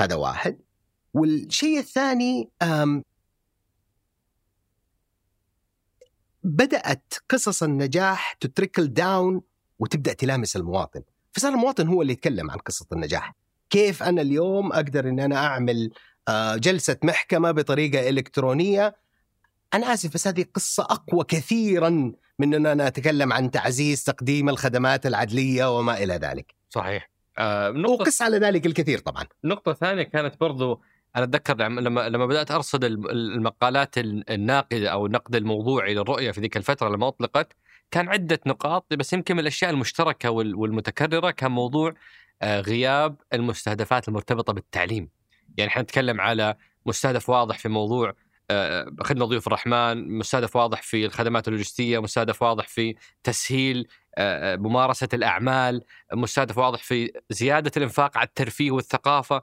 هذا 0.00 0.14
واحد. 0.14 0.60
والشيء 1.14 1.78
الثاني 1.78 2.50
بدأت 6.42 7.14
قصص 7.28 7.62
النجاح 7.62 8.32
تتركل 8.32 8.92
داون 8.92 9.42
وتبدأ 9.78 10.12
تلامس 10.12 10.56
المواطن. 10.56 11.02
فصار 11.34 11.52
المواطن 11.52 11.88
هو 11.88 12.02
اللي 12.02 12.12
يتكلم 12.12 12.50
عن 12.50 12.58
قصة 12.58 12.86
النجاح 12.92 13.34
كيف 13.70 14.02
أنا 14.02 14.22
اليوم 14.22 14.72
أقدر 14.72 15.08
إن 15.08 15.20
أنا 15.20 15.36
أعمل 15.36 15.90
آه، 16.28 16.56
جلسة 16.56 16.96
محكمة 17.02 17.50
بطريقة 17.50 18.08
إلكترونية 18.08 18.96
أنا 19.74 19.94
آسف 19.94 20.14
بس 20.14 20.26
هذه 20.26 20.44
قصة 20.54 20.82
أقوى 20.82 21.24
كثيرا 21.24 22.12
من 22.38 22.54
إن 22.54 22.66
أنا 22.66 22.86
أتكلم 22.86 23.32
عن 23.32 23.50
تعزيز 23.50 24.04
تقديم 24.04 24.48
الخدمات 24.48 25.06
العدلية 25.06 25.78
وما 25.78 26.02
إلى 26.02 26.14
ذلك. 26.14 26.54
صحيح. 26.70 27.10
آه 27.38 27.70
نقطة 27.70 27.92
وقس 27.92 28.22
على 28.22 28.38
ذلك 28.38 28.66
الكثير 28.66 28.98
طبعا. 28.98 29.24
نقطة 29.44 29.72
ثانية 29.72 30.02
كانت 30.02 30.40
برضو 30.40 30.80
أنا 31.16 31.24
أتذكر 31.24 31.56
لما 31.56 32.08
لما 32.08 32.26
بدأت 32.26 32.50
أرصد 32.50 32.84
المقالات 32.84 33.98
الناقدة 33.98 34.88
أو 34.88 35.06
النقد 35.06 35.34
الموضوعي 35.34 35.94
للرؤيه 35.94 36.30
في 36.30 36.40
ذيك 36.40 36.56
الفترة 36.56 36.88
لما 36.88 37.08
أطلقت 37.08 37.56
كان 37.94 38.08
عدة 38.08 38.40
نقاط 38.46 38.94
بس 38.94 39.12
يمكن 39.12 39.34
من 39.34 39.40
الأشياء 39.40 39.70
المشتركة 39.70 40.30
والمتكررة 40.30 41.30
كان 41.30 41.50
موضوع 41.50 41.94
آه، 42.42 42.60
غياب 42.60 43.16
المستهدفات 43.32 44.08
المرتبطة 44.08 44.52
بالتعليم. 44.52 45.08
يعني 45.56 45.70
إحنا 45.70 45.82
نتكلم 45.82 46.20
على 46.20 46.54
مستهدف 46.86 47.30
واضح 47.30 47.58
في 47.58 47.68
موضوع 47.68 48.14
آه، 48.50 48.90
خدمة 49.00 49.24
ضيوف 49.24 49.46
الرحمن، 49.46 50.18
مستهدف 50.18 50.56
واضح 50.56 50.82
في 50.82 51.06
الخدمات 51.06 51.48
اللوجستية، 51.48 51.98
مستهدف 51.98 52.42
واضح 52.42 52.68
في 52.68 52.94
تسهيل 53.22 53.88
آه، 54.18 54.56
ممارسة 54.56 55.08
الأعمال، 55.14 55.84
مستهدف 56.12 56.58
واضح 56.58 56.82
في 56.82 57.12
زيادة 57.30 57.72
الإنفاق 57.76 58.18
على 58.18 58.26
الترفيه 58.26 58.70
والثقافة، 58.70 59.42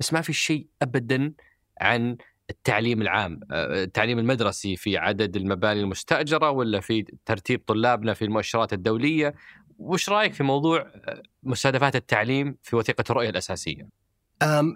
بس 0.00 0.12
ما 0.12 0.20
في 0.20 0.32
شيء 0.32 0.66
ابدا 0.82 1.32
عن 1.80 2.16
التعليم 2.50 3.02
العام، 3.02 3.40
آه، 3.50 3.82
التعليم 3.82 4.18
المدرسي 4.18 4.76
في 4.76 4.96
عدد 4.96 5.36
المباني 5.36 5.80
المستأجرة 5.80 6.50
ولا 6.50 6.80
في 6.80 7.04
ترتيب 7.26 7.62
طلابنا 7.66 8.14
في 8.14 8.24
المؤشرات 8.24 8.72
الدولية، 8.72 9.34
وش 9.78 10.08
رأيك 10.08 10.34
في 10.34 10.42
موضوع 10.42 10.92
مستهدفات 11.42 11.96
التعليم 11.96 12.56
في 12.62 12.76
وثيقة 12.76 13.04
الرؤية 13.10 13.30
الأساسية؟ 13.30 13.88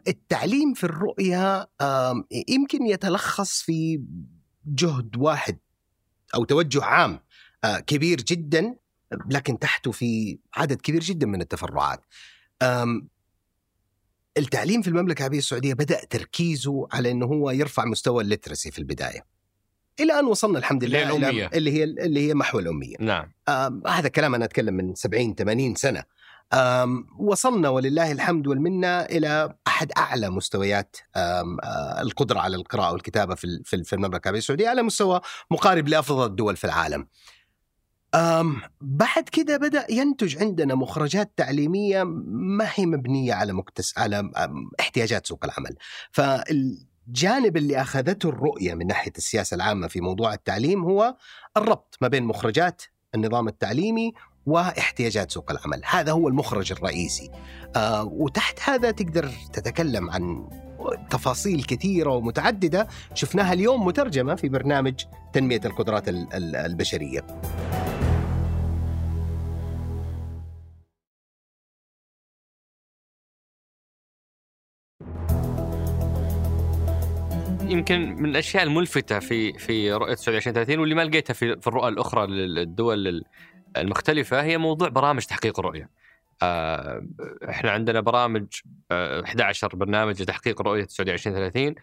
التعليم 0.08 0.74
في 0.74 0.84
الرؤية 0.84 1.68
يمكن 2.48 2.86
يتلخص 2.86 3.62
في 3.62 4.02
جهد 4.66 5.16
واحد 5.16 5.58
أو 6.34 6.44
توجه 6.44 6.84
عام 6.84 7.20
آه، 7.64 7.78
كبير 7.78 8.16
جدا 8.16 8.76
لكن 9.30 9.58
تحته 9.58 9.90
في 9.90 10.38
عدد 10.54 10.80
كبير 10.80 11.00
جدا 11.00 11.26
من 11.26 11.40
التفرعات 11.40 12.04
التعليم 14.39 14.82
في 14.82 14.89
المملكة 14.89 15.18
العربية 15.18 15.39
السعودية 15.39 15.74
بدأ 15.74 16.05
تركيزه 16.05 16.89
على 16.93 17.11
أنه 17.11 17.26
هو 17.26 17.51
يرفع 17.51 17.84
مستوى 17.84 18.22
الليترسي 18.22 18.70
في 18.70 18.78
البداية. 18.78 19.26
إلى 20.01 20.18
أن 20.18 20.24
وصلنا 20.24 20.59
الحمد 20.59 20.84
لله 20.84 21.16
اللي 21.16 21.26
هي 21.26 21.51
اللي 21.55 21.72
هي 21.72 21.84
اللي 21.84 22.28
هي 22.28 22.34
محو 22.34 22.59
الأمية. 22.59 22.97
نعم. 23.01 23.32
هذا 23.87 24.09
كلام 24.09 24.34
أنا 24.34 24.45
أتكلم 24.45 24.74
من 24.74 24.95
70 24.95 25.34
80 25.34 25.74
سنة. 25.74 26.05
وصلنا 27.18 27.68
ولله 27.68 28.12
الحمد 28.12 28.47
والمنة 28.47 28.89
إلى 28.89 29.55
أحد 29.66 29.93
أعلى 29.97 30.30
مستويات 30.30 30.97
القدرة 32.01 32.41
على 32.41 32.57
القراءة 32.57 32.93
والكتابة 32.93 33.34
في 33.34 33.93
المملكة 33.93 34.24
العربية 34.24 34.39
السعودية 34.39 34.68
على 34.68 34.82
مستوى 34.82 35.20
مقارب 35.51 35.89
لأفضل 35.89 36.26
الدول 36.26 36.57
في 36.57 36.64
العالم. 36.64 37.09
بعد 38.80 39.28
كده 39.32 39.56
بدأ 39.56 39.86
ينتج 39.90 40.42
عندنا 40.42 40.74
مخرجات 40.74 41.32
تعليمية 41.36 42.02
ما 42.26 42.68
هي 42.74 42.86
مبنية 42.86 43.34
على 43.34 43.52
مكتس 43.52 43.98
على 43.98 44.30
احتياجات 44.80 45.26
سوق 45.26 45.44
العمل. 45.44 45.76
فالجانب 46.10 47.56
اللي 47.56 47.80
أخذته 47.80 48.28
الرؤية 48.28 48.74
من 48.74 48.86
ناحية 48.86 49.12
السياسة 49.18 49.54
العامة 49.54 49.88
في 49.88 50.00
موضوع 50.00 50.34
التعليم 50.34 50.84
هو 50.84 51.16
الربط 51.56 51.98
ما 52.00 52.08
بين 52.08 52.24
مخرجات 52.24 52.82
النظام 53.14 53.48
التعليمي 53.48 54.12
واحتياجات 54.46 55.30
سوق 55.30 55.50
العمل. 55.50 55.82
هذا 55.84 56.12
هو 56.12 56.28
المخرج 56.28 56.72
الرئيسي. 56.72 57.30
آه 57.76 58.04
وتحت 58.04 58.58
هذا 58.64 58.90
تقدر 58.90 59.30
تتكلم 59.52 60.10
عن 60.10 60.48
تفاصيل 61.10 61.62
كثيرة 61.64 62.10
ومتعددة 62.10 62.88
شفناها 63.14 63.52
اليوم 63.52 63.86
مترجمة 63.86 64.34
في 64.34 64.48
برنامج 64.48 64.94
تنمية 65.32 65.60
القدرات 65.64 66.04
البشرية. 66.34 67.26
يمكن 77.70 78.14
من 78.22 78.30
الأشياء 78.30 78.62
الملفتة 78.62 79.18
في 79.18 79.52
في 79.52 79.92
رؤية 79.92 80.12
السعوديه 80.12 80.38
2030 80.38 80.78
واللي 80.78 80.94
ما 80.94 81.04
لقيتها 81.04 81.34
في 81.34 81.60
في 81.60 81.66
الرؤى 81.66 81.88
الأخرى 81.88 82.26
للدول 82.26 83.24
المختلفة 83.76 84.42
هي 84.42 84.58
موضوع 84.58 84.88
برامج 84.88 85.24
تحقيق 85.24 85.58
الرؤية. 85.58 85.90
آه، 86.42 87.06
إحنا 87.50 87.70
عندنا 87.70 88.00
برامج 88.00 88.46
11 88.92 89.70
آه، 89.72 89.76
برنامج 89.76 90.22
لتحقيق 90.22 90.62
رؤية 90.62 90.84
السعودية 90.84 91.12
2030 91.12 91.74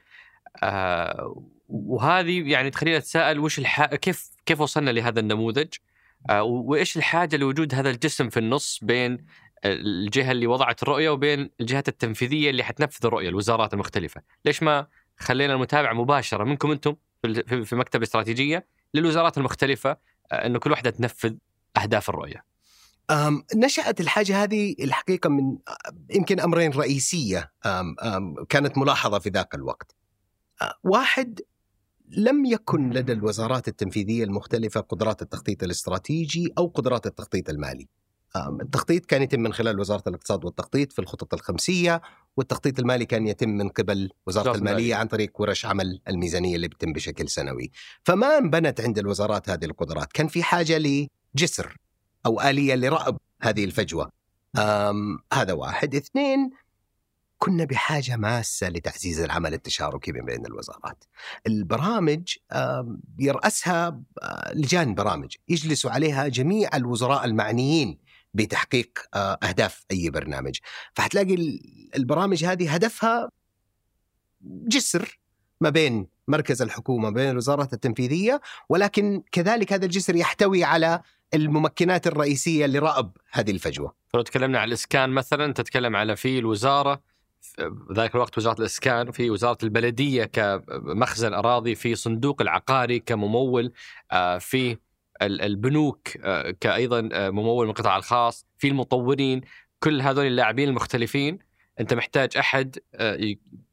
آه، 0.63 1.43
وهذه 1.69 2.51
يعني 2.51 2.69
تخلينا 2.69 2.97
نتساءل 2.97 3.39
وش 3.39 3.59
الح... 3.59 3.85
كيف 3.85 4.29
كيف 4.45 4.61
وصلنا 4.61 4.91
لهذا 4.91 5.19
النموذج؟ 5.19 5.73
وإيش 6.41 6.97
الحاجة 6.97 7.35
لوجود 7.35 7.75
هذا 7.75 7.89
الجسم 7.89 8.29
في 8.29 8.39
النص 8.39 8.79
بين 8.81 9.25
الجهة 9.65 10.31
اللي 10.31 10.47
وضعت 10.47 10.83
الرؤية 10.83 11.09
وبين 11.09 11.49
الجهات 11.61 11.87
التنفيذية 11.87 12.49
اللي 12.49 12.63
حتنفذ 12.63 13.05
الرؤية 13.05 13.29
الوزارات 13.29 13.73
المختلفة؟ 13.73 14.21
ليش 14.45 14.63
ما 14.63 14.87
خلينا 15.17 15.53
المتابعة 15.53 15.93
مباشرة 15.93 16.43
منكم 16.43 16.71
أنتم 16.71 16.95
في 17.63 17.75
مكتب 17.75 18.01
استراتيجية 18.01 18.67
للوزارات 18.93 19.37
المختلفة 19.37 19.97
آه، 20.31 20.45
إنه 20.45 20.59
كل 20.59 20.71
واحدة 20.71 20.89
تنفذ 20.89 21.35
أهداف 21.77 22.09
الرؤية. 22.09 22.45
أم 23.11 23.43
نشأت 23.55 24.01
الحاجة 24.01 24.43
هذه 24.43 24.75
الحقيقة 24.79 25.29
من 25.29 25.57
يمكن 26.09 26.39
أمرين 26.39 26.71
رئيسية 26.71 27.51
أم 27.65 27.95
أم 27.99 28.35
كانت 28.49 28.77
ملاحظة 28.77 29.19
في 29.19 29.29
ذاك 29.29 29.55
الوقت. 29.55 29.95
واحد 30.83 31.41
لم 32.09 32.45
يكن 32.45 32.89
لدى 32.89 33.11
الوزارات 33.13 33.67
التنفيذية 33.67 34.23
المختلفة 34.23 34.79
قدرات 34.79 35.21
التخطيط 35.21 35.63
الاستراتيجي 35.63 36.53
أو 36.57 36.67
قدرات 36.67 37.07
التخطيط 37.07 37.49
المالي. 37.49 37.87
التخطيط 38.35 39.05
كان 39.05 39.21
يتم 39.21 39.39
من 39.39 39.53
خلال 39.53 39.79
وزارة 39.79 40.03
الاقتصاد 40.07 40.45
والتخطيط 40.45 40.93
في 40.93 40.99
الخطط 40.99 41.33
الخمسية 41.33 42.01
والتخطيط 42.37 42.79
المالي 42.79 43.05
كان 43.05 43.27
يتم 43.27 43.49
من 43.49 43.69
قبل 43.69 44.09
وزارة 44.27 44.55
المالية. 44.55 44.95
عن 44.95 45.07
طريق 45.07 45.41
ورش 45.41 45.65
عمل 45.65 46.01
الميزانية 46.07 46.55
اللي 46.55 46.67
بتتم 46.67 46.93
بشكل 46.93 47.29
سنوي. 47.29 47.71
فما 48.03 48.37
انبنت 48.37 48.81
عند 48.81 48.97
الوزارات 48.97 49.49
هذه 49.49 49.65
القدرات. 49.65 50.11
كان 50.13 50.27
في 50.27 50.43
حاجة 50.43 50.77
لجسر 51.35 51.77
أو 52.25 52.41
آلية 52.41 52.75
لرأب 52.75 53.17
هذه 53.41 53.63
الفجوة. 53.63 54.11
هذا 55.33 55.53
واحد. 55.53 55.95
اثنين 55.95 56.49
كنا 57.37 57.65
بحاجة 57.65 58.15
ماسة 58.15 58.69
لتعزيز 58.69 59.19
العمل 59.19 59.53
التشاركي 59.53 60.11
بين 60.11 60.45
الوزارات. 60.45 61.03
البرامج 61.47 62.35
يرأسها 63.19 64.01
آه، 64.21 64.53
لجان 64.53 64.95
برامج. 64.95 65.35
يجلس 65.49 65.85
عليها 65.85 66.27
جميع 66.27 66.69
الوزراء 66.75 67.25
المعنيين. 67.25 68.02
بتحقيق 68.33 68.89
آه، 69.13 69.37
أهداف 69.43 69.85
أي 69.91 70.09
برنامج. 70.09 70.57
فحتلاقي 70.93 71.59
البرامج 71.95 72.45
هذه 72.45 72.73
هدفها 72.73 73.29
جسر 74.41 75.19
ما 75.61 75.69
بين 75.69 76.07
مركز 76.27 76.61
الحكومة 76.61 77.09
بين 77.09 77.29
الوزارات 77.29 77.73
التنفيذية 77.73 78.41
ولكن 78.69 79.23
كذلك 79.31 79.73
هذا 79.73 79.85
الجسر 79.85 80.15
يحتوي 80.15 80.63
على 80.63 81.01
الممكنات 81.33 82.07
الرئيسية 82.07 82.65
لرأب 82.65 83.17
هذه 83.31 83.51
الفجوة. 83.51 83.93
فلو 84.07 84.21
تكلمنا 84.21 84.59
عن 84.59 84.67
الإسكان 84.67 85.09
مثلا 85.09 85.53
تتكلم 85.53 85.95
على 85.95 86.15
في 86.15 86.39
الوزارة 86.39 87.01
ذاك 87.93 88.15
الوقت 88.15 88.37
وزارة 88.37 88.59
الإسكان 88.59 89.11
في 89.11 89.29
وزارة 89.29 89.57
البلدية 89.63 90.23
كمخزن 90.23 91.33
أراضي 91.33 91.75
في 91.75 91.95
صندوق 91.95 92.41
العقاري 92.41 92.99
كممول 92.99 93.73
آه، 94.11 94.37
في 94.37 94.77
البنوك 95.21 96.17
آه، 96.23 96.51
كايضا 96.51 97.09
آه، 97.13 97.29
ممول 97.29 97.65
من 97.65 97.71
القطاع 97.71 97.97
الخاص 97.97 98.45
في 98.57 98.67
المطورين 98.67 99.41
كل 99.79 100.01
هذول 100.01 100.25
اللاعبين 100.25 100.69
المختلفين 100.69 101.39
أنت 101.79 101.93
محتاج 101.93 102.37
أحد 102.37 102.77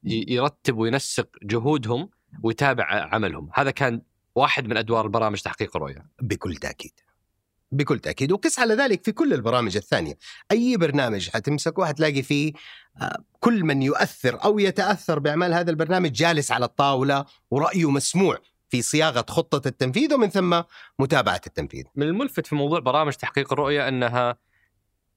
يرتب 0.05 0.76
وينسق 0.78 1.28
جهودهم 1.43 2.11
ويتابع 2.43 2.84
عملهم. 2.84 3.51
هذا 3.55 3.70
كان 3.70 4.03
واحد 4.34 4.68
من 4.68 4.76
أدوار 4.76 5.05
البرامج 5.05 5.41
تحقيق 5.41 5.76
الرؤية. 5.76 6.07
بكل 6.22 6.57
تأكيد. 6.57 6.93
بكل 7.72 7.99
تأكيد. 7.99 8.32
وقس 8.32 8.59
على 8.59 8.74
ذلك 8.74 9.05
في 9.05 9.12
كل 9.12 9.32
البرامج 9.32 9.76
الثانية. 9.76 10.18
أي 10.51 10.76
برنامج 10.76 11.30
حتمسكه 11.30 11.84
حتلاقي 11.84 12.22
فيه 12.22 12.53
آه، 13.01 13.24
كل 13.41 13.64
من 13.64 13.82
يؤثر 13.82 14.45
أو 14.45 14.59
يتأثر 14.59 15.18
بأعمال 15.18 15.55
هذا 15.55 15.70
البرنامج 15.70 16.12
جالس 16.12 16.53
على 16.53 16.64
الطاولة 16.64 17.24
ورأيه 17.51 17.91
مسموع. 17.91 18.38
في 18.70 18.82
صياغة 18.82 19.24
خطة 19.28 19.68
التنفيذ 19.68 20.14
ومن 20.14 20.28
ثم 20.28 20.62
متابعة 20.98 21.40
التنفيذ. 21.46 21.84
من 21.94 22.06
الملفت 22.06 22.46
في 22.46 22.54
موضوع 22.54 22.78
برامج 22.80 23.12
تحقيق 23.12 23.52
الرؤية 23.52 23.88
أنها 23.88 24.36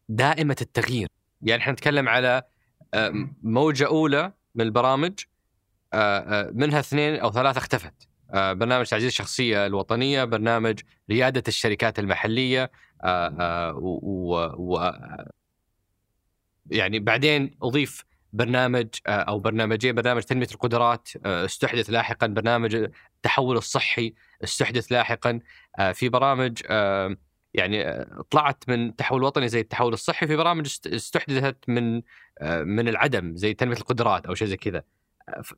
دائمة 0.10 0.58
التغيير، 0.62 1.08
يعني 1.42 1.62
إحنا 1.62 1.74
نتكلم 1.74 2.10
على 2.10 2.44
آه، 2.94 3.30
موجة 3.44 3.88
أولى 3.88 4.34
من 4.56 4.66
البرامج 4.66 5.14
آه، 5.94 6.52
منها 6.54 6.80
اثنين 6.80 7.16
أو 7.16 7.32
ثلاثة 7.32 7.58
اختفت. 7.58 7.94
آه، 8.34 8.54
برنامج 8.54 8.86
تعزيز 8.86 9.08
الشخصية 9.08 9.66
الوطنية، 9.66 10.24
برنامج 10.24 10.80
ريادة 11.10 11.44
الشركات 11.48 12.00
المحلية 12.00 12.72
آه، 13.04 13.36
آه، 13.40 13.76
و 14.58 14.92
يعني 16.70 17.00
بعدين 17.00 17.58
أضيف 17.64 18.06
برنامج 18.34 18.88
أو 19.08 19.40
برنامجين 19.40 19.96
برنامج 19.96 20.22
تنمية 20.22 20.48
القدرات 20.52 21.10
استحدث 21.26 21.90
لاحقا 21.90 22.28
برنامج 22.28 22.88
التحول 23.26 23.58
الصحي 23.58 24.14
استحدث 24.44 24.92
لاحقا 24.92 25.40
في 25.94 26.10
برامج 26.10 26.62
يعني 27.54 28.06
طلعت 28.30 28.64
من 28.68 28.90
التحول 28.90 29.20
الوطني 29.20 29.48
زي 29.48 29.60
التحول 29.60 29.94
الصحي 29.94 30.28
في 30.28 30.36
برامج 30.36 30.78
استحدثت 30.88 31.58
من 31.68 32.02
من 32.64 32.88
العدم 32.88 33.36
زي 33.36 33.54
تنمية 33.54 33.78
القدرات 33.78 34.26
أو 34.26 34.36
شيء 34.36 34.48
زي 34.48 34.58
كذا 34.58 34.84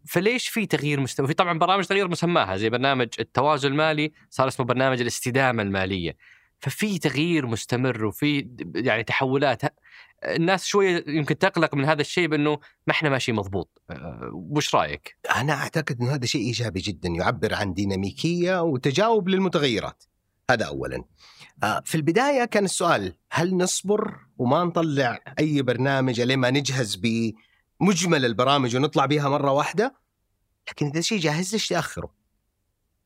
فليش 0.05 0.47
في 0.47 0.65
تغيير 0.65 0.99
مستوى؟ 0.99 1.27
في 1.27 1.33
طبعا 1.33 1.59
برامج 1.59 1.85
تغيير 1.85 2.07
مسماها 2.07 2.57
زي 2.57 2.69
برنامج 2.69 3.07
التوازن 3.19 3.71
المالي 3.71 4.11
صار 4.29 4.47
اسمه 4.47 4.65
برنامج 4.65 5.01
الاستدامة 5.01 5.63
المالية. 5.63 6.17
ففي 6.59 6.99
تغيير 6.99 7.47
مستمر 7.47 8.05
وفي 8.05 8.47
يعني 8.75 9.03
تحولات 9.03 9.61
الناس 10.27 10.65
شوية 10.65 11.03
يمكن 11.07 11.37
تقلق 11.37 11.75
من 11.75 11.85
هذا 11.85 12.01
الشيء 12.01 12.27
بأنه 12.27 12.51
ما 12.87 12.91
إحنا 12.91 13.09
ماشيين 13.09 13.37
مضبوط. 13.37 13.81
أه، 13.89 14.29
وش 14.33 14.75
رأيك؟ 14.75 15.17
أنا 15.35 15.53
أعتقد 15.53 16.01
إنه 16.01 16.15
هذا 16.15 16.25
شيء 16.25 16.41
إيجابي 16.41 16.79
جدا 16.79 17.09
يعبر 17.09 17.53
عن 17.53 17.73
ديناميكية 17.73 18.61
وتجاوب 18.61 19.29
للمتغيرات. 19.29 20.03
هذا 20.51 20.65
اولا. 20.65 21.03
أه، 21.63 21.81
في 21.85 21.95
البداية 21.95 22.45
كان 22.45 22.65
السؤال 22.65 23.13
هل 23.31 23.57
نصبر 23.57 24.17
وما 24.37 24.63
نطلع 24.63 25.19
أي 25.39 25.61
برنامج 25.61 26.21
لما 26.21 26.49
نجهز 26.49 26.95
ب 26.95 27.33
مجمل 27.79 28.25
البرامج 28.25 28.75
ونطلع 28.75 29.05
بها 29.05 29.29
مرة 29.29 29.51
واحدة؟ 29.51 29.95
لكن 30.69 30.85
إذا 30.85 31.01
شيء 31.01 31.19
جاهز 31.19 31.53
ليش 31.53 31.67
تأخره؟ 31.67 32.25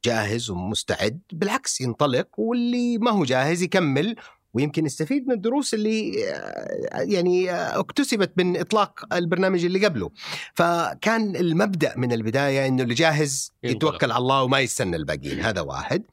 جاهز 0.04 0.50
ومستعد 0.50 1.20
بالعكس 1.34 1.82
ينطلق 1.82 2.40
واللي 2.40 2.98
ما 2.98 3.12
هو 3.12 3.24
جاهز 3.24 3.62
يكمل 3.62 4.16
ويمكن 4.54 4.86
يستفيد 4.86 5.28
من 5.28 5.34
الدروس 5.34 5.74
اللي 5.74 6.26
آه، 6.30 7.02
يعني 7.02 7.52
آه، 7.52 7.80
اكتسبت 7.80 8.32
من 8.38 8.58
إطلاق 8.58 9.14
البرنامج 9.14 9.66
اللي 9.66 9.86
قبله. 9.86 10.10
فكان 10.54 11.36
المبدأ 11.36 11.94
من 11.98 12.12
البداية 12.12 12.68
إنه 12.68 12.84
اللي 12.84 12.94
جاهز 12.94 13.52
يتوكل 13.64 14.12
على 14.12 14.22
الله 14.22 14.44
وما 14.44 14.60
يستنى 14.60 14.96
الباقيين. 14.96 15.40
هذا 15.40 15.62
واحد. 15.62 16.04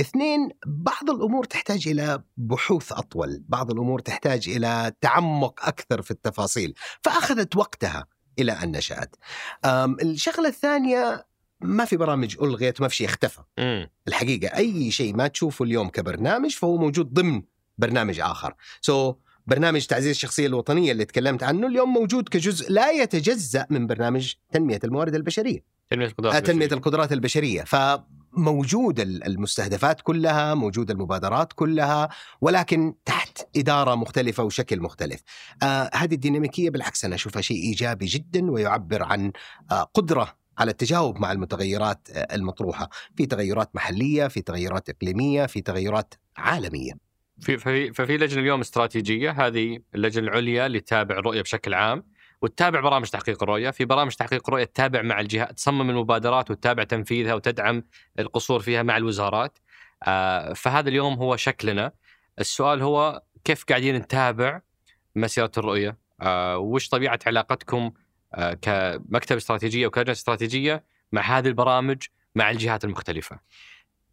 اثنين 0.00 0.48
بعض 0.66 1.10
الأمور 1.10 1.44
تحتاج 1.44 1.88
إلى 1.88 2.22
بحوث 2.36 2.92
أطول، 2.92 3.44
بعض 3.48 3.70
الأمور 3.70 4.00
تحتاج 4.00 4.48
إلى 4.48 4.92
تعمق 5.00 5.66
أكثر 5.66 6.02
في 6.02 6.10
التفاصيل، 6.10 6.74
فأخذت 7.02 7.56
وقتها 7.56 8.06
إلى 8.38 8.52
أن 8.52 8.70
نشأت. 8.72 9.16
الشغلة 10.02 10.48
الثانية 10.48 11.26
ما 11.60 11.84
في 11.84 11.96
برامج 11.96 12.36
ألغيت 12.42 12.80
ما 12.80 12.88
في 12.88 12.96
شيء 12.96 13.06
اختفى. 13.06 13.40
الحقيقة 14.08 14.56
أي 14.56 14.90
شيء 14.90 15.14
ما 15.16 15.28
تشوفه 15.28 15.64
اليوم 15.64 15.88
كبرنامج 15.88 16.50
فهو 16.50 16.76
موجود 16.76 17.14
ضمن 17.14 17.42
برنامج 17.78 18.20
آخر. 18.20 18.54
سو 18.80 19.12
so, 19.12 19.16
برنامج 19.46 19.86
تعزيز 19.86 20.10
الشخصية 20.10 20.46
الوطنية 20.46 20.92
اللي 20.92 21.04
تكلمت 21.04 21.42
عنه 21.42 21.66
اليوم 21.66 21.92
موجود 21.92 22.28
كجزء 22.28 22.72
لا 22.72 22.90
يتجزأ 22.90 23.66
من 23.70 23.86
برنامج 23.86 24.32
تنمية 24.52 24.80
الموارد 24.84 25.14
البشرية. 25.14 25.64
تنمية 25.90 26.06
القدرات 26.06 26.34
آه، 26.34 26.38
تنمية 26.38 26.68
القدرات 26.72 27.12
البشرية، 27.12 27.62
ف 27.62 27.76
موجود 28.32 29.00
المستهدفات 29.00 30.00
كلها 30.00 30.54
موجود 30.54 30.90
المبادرات 30.90 31.52
كلها 31.52 32.08
ولكن 32.40 32.94
تحت 33.04 33.38
إدارة 33.56 33.94
مختلفة 33.94 34.44
وشكل 34.44 34.80
مختلف. 34.80 35.20
آه 35.62 35.90
هذه 35.94 36.14
الديناميكية 36.14 36.70
بالعكس 36.70 37.04
أنا 37.04 37.14
أشوفها 37.14 37.42
شيء 37.42 37.56
إيجابي 37.62 38.06
جدا 38.06 38.50
ويعبر 38.50 39.02
عن 39.02 39.32
آه 39.70 39.82
قدرة 39.82 40.36
على 40.58 40.70
التجاوب 40.70 41.18
مع 41.18 41.32
المتغيرات 41.32 42.08
آه 42.10 42.34
المطروحة. 42.34 42.90
في 43.16 43.26
تغيرات 43.26 43.76
محلية 43.76 44.28
في 44.28 44.40
تغيرات 44.42 44.88
إقليمية 44.88 45.46
في 45.46 45.60
تغيرات 45.60 46.14
عالمية. 46.36 47.05
في 47.40 47.58
ففي, 47.58 47.92
ففي 47.92 48.16
لجنة 48.16 48.40
اليوم 48.40 48.60
استراتيجية 48.60 49.30
هذه 49.30 49.78
اللجنة 49.94 50.28
العليا 50.28 50.66
اللي 50.66 50.80
تتابع 50.80 51.18
الرؤية 51.18 51.42
بشكل 51.42 51.74
عام 51.74 52.04
وتتابع 52.42 52.80
برامج 52.80 53.08
تحقيق 53.08 53.42
الرؤية، 53.42 53.70
في 53.70 53.84
برامج 53.84 54.14
تحقيق 54.14 54.42
الرؤيه 54.48 54.64
تتابع 54.64 55.02
مع 55.02 55.20
الجهات 55.20 55.52
تصمم 55.52 55.90
المبادرات 55.90 56.50
وتتابع 56.50 56.84
تنفيذها 56.84 57.34
وتدعم 57.34 57.82
القصور 58.18 58.60
فيها 58.60 58.82
مع 58.82 58.96
الوزارات. 58.96 59.58
آه، 60.02 60.52
فهذا 60.52 60.88
اليوم 60.88 61.14
هو 61.14 61.36
شكلنا. 61.36 61.92
السؤال 62.38 62.82
هو 62.82 63.22
كيف 63.44 63.64
قاعدين 63.64 63.96
نتابع 63.96 64.60
مسيرة 65.16 65.52
الرؤية؟ 65.58 65.98
آه، 66.20 66.58
وش 66.58 66.88
طبيعة 66.88 67.18
علاقتكم 67.26 67.92
آه، 68.34 68.52
كمكتب 68.52 69.36
استراتيجية 69.36 69.86
وكلجنة 69.86 70.12
استراتيجية 70.12 70.84
مع 71.12 71.22
هذه 71.22 71.48
البرامج 71.48 72.02
مع 72.34 72.50
الجهات 72.50 72.84
المختلفة؟ 72.84 73.38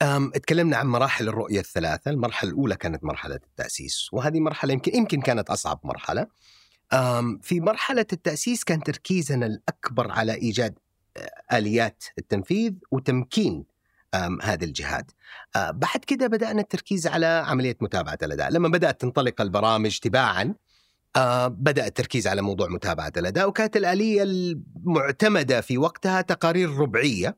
اتكلمنا 0.04 0.78
عن 0.78 0.88
مراحل 0.88 1.28
الرؤية 1.28 1.60
الثلاثة، 1.60 2.12
المرحلة 2.12 2.50
الأولى 2.50 2.76
كانت 2.76 3.04
مرحلة 3.04 3.36
التأسيس، 3.36 4.10
وهذه 4.12 4.40
مرحلة 4.40 4.74
يمكن 4.74 4.96
يمكن 4.96 5.22
كانت 5.22 5.50
أصعب 5.50 5.80
مرحلة. 5.84 6.28
في 7.42 7.60
مرحلة 7.60 8.06
التأسيس 8.14 8.64
كان 8.64 8.84
تركيزنا 8.84 9.46
الأكبر 9.46 10.12
على 10.12 10.34
إيجاد 10.34 10.80
آليات 11.54 12.04
التنفيذ 12.18 12.74
وتمكين 12.92 13.66
هذه 14.42 14.64
الجهات. 14.64 15.12
بعد 15.56 16.06
كده 16.08 16.28
بدأنا 16.28 16.62
التركيز 16.62 17.08
على 17.08 17.26
عملية 17.26 17.78
متابعة 17.82 18.18
الأداء، 18.24 18.52
لما 18.52 18.70
بدأت 18.70 19.02
تنطلق 19.02 19.42
البرامج 19.42 20.00
تباعا 20.00 20.56
بدأ 21.48 21.88
التركيز 21.88 22.28
على 22.28 22.42
موضوع 22.42 22.68
متابعة 22.68 23.14
الأداء 23.18 23.48
وكانت 23.48 23.78
الآلية 23.78 24.24
المعتمدة 24.24 25.62
في 25.62 25.78
وقتها 25.78 26.22
تقارير 26.22 26.70
ربعية 26.78 27.38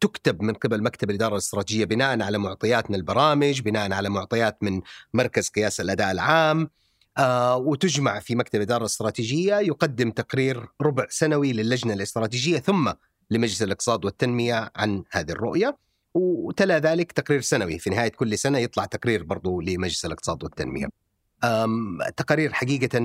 تكتب 0.00 0.42
من 0.42 0.54
قبل 0.54 0.82
مكتب 0.82 1.10
الإدارة 1.10 1.32
الاستراتيجية 1.32 1.84
بناء 1.84 2.22
على 2.22 2.38
معطيات 2.38 2.90
من 2.90 2.96
البرامج 2.96 3.60
بناء 3.60 3.92
على 3.92 4.08
معطيات 4.08 4.62
من 4.62 4.80
مركز 5.14 5.48
قياس 5.48 5.80
الأداء 5.80 6.10
العام 6.10 6.70
آه 7.18 7.56
وتجمع 7.56 8.20
في 8.20 8.34
مكتب 8.34 8.56
الإدارة 8.56 8.80
الاستراتيجية 8.80 9.56
يقدم 9.56 10.10
تقرير 10.10 10.68
ربع 10.82 11.06
سنوي 11.10 11.52
للجنة 11.52 11.92
الاستراتيجية 11.92 12.58
ثم 12.58 12.92
لمجلس 13.30 13.62
الاقتصاد 13.62 14.04
والتنمية 14.04 14.70
عن 14.76 15.04
هذه 15.10 15.30
الرؤية. 15.30 15.76
وتلا 16.14 16.78
ذلك 16.78 17.12
تقرير 17.12 17.40
سنوي 17.40 17.78
في 17.78 17.90
نهاية 17.90 18.08
كل 18.08 18.38
سنة 18.38 18.58
يطلع 18.58 18.84
تقرير 18.84 19.22
برضو 19.22 19.60
لمجلس 19.60 20.04
الاقتصاد 20.06 20.44
والتنمية. 20.44 20.88
تقارير 22.16 22.52
حقيقة 22.52 23.00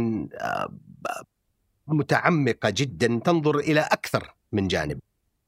متعمقة 1.87 2.69
جدا 2.69 3.21
تنظر 3.25 3.59
إلى 3.59 3.79
أكثر 3.79 4.35
من 4.51 4.67
جانب. 4.67 4.99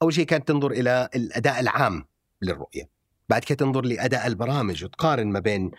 أول 0.04 0.14
شيء 0.14 0.26
كانت 0.26 0.48
تنظر 0.48 0.70
إلى 0.70 1.08
الأداء 1.14 1.60
العام 1.60 2.04
للرؤية. 2.42 2.88
بعد 3.28 3.44
كده 3.44 3.56
تنظر 3.56 3.84
لأداء 3.84 4.26
البرامج 4.26 4.84
وتقارن 4.84 5.26
ما 5.26 5.38
بين 5.38 5.70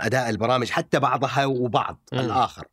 أداء 0.00 0.30
البرامج 0.30 0.70
حتى 0.70 0.98
بعضها 0.98 1.44
وبعض 1.44 2.00
م. 2.12 2.18
الآخر. 2.18 2.64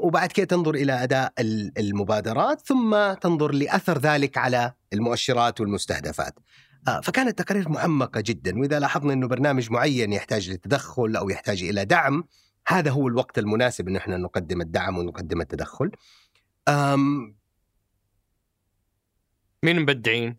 وبعد 0.00 0.32
كده 0.32 0.46
تنظر 0.46 0.74
إلى 0.74 1.02
أداء 1.02 1.32
المبادرات 1.78 2.60
ثم 2.60 3.12
تنظر 3.12 3.52
لأثر 3.52 3.98
ذلك 3.98 4.38
على 4.38 4.72
المؤشرات 4.92 5.60
والمستهدفات. 5.60 6.34
آه، 6.88 7.00
فكانت 7.00 7.38
تقارير 7.42 7.68
معمقة 7.68 8.20
جدا. 8.20 8.58
وإذا 8.58 8.78
لاحظنا 8.78 9.12
إنه 9.12 9.28
برنامج 9.28 9.70
معين 9.70 10.12
يحتاج 10.12 10.50
لتدخل 10.50 11.16
أو 11.16 11.30
يحتاج 11.30 11.62
إلى 11.62 11.84
دعم 11.84 12.24
هذا 12.66 12.90
هو 12.90 13.08
الوقت 13.08 13.38
المناسب 13.38 13.88
إن 13.88 13.96
إحنا 13.96 14.16
نقدم 14.16 14.60
الدعم 14.60 14.98
ونقدم 14.98 15.40
التدخل. 15.40 15.90
مين 19.64 19.80
مبدعين؟ 19.80 20.36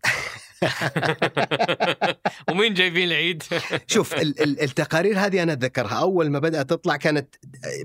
ومين 2.50 2.74
جايبين 2.74 3.08
العيد؟ 3.08 3.42
شوف 3.86 4.14
التقارير 4.40 5.18
هذه 5.18 5.42
أنا 5.42 5.52
أتذكرها 5.52 5.94
أول 5.94 6.30
ما 6.30 6.38
بدأت 6.38 6.70
تطلع 6.70 6.96
كانت 6.96 7.34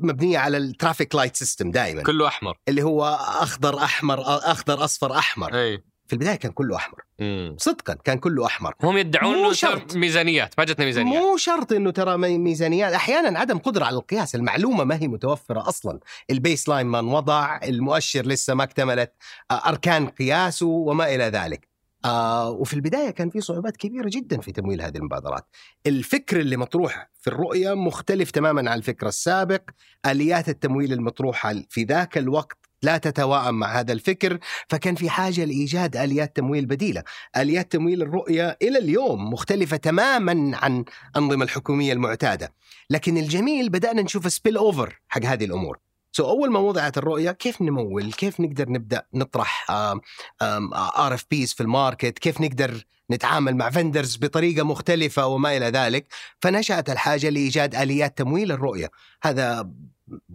مبنية 0.02 0.38
على 0.38 0.58
ال 0.58 0.65
traffic 0.65 1.16
light 1.16 1.36
system 1.36 1.72
دائما 1.72 2.04
كله 2.04 2.28
أحمر 2.28 2.58
اللي 2.68 2.84
هو 2.84 3.06
أخضر 3.42 3.78
أحمر 3.78 4.22
أخضر 4.28 4.84
أصفر 4.84 5.18
أحمر 5.18 5.56
أي. 5.56 5.84
في 6.08 6.14
البداية 6.14 6.36
كان 6.36 6.52
كله 6.52 6.76
أحمر. 6.76 7.02
مم. 7.20 7.56
صدقا 7.60 7.94
كان 7.94 8.18
كله 8.18 8.46
أحمر. 8.46 8.74
هم 8.84 8.98
يدعون 8.98 9.36
إنه 9.36 9.54
شرط. 9.54 9.96
ميزانيات 9.96 10.54
ما 10.58 10.66
جتنا 10.66 10.86
ميزانيات. 10.86 11.22
مو 11.24 11.38
شرط 11.38 11.74
إنه 11.74 11.92
ترى 11.92 12.18
ميزانيات. 12.38 12.94
أحيانا 12.94 13.40
عدم 13.40 13.58
قدرة 13.58 13.86
على 13.86 13.96
القياس. 13.96 14.36
المعلومة 14.36 14.84
ما 14.84 14.96
هي 14.96 15.08
متوفرة 15.08 15.70
أصلا. 15.70 16.00
ال 16.30 16.70
baseline 16.70 16.86
ما 16.86 17.00
انوضع 17.00 17.60
المؤشر 17.64 18.26
لسه 18.26 18.54
ما 18.54 18.64
اكتملت 18.64 19.14
آه، 19.52 19.70
أركان 19.70 20.08
قياسه 20.08 20.66
وما 20.66 21.16
إلى 21.16 21.24
ذلك. 21.24 21.68
آه 22.06 22.50
وفي 22.50 22.74
البداية 22.74 23.10
كان 23.10 23.30
في 23.30 23.42
صعوبات 23.42 23.78
كبيرة 23.78 24.10
جدا 24.14 24.42
في 24.42 24.52
تمويل 24.52 24.82
هذه 24.82 24.98
المبادرات. 24.98 25.46
الفكر 25.88 26.40
اللي 26.40 26.58
مطروح 26.58 27.10
في 27.20 27.28
الرؤية 27.28 27.74
مختلف 27.74 28.32
تماما 28.32 28.72
عن 28.72 28.78
الفكر 28.78 29.08
السابق، 29.08 29.62
آليات 30.06 30.50
التمويل 30.50 30.94
المطروحة 30.94 31.54
في 31.70 31.84
ذاك 31.84 32.18
الوقت 32.18 32.58
لا 32.84 32.98
تتواءم 32.98 33.56
مع 33.56 33.80
هذا 33.80 33.94
الفكر 33.94 34.40
فكان 34.68 34.96
في 34.96 35.10
حاجة 35.10 35.46
لإيجاد 35.46 35.98
آليات 35.98 36.36
تمويل 36.36 36.66
بديلة 36.66 37.04
آليات 37.38 37.72
تمويل 37.72 38.02
الرؤية 38.02 38.58
إلى 38.62 38.78
اليوم 38.78 39.34
مختلفة 39.34 39.78
تماما 39.78 40.58
عن 40.58 40.86
أنظمة 41.18 41.44
الحكومية 41.44 41.94
المعتادة 41.94 42.54
لكن 42.90 43.18
الجميل 43.18 43.70
بدأنا 43.70 44.02
نشوف 44.02 44.34
سبيل 44.34 44.58
أوفر 44.58 45.00
حق 45.10 45.26
هذه 45.26 45.46
الأمور 45.46 45.78
so 46.16 46.24
so, 46.24 46.28
أول 46.28 46.52
ما 46.52 46.60
وضعت 46.60 46.98
الرؤية 46.98 47.32
كيف 47.32 47.62
نمول؟ 47.62 48.14
كيف 48.14 48.40
نقدر 48.40 48.70
نبدأ 48.70 49.06
نطرح 49.14 49.72
RFPs 49.72 51.54
في 51.54 51.64
ال 51.64 51.71
market؟ 51.71 52.20
كيف 52.20 52.42
نقدر 52.42 52.84
نتعامل 53.12 53.56
مع 53.56 53.70
vendors 53.70 54.16
بطريقة 54.18 54.64
مختلفة 54.64 55.28
وما 55.28 55.58
إلى 55.58 55.66
ذلك؟ 55.66 56.08
فنشأت 56.42 56.90
الحاجة 56.90 57.30
لإيجاد 57.30 57.76
آليات 57.76 58.18
تمويل 58.18 58.52
الرؤية، 58.52 58.92
هذا 59.24 59.70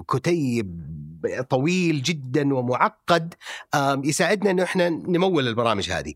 كتيب 0.08 0.98
طويل 1.50 2.02
جدا 2.02 2.54
ومعقد 2.54 3.34
يساعدنا 4.04 4.50
إنه 4.50 4.62
إحنا 4.62 4.88
نمول 4.88 5.48
البرامج 5.48 5.90
هذه. 5.90 6.14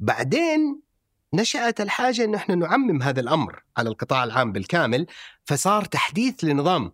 بعدين 0.00 0.80
نشأت 1.34 1.80
الحاجة 1.80 2.24
أن 2.24 2.34
إحنا 2.34 2.54
نعمم 2.54 3.02
هذا 3.02 3.20
الأمر 3.20 3.62
على 3.76 3.88
القطاع 3.88 4.24
العام 4.24 4.52
بالكامل 4.52 5.06
فصار 5.44 5.84
تحديث 5.84 6.44
لنظام 6.44 6.92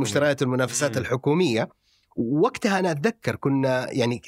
مشتريات 0.00 0.42
المنافسات 0.42 0.96
الحكومية. 0.96 1.68
وقتها 2.16 2.78
أنا 2.78 2.90
أتذكر 2.90 3.36
كنا 3.36 3.92
يعني 3.92 4.22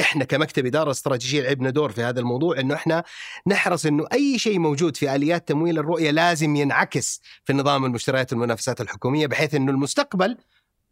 إحنا 0.00 0.24
كمكتب 0.24 0.66
إدارة 0.66 0.90
استراتيجية 0.90 1.42
لعبنا 1.42 1.70
دور 1.70 1.92
في 1.92 2.02
هذا 2.02 2.20
الموضوع 2.20 2.60
إنه 2.60 2.74
إحنا 2.74 3.04
نحرص 3.46 3.86
إنه 3.86 4.06
أي 4.12 4.38
شيء 4.38 4.58
موجود 4.58 4.96
في 4.96 5.14
آليات 5.14 5.48
تمويل 5.48 5.78
الرؤية 5.78 6.10
لازم 6.10 6.56
ينعكس 6.56 7.20
في 7.44 7.52
نظام 7.52 7.84
المشتريات 7.84 8.32
المنافسات 8.32 8.80
الحكومية 8.80 9.26
بحيث 9.26 9.54
إنه 9.54 9.72
المستقبل 9.72 10.36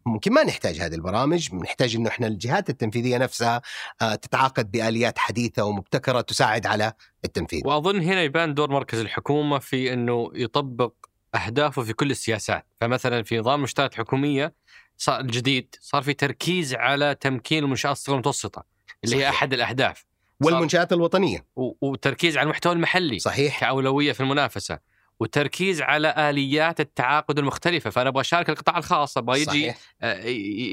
ممكن 0.05 0.33
ما 0.33 0.43
نحتاج 0.43 0.79
هذه 0.79 0.95
البرامج 0.95 1.55
نحتاج 1.55 1.95
إنه 1.95 2.09
إحنا 2.09 2.27
الجهات 2.27 2.69
التنفيذية 2.69 3.17
نفسها 3.17 3.61
آه، 4.01 4.15
تتعاقد 4.15 4.71
بآليات 4.71 5.17
حديثة 5.17 5.63
ومبتكرة 5.63 6.21
تساعد 6.21 6.65
على 6.65 6.93
التنفيذ. 7.25 7.61
وأظن 7.67 8.01
هنا 8.01 8.21
يبان 8.21 8.53
دور 8.53 8.71
مركز 8.71 8.99
الحكومة 8.99 9.59
في 9.59 9.93
إنه 9.93 10.31
يطبق 10.33 10.93
أهدافه 11.35 11.83
في 11.83 11.93
كل 11.93 12.11
السياسات. 12.11 12.65
فمثلا 12.81 13.23
في 13.23 13.37
نظام 13.37 13.55
المشتريات 13.59 13.93
الحكومية 13.93 14.53
صار 14.99 15.19
الجديد 15.19 15.75
صار 15.81 16.01
في 16.01 16.13
تركيز 16.13 16.75
على 16.75 17.15
تمكين 17.15 17.63
المنشآت 17.63 17.91
الصغيرة 17.91 18.15
المتوسطة 18.15 18.65
اللي 19.03 19.15
صحيح. 19.15 19.27
هي 19.27 19.29
أحد 19.29 19.53
الأهداف. 19.53 20.05
والمنشآت 20.41 20.93
الوطنية. 20.93 21.45
وتركيز 21.55 22.37
على 22.37 22.43
المحتوى 22.43 22.73
المحلي 22.73 23.19
صحيح. 23.19 23.59
كأولوية 23.59 24.11
في 24.11 24.19
المنافسة 24.19 24.79
وتركيز 25.19 25.81
على 25.81 26.29
آليات 26.29 26.79
التعاقد 26.79 27.39
المختلفة. 27.39 27.89
فأنا 27.89 28.09
أبغى 28.09 28.21
أشارك 28.21 28.49
القطاع 28.49 28.77
الخاص 28.77 29.17
أبغى 29.17 29.41
يجي 29.41 29.73
آه، 30.01 30.23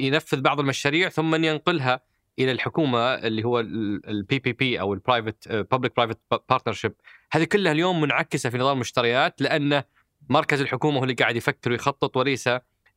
ينفذ 0.05 0.41
بعض 0.41 0.61
المشاريع 0.61 1.09
ثم 1.09 1.45
ينقلها 1.45 2.01
إلى 2.39 2.53
الحكومة 2.53 2.99
اللي 2.99 3.45
هو 3.45 3.61
ال 3.61 4.39
PPP 4.39 4.81
أو 4.81 4.95
ال 4.95 5.01
private 5.01 5.49
public 5.49 5.97
private 5.97 6.19
partnership 6.49 6.93
هذه 7.33 7.45
كلها 7.45 7.73
اليوم 7.73 8.01
منعكسة 8.01 8.51
في 8.51 8.59
نظام 8.59 8.75
المشتريات 8.75 9.43
لأن 9.43 9.83
مركز 10.29 10.61
الحكومة 10.61 10.99
هو 10.99 11.03
اللي 11.03 11.15
قاعد 11.15 11.37
يفكر 11.37 11.71
ويخطط 11.71 12.17
وليس 12.17 12.49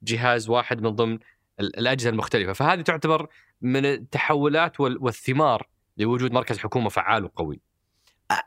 جهاز 0.03 0.49
واحد 0.49 0.81
من 0.81 0.89
ضمن 0.89 1.19
الأجهزة 1.59 2.09
المختلفة. 2.09 2.53
فهذه 2.53 2.81
تعتبر 2.81 3.27
من 3.61 3.85
التحولات 3.85 4.79
والثمار 4.79 5.67
لوجود 5.97 6.31
مركز 6.31 6.57
حكومة 6.57 6.89
فعال 6.89 7.23
وقوي. 7.23 7.61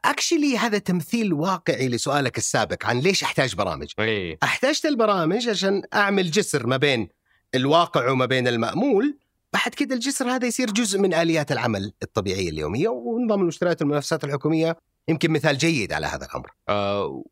actually 0.05 0.59
هذا 0.59 0.79
تمثيل 0.79 1.33
واقعي 1.33 1.89
لسؤالك 1.89 2.39
السابق 2.39 2.87
عن 2.87 2.99
ليش 2.99 3.23
أحتاج 3.23 3.55
برامج. 3.55 3.93
أيه. 3.99 4.39
احتاجت 4.43 4.87
البرامج 4.87 5.49
عشان 5.49 5.83
أعمل 5.95 6.31
جسر 6.31 6.67
ما 6.67 6.77
بين 6.77 7.09
الواقع 7.55 8.11
وما 8.11 8.27
بين 8.27 8.49
المأمول. 8.49 9.19
بعد 9.53 9.75
كده 9.75 9.95
الجسر 9.95 10.31
هذا 10.31 10.47
يصير 10.47 10.71
جزء 10.71 10.99
من 10.99 11.15
آليات 11.15 11.53
العمل 11.53 11.93
الطبيعية 12.03 12.51
اليومية 12.51 12.89
ونظام 12.89 13.41
المشتريات 13.41 13.83
المنافسات 13.83 14.25
الحكومية. 14.25 14.77
يمكن 15.09 15.31
مثال 15.31 15.59
جيد 15.59 15.93
على 15.93 16.07
هذا 16.07 16.27
الأمر. 16.27 16.51
آه 16.69 17.25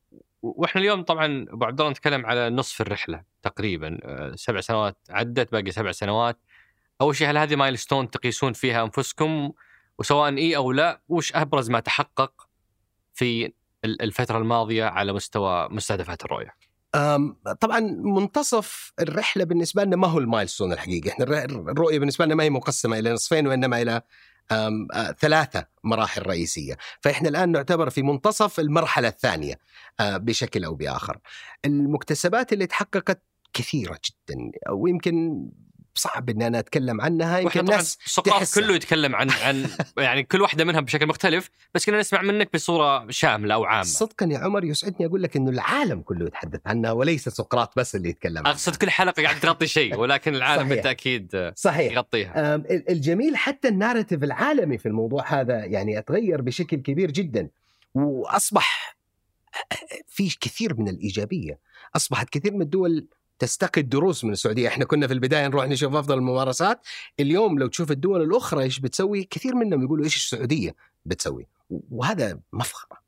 وإحنا 0.43 0.81
اليوم 0.81 1.03
طبعا 1.03 1.47
أبو 1.49 1.65
عبد 1.65 1.81
الله 1.81 1.91
نتكلم 1.93 2.27
على 2.27 2.51
نصف 2.51 2.81
الرحلة 2.81 3.23
تقريبا 3.43 3.99
آه 4.03 4.33
سبع 4.35 4.61
سنوات 4.61 4.97
عدت 5.11 5.53
باقي 5.53 5.71
سبع 5.71 5.93
سنوات. 5.93 6.39
أول 7.01 7.17
شيء 7.17 7.31
هل 7.31 7.39
هذه 7.39 7.57
مايلستون 7.57 8.11
تقيسون 8.11 8.53
فيها 8.53 8.85
أنفسكم 8.85 9.53
وسواء 9.99 10.37
إي 10.37 10.57
أو 10.57 10.73
لا 10.73 11.01
وش 11.09 11.33
أبرز 11.35 11.71
ما 11.71 11.81
تحقق 11.81 12.49
في 13.15 13.53
الفترة 13.85 14.39
الماضية 14.39 14.85
على 14.85 15.13
مستوى 15.13 15.69
مستهدفات 15.69 16.25
الرؤية؟ 16.25 16.55
طبعا 17.61 17.81
منتصف 17.99 18.93
الرحلة 19.01 19.45
بالنسبة 19.45 19.85
لنا 19.85 19.97
ما 19.97 20.07
هو 20.07 20.19
المايلستون 20.19 20.73
الحقيقي، 20.73 21.11
إحنا 21.11 21.25
الرؤية 21.45 21.99
بالنسبة 21.99 22.25
لنا 22.25 22.35
ما 22.35 22.45
هي 22.45 22.51
مقسمة 22.51 22.99
إلى 22.99 23.13
نصفين 23.13 23.47
وإنما 23.47 23.83
إلى 23.83 24.03
ثلاثة 25.21 25.67
مراحل 25.85 26.27
رئيسية. 26.27 26.77
فإحنا 27.01 27.29
الآن 27.29 27.53
نعتبر 27.53 27.91
في 27.91 28.03
منتصف 28.03 28.61
المرحلة 28.61 29.09
الثانية 29.09 29.55
بشكل 30.01 30.65
أو 30.65 30.75
بآخر. 30.75 31.19
المكتسبات 31.65 32.53
اللي 32.53 32.67
تحققت 32.67 33.23
كثيرة 33.53 33.99
جدا 34.05 34.51
ويمكن 34.73 35.47
صعب 35.95 36.31
ان 36.31 36.43
أنا 36.43 36.59
أتكلم 36.59 37.01
عنها 37.01 37.39
يمكن 37.39 37.61
الناس 37.61 37.99
سقراط 38.05 38.37
تحسها. 38.37 38.63
كله 38.63 38.75
يتكلم 38.75 39.17
عن 39.17 39.31
عن 39.31 39.67
يعني 39.99 40.23
كل 40.23 40.43
واحدة 40.43 40.65
منها 40.65 40.81
بشكل 40.81 41.07
مختلف 41.07 41.51
بس 41.75 41.87
كنا 41.87 41.99
نسمع 42.01 42.23
منك 42.23 42.53
بصورة 42.55 43.11
شاملة 43.11 43.55
أو 43.55 43.65
عامة. 43.65 43.83
صدقا 43.83 44.27
يا 44.27 44.39
عمر 44.39 44.65
يسعدني 44.65 45.07
أقول 45.07 45.23
لك 45.23 45.37
إنه 45.37 45.51
العالم 45.51 46.01
كله 46.01 46.27
يتحدث 46.27 46.61
عنها 46.67 46.93
وليس 46.93 47.29
سقراط 47.29 47.79
بس 47.79 47.95
اللي 47.95 48.09
يتكلم 48.09 48.39
عنها. 48.39 48.51
أقصد 48.51 48.77
كل 48.77 48.91
حلقة 48.91 49.23
قاعد 49.23 49.41
تغطي 49.41 49.67
شيء 49.67 49.97
ولكن 49.97 50.35
العالم 50.35 50.63
صحيح. 50.63 50.75
بالتأكيد 50.75 51.53
صحيح. 51.57 51.93
يغطيها. 51.93 52.63
الجميل 52.91 53.37
حتى 53.37 53.69
الناريتيف 53.69 54.23
العالمي 54.23 54.79
في 54.79 54.87
الموضوع 54.87 55.41
هذا 55.41 55.65
يعني 55.65 55.99
أتغير 55.99 56.41
بشكل 56.41 56.77
كبير 56.77 57.11
جدا 57.11 57.49
وأصبح 57.95 58.97
في 60.09 60.37
كثير 60.41 60.75
من 60.81 60.89
الإيجابية. 60.89 61.59
أصبحت 61.97 62.29
كثير 62.29 62.55
من 62.55 62.63
الدول 62.63 63.07
تستقي 63.41 63.81
الدروس 63.81 64.25
من 64.25 64.33
السعودية. 64.33 64.69
إحنا 64.69 64.85
كنا 64.85 65.07
في 65.07 65.13
البداية 65.13 65.47
نروح 65.47 65.67
نشوف 65.69 65.95
أفضل 65.95 66.19
الممارسات. 66.19 66.81
اليوم 67.21 67.59
لو 67.59 67.67
تشوف 67.67 67.91
الدول 67.91 68.23
الأخرى 68.23 68.63
إيش 68.63 68.81
بتسوي 68.81 69.25
كثير 69.25 69.55
منهم 69.55 69.83
يقولوا 69.83 70.05
إيش 70.05 70.17
السعودية 70.17 70.75
بتسوي. 71.07 71.47
وهذا 71.91 72.41
مفخرة. 72.53 72.99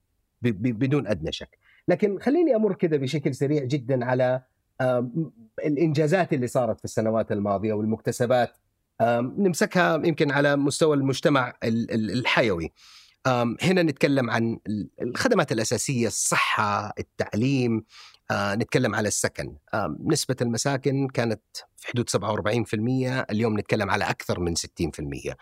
بدون 0.43 1.07
أدنى 1.07 1.33
شك. 1.33 1.59
لكن 1.89 2.19
خليني 2.19 2.57
أمر 2.57 2.75
كذا 2.75 2.97
بشكل 2.97 3.35
سريع 3.35 3.65
جدا 3.65 4.05
على 4.05 4.43
آم، 4.81 5.33
الإنجازات 5.67 6.33
اللي 6.33 6.47
صارت 6.47 6.79
في 6.79 6.85
السنوات 6.85 7.33
الماضية 7.33 7.73
والمكتسبات. 7.73 8.57
آم، 9.01 9.35
نمسكها 9.39 9.97
يمكن 10.07 10.31
على 10.31 10.57
مستوى 10.57 10.97
المجتمع 10.97 11.55
ال- 11.65 11.91
ال- 11.91 12.11
الحيوي. 12.11 12.73
هنا 13.63 13.83
نتكلم 13.83 14.31
عن 14.31 14.59
ال- 14.67 14.89
الخدمات 15.03 15.53
الأساسية 15.53 16.07
الصحة 16.07 16.93
التعليم. 16.99 17.85
آه، 18.33 18.55
نتكلم 18.55 18.95
على 18.95 19.09
السكن. 19.09 19.57
آم، 19.75 19.99
نسبة 20.07 20.37
المساكن 20.43 21.09
كانت 21.09 21.41
في 21.77 21.89
حدود 21.89 22.11
47% 22.11 23.21
اليوم 23.31 23.59
نتكلم 23.59 23.91
على 23.91 24.05
أكثر 24.05 24.41
من 24.41 24.55
60% 24.55 25.37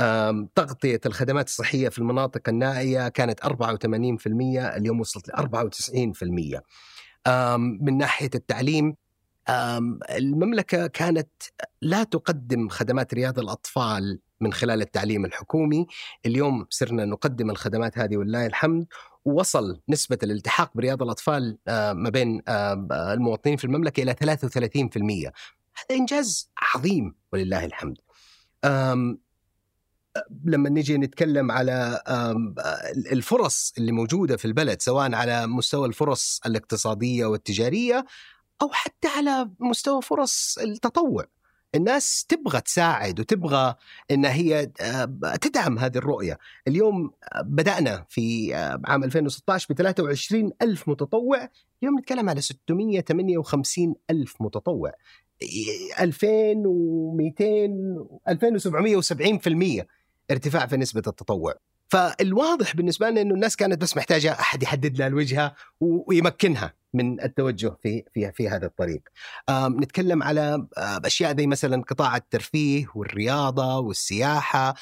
آم، 0.00 0.48
تغطية 0.54 1.00
الخدمات 1.06 1.46
الصحية 1.48 1.88
في 1.88 1.98
المناطق 1.98 2.48
النائية 2.48 3.08
كانت 3.08 3.40
84% 3.44 4.66
اليوم 4.76 5.00
وصلت 5.00 5.28
ل 5.28 5.32
94% 5.32 6.62
آم، 7.26 7.78
من 7.80 7.98
ناحية 7.98 8.30
التعليم 8.34 8.96
المملكة 10.10 10.86
كانت 10.86 11.30
لا 11.82 12.04
تقدم 12.04 12.68
خدمات 12.68 13.14
رياض 13.14 13.38
الأطفال 13.38 14.20
من 14.40 14.52
خلال 14.52 14.80
التعليم 14.82 15.24
الحكومي. 15.24 15.86
اليوم 16.26 16.66
صرنا 16.70 17.04
نقدم 17.04 17.50
الخدمات 17.50 17.98
هذه 17.98 18.16
ولله 18.16 18.46
الحمد 18.46 18.86
وصل 19.24 19.80
نسبة 19.88 20.18
الالتحاق 20.22 20.70
برياض 20.74 21.02
الأطفال 21.02 21.58
آه، 21.68 21.92
ما 21.92 22.10
بين 22.10 22.42
آه، 22.48 22.86
المواطنين 23.12 23.56
في 23.56 23.64
المملكة 23.64 24.02
إلى 24.02 24.14
33% 24.14 25.32
هذا 25.74 25.98
إنجاز 25.98 26.50
عظيم 26.74 27.14
ولله 27.32 27.64
الحمد. 27.64 27.98
لما 30.44 30.70
نجي 30.70 30.98
نتكلم 30.98 31.50
على 31.50 32.02
الفرص 33.12 33.72
اللي 33.78 33.92
موجودة 33.92 34.36
في 34.36 34.44
البلد 34.44 34.82
سواء 34.82 35.14
على 35.14 35.46
مستوى 35.46 35.88
الفرص 35.88 36.40
الاقتصادية 36.46 37.26
والتجارية 37.26 38.04
أو 38.62 38.68
حتى 38.72 39.08
على 39.08 39.50
مستوى 39.60 40.02
فرص 40.02 40.58
التطوع. 40.58 41.26
الناس 41.74 42.24
تبغى 42.28 42.60
تساعد 42.60 43.20
وتبغى 43.20 43.74
إن 44.10 44.24
هي 44.24 44.70
آه، 44.80 45.04
تدعم 45.40 45.78
هذه 45.78 45.96
الرؤية. 45.96 46.38
اليوم 46.68 47.10
آه، 47.32 47.42
بدأنا 47.42 48.06
في 48.08 48.56
آه، 48.56 48.80
عام 48.84 49.04
2016 49.04 49.74
ب 49.74 49.76
23 49.76 50.50
ألف 50.62 50.88
متطوع. 50.88 51.48
اليوم 51.82 51.98
نتكلم 51.98 52.28
على 52.28 52.40
658 52.40 53.94
ألف 54.10 54.34
متطوع. 54.40 54.92
2200 56.00 58.06
2770% 58.28 59.86
ارتفاع 60.30 60.66
في 60.66 60.76
نسبة 60.76 61.02
التطوع. 61.06 61.54
فالواضح 61.90 62.76
بالنسبة 62.76 63.10
لنا 63.10 63.20
إنه 63.20 63.34
الناس 63.34 63.56
كانت 63.56 63.82
بس 63.82 63.96
محتاجة 63.96 64.32
أحد 64.32 64.62
يحدد 64.62 64.98
لها 64.98 65.06
الوجهة 65.06 65.54
ويمكنها 65.80 66.74
من 66.94 67.22
التوجه 67.22 67.76
في 67.82 68.04
في 68.14 68.32
في 68.32 68.48
هذا 68.48 68.66
الطريق. 68.66 69.02
نتكلم 69.50 70.22
على 70.22 70.66
أشياء 70.78 71.36
زي 71.36 71.46
مثلا 71.46 71.82
قطاع 71.82 72.16
الترفيه 72.16 72.86
والرياضة 72.94 73.78
والسياحة. 73.78 74.74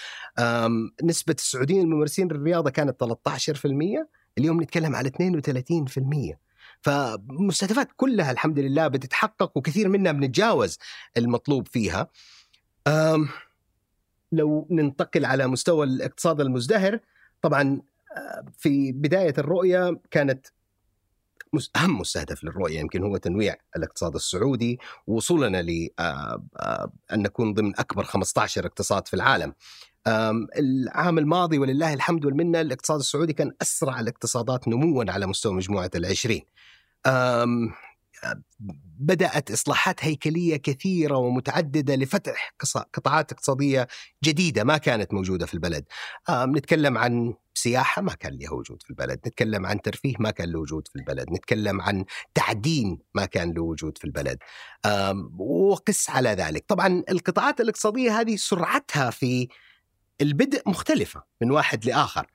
نسبة 1.03 1.35
السعوديين 1.39 1.81
الممارسين 1.81 2.29
للرياضة 2.29 2.71
كانت 2.71 3.01
13% 3.01 4.09
اليوم 4.39 4.63
نتكلم 4.63 4.97
على 4.97 5.09
32%. 5.09 6.39
فمستهدفات 6.81 7.89
كلها 7.97 8.31
الحمد 8.31 8.59
لله 8.59 8.89
بتتحقق 8.89 9.57
وكثير 9.57 9.89
منها 9.89 10.13
بنتجاوز 10.13 10.79
المطلوب 11.17 11.69
فيها. 11.69 12.09
لو 14.33 14.67
ننتقل 14.71 15.25
على 15.25 15.47
مستوى 15.47 15.87
الاقتصاد 15.87 16.41
المزدهر 16.41 17.01
طبعا 17.43 17.81
آه، 18.17 18.45
في 18.59 18.93
بداية 18.93 19.35
الرؤية 19.39 20.01
كانت 20.11 20.47
أهم 21.77 21.99
مستهدف 22.01 22.45
للرؤية 22.45 22.81
يمكن 22.81 23.03
هو 23.03 23.17
تنويع 23.17 23.57
الاقتصاد 23.77 24.15
السعودي 24.15 24.79
ووصولنا 25.07 25.63
ل 25.63 25.89
آه، 25.99 26.43
آه، 26.57 26.93
أن 27.13 27.23
نكون 27.23 27.55
ضمن 27.55 27.73
أكبر 27.79 28.05
15 28.05 28.67
اقتصاد 28.67 29.09
في 29.09 29.15
العالم. 29.15 29.55
العام 30.59 31.19
الماضي 31.19 31.59
ولله 31.59 31.95
الحمد 31.95 32.25
والمنة 32.25 32.61
الاقتصاد 32.61 32.99
السعودي 32.99 33.33
كان 33.33 33.53
أسرع 33.63 34.01
الاقتصادات 34.01 34.69
نموا 34.69 35.05
على 35.09 35.27
مستوى 35.27 35.55
مجموعة 35.55 35.91
العشرين. 35.95 36.43
بدأت 38.99 39.51
إصلاحات 39.51 40.05
هيكلية 40.05 40.57
كثيرة 40.57 41.17
ومتعددة 41.17 41.95
لفتح 41.95 42.55
قطاعات 42.95 43.33
اقتصادية 43.33 43.89
جديدة 44.25 44.65
ما 44.65 44.79
كانت 44.79 45.15
موجودة 45.15 45.47
في 45.47 45.55
البلد. 45.55 45.85
نتكلم 46.31 46.99
عن 46.99 47.35
سياحة 47.55 48.03
ما 48.03 48.15
كان 48.15 48.39
لها 48.39 48.51
وجود 48.51 48.83
في 48.83 48.91
البلد. 48.91 49.19
نتكلم 49.27 49.67
عن 49.67 49.83
ترفيه 49.83 50.15
ما 50.19 50.31
كان 50.31 50.53
له 50.53 50.59
وجود 50.59 50.89
في 50.89 50.97
البلد. 50.97 51.31
نتكلم 51.31 51.81
عن 51.81 52.05
تعدين 52.35 52.99
ما 53.15 53.25
كان 53.25 53.53
له 53.53 53.63
وجود 53.63 53.99
في 53.99 54.05
البلد. 54.05 54.39
وقس 55.39 56.11
على 56.11 56.29
ذلك. 56.29 56.65
طبعا 56.69 57.05
القطاعات 57.11 57.61
الاقتصادية 57.61 58.21
هذه 58.21 58.37
سرعتها 58.37 59.11
في 59.11 59.49
البدء 60.21 60.63
مختلفة 60.67 61.23
من 61.43 61.51
واحد 61.51 61.85
لآخر. 61.85 62.27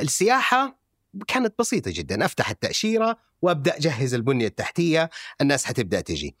السياحة 0.00 0.85
كانت 1.28 1.54
بسيطة 1.58 1.90
جدا. 1.94 2.24
أفتح 2.24 2.50
التأشيرة 2.50 3.16
وأبدأ 3.42 3.76
أجهز 3.76 4.14
البنية 4.14 4.46
التحتية 4.46 5.10
الناس 5.40 5.64
حتبدأ 5.64 6.00
تجي. 6.00 6.36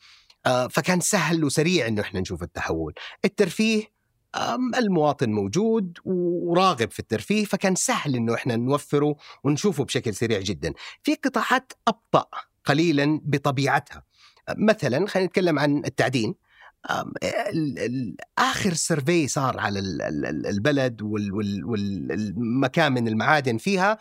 آه، 0.46 0.66
فكان 0.68 1.00
سهل 1.00 1.44
وسريع 1.44 1.86
إنه 1.86 2.02
إحنا 2.02 2.20
نشوف 2.20 2.42
التحول. 2.42 2.94
الترفيه 3.24 3.96
المواطن 4.78 5.30
موجود 5.30 5.98
وراغب 6.04 6.90
في 6.90 6.98
الترفيه 6.98 7.44
فكان 7.44 7.74
سهل 7.74 8.16
إنه 8.16 8.34
إحنا 8.34 8.56
نوفره 8.56 9.16
ونشوفه 9.44 9.84
بشكل 9.84 10.14
سريع 10.14 10.40
جدا. 10.40 10.72
في 11.02 11.14
قطاعات 11.14 11.72
أبطأ 11.88 12.24
قليلا 12.64 13.20
بطبيعتها. 13.24 14.02
مثلا 14.58 15.06
خلينا 15.06 15.28
نتكلم 15.28 15.58
عن 15.58 15.82
التعدين. 15.84 16.34
آخر 18.38 18.74
survey 18.74 19.28
صار 19.28 19.60
على 19.60 19.78
ال- 19.78 20.02
ال- 20.02 20.46
البلد 20.46 21.02
وال- 21.02 21.32
وال- 21.32 21.64
والمكامن 21.64 23.08
المعادن 23.08 23.58
فيها 23.58 23.98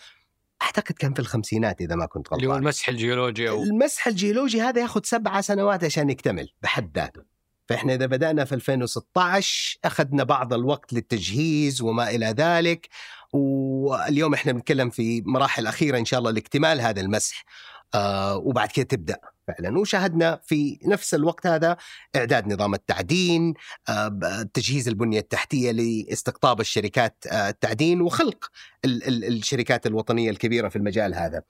أعتقد 0.61 0.95
كان 0.95 1.13
في 1.13 1.19
الخمسينات 1.19 1.81
إذا 1.81 1.95
ما 1.95 2.05
كنت 2.05 2.33
اللي 2.33 2.47
هو 2.47 2.51
غلطان. 2.51 2.63
المسح 2.63 2.89
الجيولوجي 2.89 3.49
أو 3.49 3.63
المسح 3.63 4.07
الجيولوجي 4.07 4.61
هذا 4.61 4.81
ياخذ 4.81 5.01
سبعة 5.03 5.41
سنوات 5.41 5.83
عشان 5.83 6.09
يكتمل 6.09 6.49
بحد 6.61 6.97
ذاته. 6.97 7.21
فإحنا 7.67 7.93
إذا 7.93 8.05
بدأنا 8.05 8.45
في 8.45 8.55
2016 8.55 9.77
أخذنا 9.85 10.23
بعض 10.23 10.53
الوقت 10.53 10.93
للتجهيز 10.93 11.81
وما 11.81 12.09
إلى 12.09 12.25
ذلك 12.25 12.89
واليوم 13.33 14.33
إحنا 14.33 14.51
بنتكلم 14.51 14.89
في 14.89 15.21
مراحل 15.25 15.67
أخيرة 15.67 15.97
إن 15.97 16.05
شاء 16.05 16.19
الله 16.19 16.31
لاكتمال 16.31 16.81
هذا 16.81 17.01
المسح. 17.01 17.45
آه 17.93 18.37
وبعد 18.37 18.69
كده 18.71 18.85
تبدأ. 18.85 19.17
فعلا. 19.47 19.79
وشاهدنا 19.79 20.39
في 20.43 20.79
نفس 20.85 21.13
الوقت 21.13 21.47
هذا 21.47 21.77
إعداد 22.15 22.53
نظام 22.53 22.73
التعدين 22.73 23.53
آه 23.89 24.41
تجهيز 24.53 24.87
البنية 24.87 25.19
التحتية 25.19 25.71
لاستقطاب 25.71 26.59
الشركات 26.59 27.23
آه 27.31 27.49
التعدين 27.49 28.01
وخلق 28.01 28.45
ال- 28.85 29.07
ال- 29.07 29.23
الشركات 29.25 29.87
الوطنية 29.87 30.29
الكبيرة 30.29 30.69
في 30.69 30.75
المجال 30.75 31.15
هذا. 31.15 31.41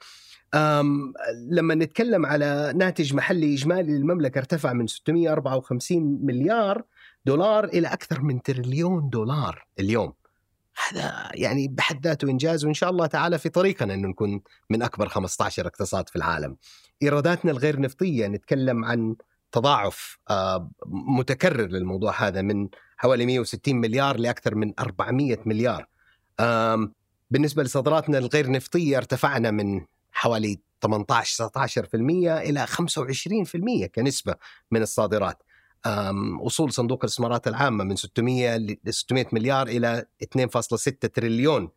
لما 1.51 1.75
نتكلم 1.75 2.25
على 2.25 2.73
ناتج 2.75 3.13
محلي 3.13 3.53
إجمالي 3.53 3.91
للمملكة 3.97 4.39
ارتفع 4.39 4.73
من 4.73 4.87
654 4.87 6.19
مليار 6.25 6.83
دولار 7.25 7.63
إلى 7.65 7.87
أكثر 7.87 8.21
من 8.21 8.41
تريليون 8.41 9.09
دولار 9.09 9.65
اليوم. 9.79 10.13
هذا 10.89 11.29
يعني 11.33 11.67
بحد 11.67 12.07
ذاته 12.07 12.29
إنجاز 12.29 12.65
وإن 12.65 12.73
شاء 12.73 12.89
الله 12.89 13.05
تعالى 13.05 13.39
في 13.39 13.49
طريقنا 13.49 13.93
أنه 13.93 14.07
نكون 14.07 14.41
من 14.69 14.81
أكبر 14.83 15.09
15 15.09 15.67
اقتصاد 15.67 16.09
في 16.09 16.15
العالم 16.15 16.57
إيراداتنا 17.03 17.51
الغير 17.51 17.79
نفطية 17.79 18.27
نتكلم 18.27 18.86
عن 18.86 19.15
تضاعف 19.51 20.17
آه، 20.29 20.69
متكرر 20.86 21.67
للموضوع 21.67 22.27
هذا 22.27 22.41
من 22.41 22.69
حوالي 22.97 23.25
160 23.25 23.75
مليار 23.75 24.17
لأكثر 24.17 24.55
من 24.55 24.73
400 24.79 25.38
مليار 25.45 25.88
آم، 26.39 26.93
بالنسبة 27.31 27.63
لصادراتنا 27.63 28.17
الغير 28.17 28.51
نفطية 28.51 28.97
ارتفعنا 28.97 29.51
من 29.51 29.81
حوالي 30.11 30.59
18 30.81 31.47
19% 31.47 32.38
إلى 32.38 32.67
25% 32.67 33.86
كنسبة 33.86 34.36
من 34.71 34.81
الصادرات. 34.81 35.43
وصول 36.41 36.73
صندوق 36.73 36.99
الاستثمارات 37.03 37.47
العامة 37.47 37.83
من 37.83 37.95
600 37.95 38.57
ل 38.57 38.77
600 38.89 39.25
مليار 39.31 39.67
إلى 39.67 40.05
2.6 40.23 41.09
تريليون 41.13 41.69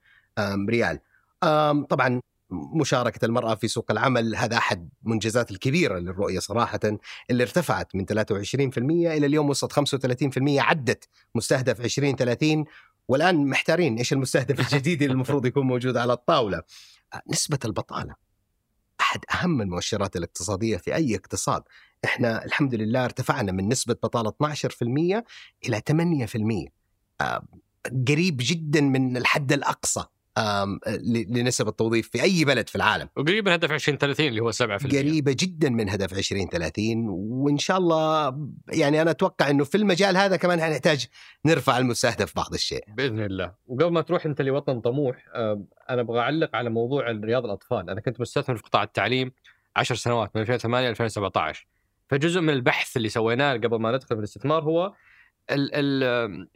ريال. 0.69 1.01
طبعا 1.89 2.21
مشاركة 2.51 3.25
المرأة 3.25 3.55
في 3.55 3.69
سوق 3.69 3.91
العمل 3.91 4.37
هذا 4.37 4.57
أحد 4.57 4.89
منجزات 5.03 5.51
الكبيرة 5.51 5.99
للرؤية 5.99 6.39
صراحة 6.39 6.81
اللي 7.31 7.43
ارتفعت 7.43 7.95
من 7.95 8.07
23% 8.07 8.79
إلى 8.79 9.27
اليوم 9.27 9.51
وصلت 9.51 9.73
35% 9.73 10.59
عدت 10.59 11.09
مستهدف 11.35 11.81
2030 11.81 12.65
والآن 13.09 13.47
محتارين 13.47 13.97
إيش 13.97 14.13
المستهدف 14.13 14.61
الجديد 14.61 15.03
اللي 15.03 15.13
المفروض 15.13 15.47
يكون 15.47 15.67
موجود 15.67 15.97
على 15.97 16.13
الطاولة. 16.13 16.63
نسبة 17.31 17.59
البطالة 17.65 18.15
أحد 19.01 19.21
أهم 19.35 19.63
المؤشرات 19.63 20.17
الاقتصادية 20.17 20.77
في 20.77 20.95
أي 20.95 21.17
اقتصاد. 21.17 21.63
إحنا 22.05 22.45
الحمد 22.45 22.75
لله 22.75 23.05
ارتفعنا 23.05 23.53
من 23.53 23.69
نسبة 23.69 23.95
بطالة 24.03 24.31
12% 24.31 25.25
إلى 25.69 25.81
8% 25.81 26.69
آه، 27.21 27.43
قريب 28.09 28.37
جدا 28.41 28.81
من 28.81 29.17
الحد 29.17 29.53
ل- 30.87 31.39
لنسب 31.39 31.69
التوظيف 31.69 32.09
في 32.11 32.23
أي 32.23 32.45
بلد 32.45 32.69
في 32.69 32.77
العالم. 32.77 33.09
وقريب 33.17 33.47
من 33.49 33.53
هدف 33.53 33.73
2030 33.73 34.27
اللي 34.29 34.41
هو 34.43 34.51
7% 34.53 34.99
قريبة 34.99 35.37
جدا 35.39 35.71
من 35.71 35.89
هدف 35.89 36.13
2030 36.19 37.09
وإن 37.09 37.59
شاء 37.59 37.79
الله 37.79 38.37
يعني 38.69 39.03
أنا 39.03 39.11
أتوقع 39.11 39.51
إنه 39.51 39.65
في 39.65 39.77
المجال 39.77 40.17
هذا 40.17 40.37
كمان 40.37 40.61
حنحتاج 40.61 41.07
نرفع 41.47 41.79
المستهدف 41.79 42.37
بعض 42.37 42.55
الشيء. 42.55 42.85
بإذن 42.89 43.21
الله. 43.21 43.53
وقبل 43.67 43.93
ما 43.93 44.01
تروح 44.01 44.27
أنت 44.27 44.43
لوطن 44.43 44.81
طموح 44.81 45.25
آه، 45.35 45.65
أنا 45.91 46.01
أبغى 46.01 46.21
أعلق 46.21 46.57
على 46.57 46.71
موضوع 46.71 47.11
رياض 47.11 47.45
الأطفال. 47.45 47.91
أنا 47.91 48.01
كنت 48.01 48.21
مستثمر 48.21 48.57
في 48.57 48.63
قطاع 48.63 48.83
التعليم 48.83 49.33
10 49.77 49.97
سنوات 49.97 50.31
من 50.37 50.43
2008 50.43 50.87
ل 50.89 50.91
2017 50.91 51.67
فجزء 52.11 52.41
من 52.41 52.51
البحث 52.51 52.97
اللي 52.97 53.09
سويناه 53.09 53.53
قبل 53.53 53.81
ما 53.81 53.93
ندخل 53.93 54.09
في 54.09 54.15
الاستثمار 54.15 54.63
هو 54.63 54.95
ال 55.51 55.71
ال 55.75 56.05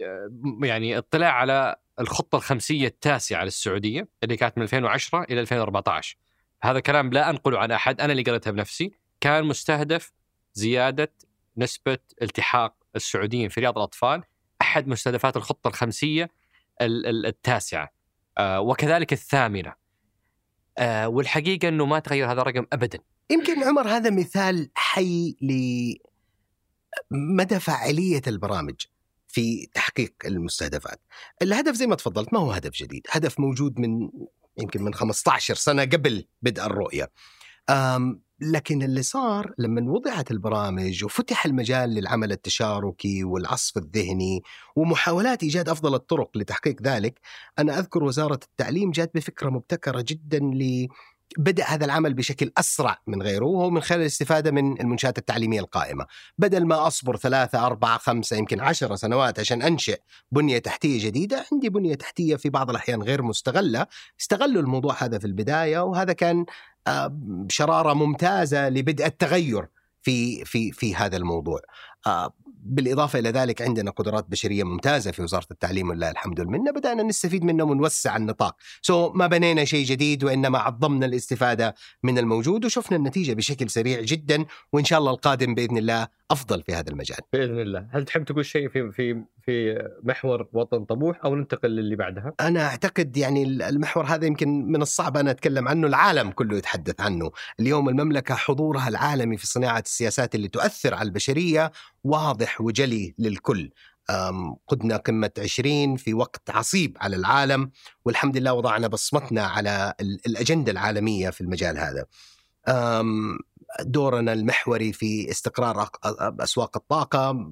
آه، 0.01 0.67
يعني 0.67 0.99
اطلاع 0.99 1.33
على 1.33 1.77
الخطة 2.01 2.37
الخمسية 2.37 2.87
التاسعة 2.87 3.45
للسعودية 3.45 4.09
اللي 4.23 4.37
كانت 4.37 4.59
من 4.59 4.63
2010 4.63 5.23
إلى 5.23 5.41
2014 5.41 6.17
هذا 6.63 6.81
كلام 6.81 7.11
لا 7.13 7.31
أنقله 7.31 7.59
عن 7.59 7.71
أحد 7.73 8.01
أنا 8.01 8.13
اللي 8.13 8.23
قريتها 8.23 8.51
بنفسي. 8.51 8.93
كان 9.21 9.45
مستهدف 9.45 10.13
زيادة 10.55 11.13
نسبة 11.57 11.99
التحاق 12.23 12.75
السعوديين 12.97 13.49
في 13.49 13.61
رياض 13.61 13.77
الأطفال 13.79 14.23
أحد 14.63 14.89
مستهدفات 14.89 15.37
الخطة 15.37 15.69
الخمسية 15.69 16.31
ال- 16.81 17.07
ال- 17.07 17.27
التاسعة 17.27 17.93
آه، 18.39 18.61
وكذلك 18.61 19.13
الثامنة. 19.13 19.73
آه، 20.79 21.09
والحقيقة 21.09 21.69
إنه 21.69 21.87
ما 21.87 21.99
تغير 21.99 22.33
هذا 22.33 22.43
الرقم 22.43 22.67
ابدا. 22.73 22.99
يمكن 23.31 23.63
عمر 23.63 23.89
هذا 23.89 24.11
مثال 24.11 24.71
حي 24.75 25.37
لمدى 27.13 27.61
فاعلية 27.61 28.23
البرامج 28.27 28.75
في 29.29 29.67
تحقيق 29.75 30.15
المستهدفات. 30.25 31.01
الهدف 31.43 31.75
زي 31.75 31.87
ما 31.87 31.95
تفضلت 31.95 32.33
ما 32.33 32.41
هو 32.41 32.53
هدف 32.53 32.73
جديد، 32.73 33.07
هدف 33.11 33.41
موجود 33.41 33.81
من 33.81 34.11
يمكن 34.59 34.83
من 34.83 34.95
15 34.95 35.55
سنة 35.55 35.85
قبل 35.85 36.25
بدء 36.43 36.67
الرؤية. 36.67 37.11
لكن 38.41 38.83
اللي 38.83 39.03
صار 39.03 39.55
لما 39.59 39.93
وضعت 39.93 40.31
البرامج 40.31 41.05
وفتح 41.05 41.47
المجال 41.47 41.91
للعمل 41.91 42.33
التشاركي 42.33 43.25
والعصف 43.25 43.77
الذهني 43.77 44.43
ومحاولات 44.77 45.43
إيجاد 45.43 45.69
أفضل 45.69 45.95
الطرق 45.95 46.37
لتحقيق 46.37 46.83
ذلك، 46.83 47.21
أنا 47.59 47.79
أذكر 47.79 48.05
وزارة 48.05 48.41
التعليم 48.43 48.91
جات 48.91 49.15
بفكرة 49.15 49.51
مبتكرة 49.51 50.05
جدا 50.09 50.39
ل 50.39 50.89
بدأ 51.39 51.65
هذا 51.65 51.85
العمل 51.85 52.15
بشكل 52.15 52.53
أسرع 52.59 52.99
من 53.07 53.23
غيره 53.23 53.45
وهو 53.45 53.71
من 53.71 53.81
خلال 53.81 54.01
الاستفادة 54.01 54.51
من 54.51 54.81
المنشآت 54.81 55.19
التعليمية 55.19 55.61
القائمة. 55.61 56.07
بدل 56.39 56.67
ما 56.67 56.87
أصبر 56.87 57.17
ثلاثة 57.17 57.67
أربعة 57.67 57.99
خمسة 57.99 58.37
يمكن 58.37 58.61
عشرة 58.61 58.95
سنوات 58.95 59.41
عشان 59.41 59.63
أنشئ 59.63 60.01
بنية 60.33 60.59
تحتية 60.59 61.07
جديدة 61.07 61.47
عندي 61.53 61.69
بنية 61.69 61.95
تحتية 61.95 62.37
في 62.37 62.49
بعض 62.51 62.71
الأحيان 62.71 63.03
غير 63.03 63.23
مستغلة. 63.23 63.87
استغلوا 64.21 64.63
الموضوع 64.63 64.95
هذا 64.99 65.19
في 65.19 65.27
البداية 65.27 65.79
وهذا 65.79 66.13
كان 66.13 66.47
آه، 66.87 67.19
شرارة 67.49 67.95
ممتازة 67.95 68.69
لبدء 68.69 69.07
التغير 69.07 69.69
في 70.03 70.45
في 70.45 70.73
في 70.73 70.95
هذا 70.95 71.17
الموضوع. 71.17 71.61
آه، 72.07 72.35
بالإضافة 72.63 73.19
إلى 73.19 73.29
ذلك 73.29 73.63
عندنا 73.63 73.91
قدرات 73.91 74.31
بشرية 74.31 74.65
ممتازة 74.65 75.11
في 75.11 75.23
وزارة 75.23 75.47
التعليم 75.51 75.91
ولله 75.91 76.11
الحمد 76.11 76.41
والمنة 76.41 76.73
بدأنا 76.73 77.03
نستفيد 77.03 77.45
منهم 77.45 77.71
ونوسع 77.71 78.17
النطاق. 78.17 78.57
سو 78.83 79.13
ما 79.13 79.27
بنينا 79.27 79.65
شيء 79.65 79.85
جديد 79.85 80.25
وإنما 80.25 80.59
عظمنا 80.59 81.07
الاستفادة 81.07 81.75
من 82.03 82.19
الموجود 82.19 82.65
وشفنا 82.65 82.97
النتيجة 82.97 83.33
بشكل 83.33 83.71
سريع 83.71 84.01
جدا. 84.01 84.45
وإن 84.73 84.85
شاء 84.85 84.99
الله 84.99 85.11
القادم 85.11 85.55
بإذن 85.55 85.77
الله 85.77 86.09
أفضل 86.31 86.63
في 86.63 86.75
هذا 86.75 86.91
المجال. 86.91 87.19
بإذن 87.33 87.61
الله. 87.61 87.89
هل 87.91 88.05
تحب 88.05 88.25
تقول 88.25 88.47
شيء 88.47 88.69
في 88.69 88.93
في 88.93 89.25
في 89.45 89.89
محور 90.03 90.49
وطن 90.53 90.85
طموح 90.85 91.25
أو 91.25 91.35
ننتقل 91.35 91.71
للي 91.71 91.97
بعدها؟ 91.97 92.33
أنا 92.41 92.67
أعتقد 92.67 93.17
يعني 93.17 93.43
المحور 93.45 94.05
هذا 94.05 94.27
يمكن 94.27 94.49
من 94.67 94.83
الصعب 94.83 95.17
أنا 95.17 95.31
أتكلم 95.31 95.69
عنه 95.69 95.87
العالم 95.87 96.31
كله 96.31 96.57
يتحدث 96.57 97.01
عنه. 97.01 97.31
اليوم 97.61 97.89
المملكة 97.89 98.35
حضورها 98.35 98.89
العالمي 98.89 99.37
في 99.37 99.47
صناعة 99.47 99.81
السياسات 99.87 100.35
اللي 100.35 100.49
تؤثر 100.49 100.95
على 100.95 101.07
البشرية 101.07 101.73
واضح 102.05 102.61
وجلي 102.61 103.15
للكل. 103.19 103.71
قدنا 104.69 104.97
قمة 104.97 105.31
20 105.39 105.97
في 105.97 106.15
وقت 106.15 106.51
عصيب 106.51 106.97
على 107.01 107.17
العالم 107.17 107.71
والحمد 108.05 108.37
لله 108.37 108.53
وضعنا 108.53 108.87
بصمتنا 108.87 109.43
على 109.43 109.95
ال- 110.01 110.21
الأجندة 110.27 110.73
العالمية 110.73 111.31
في 111.31 111.41
المجال 111.41 111.79
هذا. 111.79 112.07
دورنا 113.81 114.33
المحوري 114.33 114.93
في 114.93 115.31
استقرار 115.31 115.89
أسواق 116.41 116.77
الطاقة 116.77 117.51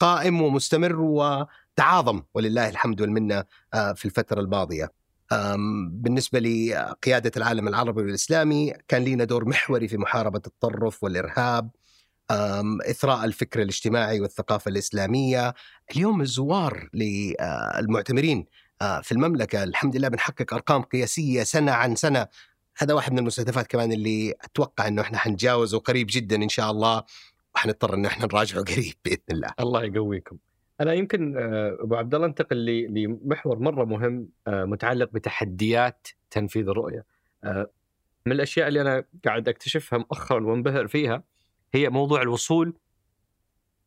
قائم 0.00 0.42
ومستمر 0.42 1.00
وتعاظم 1.00 2.22
ولله 2.34 2.68
الحمد 2.68 3.00
والمنة 3.00 3.44
آه، 3.74 3.92
في 3.92 4.04
الفترة 4.04 4.40
الماضية. 4.40 4.92
أم، 5.32 5.90
بالنسبة 5.90 6.38
لقيادة 6.38 7.32
العالم 7.36 7.68
العربي 7.68 8.02
والإسلامي 8.02 8.72
كان 8.88 9.04
لنا 9.04 9.24
دور 9.24 9.48
محوري 9.48 9.88
في 9.88 9.96
محاربة 9.98 10.40
التطرف 10.46 11.04
والإرهاب. 11.04 11.70
إثراء 12.90 13.24
الفكر 13.24 13.62
الاجتماعي 13.62 14.20
والثقافة 14.20 14.68
الإسلامية. 14.68 15.54
اليوم 15.96 16.20
الزوار 16.20 16.88
للمعتمرين 16.94 18.44
آه، 18.82 19.00
في 19.00 19.12
المملكة. 19.12 19.64
الحمد 19.64 19.96
لله 19.96 20.08
بنحقق 20.08 20.54
أرقام 20.54 20.82
قياسية 20.82 21.42
سنة 21.42 21.72
عن 21.72 21.96
سنة. 21.96 22.26
هذا 22.78 22.94
واحد 22.94 23.12
من 23.12 23.18
المستهدفات 23.18 23.66
كمان 23.66 23.92
اللي 23.92 24.34
أتوقع 24.40 24.88
أنه 24.88 25.02
إحنا 25.02 25.18
حنتجاوزه 25.18 25.78
قريب 25.78 26.06
جدا 26.10 26.36
إن 26.36 26.48
شاء 26.48 26.70
الله. 26.70 27.02
وحنضطر 27.54 27.94
أنه 27.94 28.08
إحنا 28.08 28.26
نراجعه 28.26 28.64
قريب 28.74 28.94
بإذن 29.04 29.22
الله. 29.30 29.48
الله 29.60 29.84
يقويكم. 29.84 30.38
أنا 30.80 30.92
يمكن 30.92 31.36
آه، 31.38 31.76
أبو 31.80 31.94
عبد 31.94 32.14
الله 32.14 32.26
أنتقل 32.26 32.66
لمحور 32.66 33.58
مرة 33.58 33.84
مهم 33.84 34.28
آه، 34.46 34.64
متعلق 34.64 35.10
بتحديات 35.12 36.08
تنفيذ 36.30 36.68
الرؤية. 36.68 37.04
آه، 37.44 37.70
من 38.26 38.32
الأشياء 38.32 38.68
اللي 38.68 38.80
أنا 38.80 39.04
قاعد 39.24 39.48
أكتشفها 39.48 39.98
مؤخرا 39.98 40.46
وانبهر 40.46 40.86
فيها 40.86 41.22
هي 41.74 41.88
موضوع 41.88 42.22
الوصول 42.22 42.74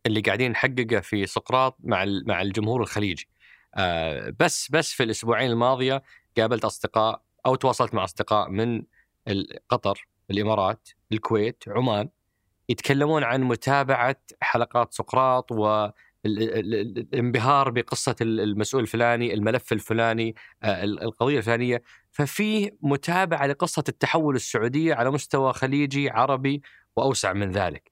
اللي 0.05 0.21
قاعدين 0.21 0.51
نحققه 0.51 0.99
في 0.99 1.25
سقراط 1.25 1.77
مع 1.83 2.05
مع 2.25 2.41
الجمهور 2.41 2.81
الخليجي. 2.81 3.29
بس 4.39 4.71
بس 4.71 4.91
في 4.91 5.03
الأسبوعين 5.03 5.51
الماضية 5.51 6.03
قابلت 6.37 6.65
أصدقاء 6.65 7.21
أو 7.45 7.55
تواصلت 7.55 7.93
مع 7.93 8.03
أصدقاء 8.03 8.49
من 8.49 8.83
قطر 9.69 10.07
الإمارات 10.31 10.89
الكويت 11.11 11.63
عمان. 11.67 12.09
يتكلمون 12.69 13.23
عن 13.23 13.43
متابعة 13.43 14.15
حلقات 14.41 14.93
سقراط 14.93 15.51
و 15.51 15.65
ال- 16.25 16.43
ال- 16.43 16.75
ال- 16.75 16.97
الانبهار 16.97 17.69
بقصة 17.69 18.15
ال- 18.21 18.39
المسؤول 18.39 18.83
الفلاني، 18.83 19.33
الملف 19.33 19.73
الفلاني، 19.73 20.35
آه، 20.63 20.83
ال- 20.83 21.03
القضية 21.03 21.37
الفلانية، 21.37 21.81
ففي 22.11 22.71
متابعة 22.81 23.45
لقصة 23.47 23.83
التحول 23.89 24.35
السعودية 24.35 24.93
على 24.93 25.11
مستوى 25.11 25.53
خليجي 25.53 26.09
عربي 26.09 26.61
وأوسع 26.95 27.33
من 27.33 27.51
ذلك. 27.51 27.91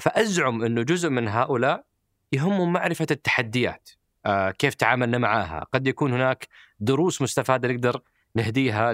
فأزعم 0.00 0.62
إنه 0.64 0.82
جزء 0.82 1.08
من 1.10 1.28
هؤلاء 1.28 1.84
يهمهم 2.32 2.72
معرفة 2.72 3.06
التحديات، 3.10 3.90
آه، 4.26 4.50
كيف 4.50 4.74
تعاملنا 4.74 5.18
معها، 5.18 5.66
قد 5.72 5.86
يكون 5.86 6.12
هناك 6.12 6.48
دروس 6.80 7.22
مستفادة 7.22 7.68
نقدر 7.68 8.00
نهديها 8.34 8.92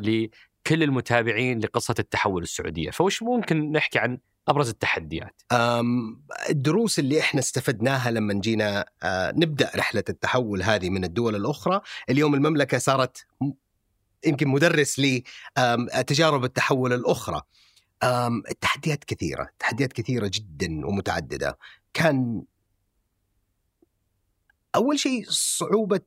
لكل 0.66 0.82
المتابعين 0.82 1.58
لقصة 1.58 1.94
التحول 1.98 2.42
السعودية، 2.42 2.90
فوش 2.90 3.22
ممكن 3.22 3.72
نحكي 3.72 3.98
عن 3.98 4.18
أبرز 4.48 4.68
التحديات؟ 4.68 5.42
الدروس 6.50 6.98
اللي 6.98 7.20
إحنا 7.20 7.40
استفدناها 7.40 8.10
لما 8.10 8.34
جينا 8.34 8.84
آه، 9.02 9.32
نبدأ 9.36 9.70
رحلة 9.76 10.04
التحول 10.08 10.62
هذه 10.62 10.90
من 10.90 11.04
الدول 11.04 11.36
الأخرى، 11.36 11.80
اليوم 12.10 12.34
المملكة 12.34 12.78
صارت 12.78 13.26
يمكن 14.26 14.48
مدرس 14.48 15.00
لتجارب 15.00 16.44
التحول 16.44 16.92
الأخرى. 16.92 17.42
التحديات 18.50 19.04
كثيرة، 19.04 19.48
تحديات 19.58 19.92
كثيرة 19.92 20.30
جدا 20.34 20.86
ومتعددة. 20.86 21.58
كان 21.94 22.42
أول 24.74 24.98
شيء 24.98 25.24
صعوبة 25.28 26.00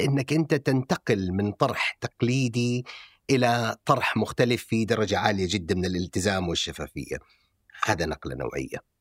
إنك 0.00 0.32
أنت 0.32 0.54
تنتقل 0.54 1.32
من 1.32 1.52
طرح 1.52 1.98
تقليدي 2.00 2.84
إلى 3.30 3.76
طرح 3.84 4.16
مختلف 4.16 4.64
في 4.64 4.84
درجة 4.84 5.18
عالية 5.18 5.46
جدا 5.50 5.74
من 5.74 5.84
الالتزام 5.84 6.48
والشفافية. 6.48 7.16
هذا 7.84 8.06
نقلة 8.06 8.34
نوعية. 8.34 8.96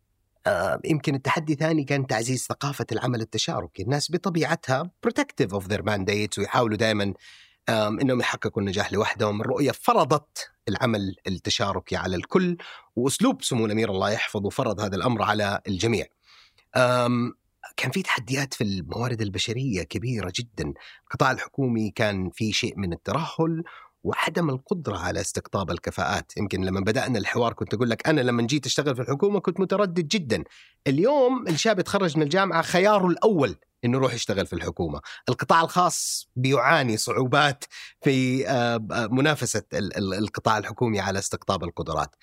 آه، 0.48 0.80
يمكن 0.86 1.16
التحدي 1.16 1.54
الثاني 1.54 1.84
كان 1.84 2.08
تعزيز 2.08 2.46
ثقافة 2.46 2.86
العمل 2.92 3.22
التشاركي 3.22 3.84
الناس 3.84 4.12
بطبيعتها 4.12 4.92
protective 5.08 5.50
of 5.50 5.64
their 5.64 5.82
mandates 5.82 6.38
ويحاولوا 6.38 6.78
دائما 6.78 7.14
إنهم 7.70 8.20
يحققوا 8.20 8.62
النجاح 8.62 8.94
لوحدهم، 8.94 9.42
الرؤية 9.42 9.72
فرضت 9.72 10.52
العمل 10.70 11.16
التشاركي 11.28 11.96
على 11.96 12.16
الكل 12.16 12.58
وأسلوب 12.96 13.44
سمو 13.44 13.66
الأمير 13.66 13.92
الله 13.92 14.12
يحفظه 14.12 14.50
فرض 14.50 14.80
هذا 14.80 14.96
الأمر 14.96 15.22
على 15.22 15.62
الجميع. 15.68 16.06
كان 17.78 17.92
في 17.92 18.02
تحديات 18.04 18.54
في 18.54 18.64
الموارد 18.64 19.22
البشرية 19.22 19.84
كبيرة 19.84 20.34
جدا، 20.36 20.74
القطاع 21.04 21.32
الحكومي 21.32 21.92
كان 21.92 22.30
في 22.30 22.54
شيء 22.54 22.80
من 22.80 22.94
الترهل 22.94 23.64
وعدم 24.06 24.50
القدرة 24.50 24.98
على 24.98 25.22
استقطاب 25.22 25.72
الكفاءات، 25.72 26.38
يمكن 26.38 26.66
لما 26.66 26.80
بدأنا 26.80 27.20
الحوار 27.20 27.54
كنت 27.54 27.74
أقول 27.74 27.90
لك 27.90 28.08
أنا 28.08 28.22
لما 28.22 28.44
جيت 28.44 28.66
أشتغل 28.66 28.96
في 28.96 29.02
الحكومة 29.02 29.40
كنت 29.40 29.60
متردد 29.60 30.08
جدا، 30.08 30.44
اليوم 30.88 31.48
الشاب 31.48 31.80
يتخرج 31.80 32.18
من 32.18 32.24
الجامعة 32.24 32.62
خياره 32.62 33.08
الأول 33.08 33.56
إنه 33.86 33.98
يروح 33.98 34.14
يشتغل 34.14 34.46
في 34.46 34.54
الحكومة، 34.54 35.02
القطاع 35.30 35.62
الخاص 35.62 36.30
بيعاني 36.36 36.98
صعوبات 36.98 37.64
في 38.02 38.48
آه، 38.48 39.08
منافسة 39.12 39.64
القطاع 39.74 40.58
الحكومي 40.58 41.00
على 41.00 41.20
استقطاب 41.20 41.64
القدرات. 41.64 42.16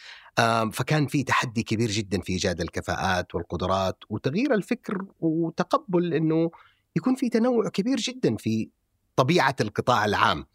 فكان 0.72 1.06
في 1.06 1.22
تحدي 1.22 1.62
كبير 1.62 1.90
جدا 1.90 2.20
في 2.20 2.32
إيجاد 2.32 2.60
الكفاءات 2.60 3.34
والقدرات 3.34 3.98
وتغيير 4.10 4.54
الفكر 4.54 5.04
وتقبل 5.20 6.14
إنه 6.14 6.50
يكون 6.96 7.14
في 7.14 7.28
تنوع 7.28 7.68
كبير 7.68 7.96
جدا 7.96 8.36
في 8.36 8.70
طبيعة 9.16 9.56
القطاع 9.60 10.04
العام. 10.04 10.46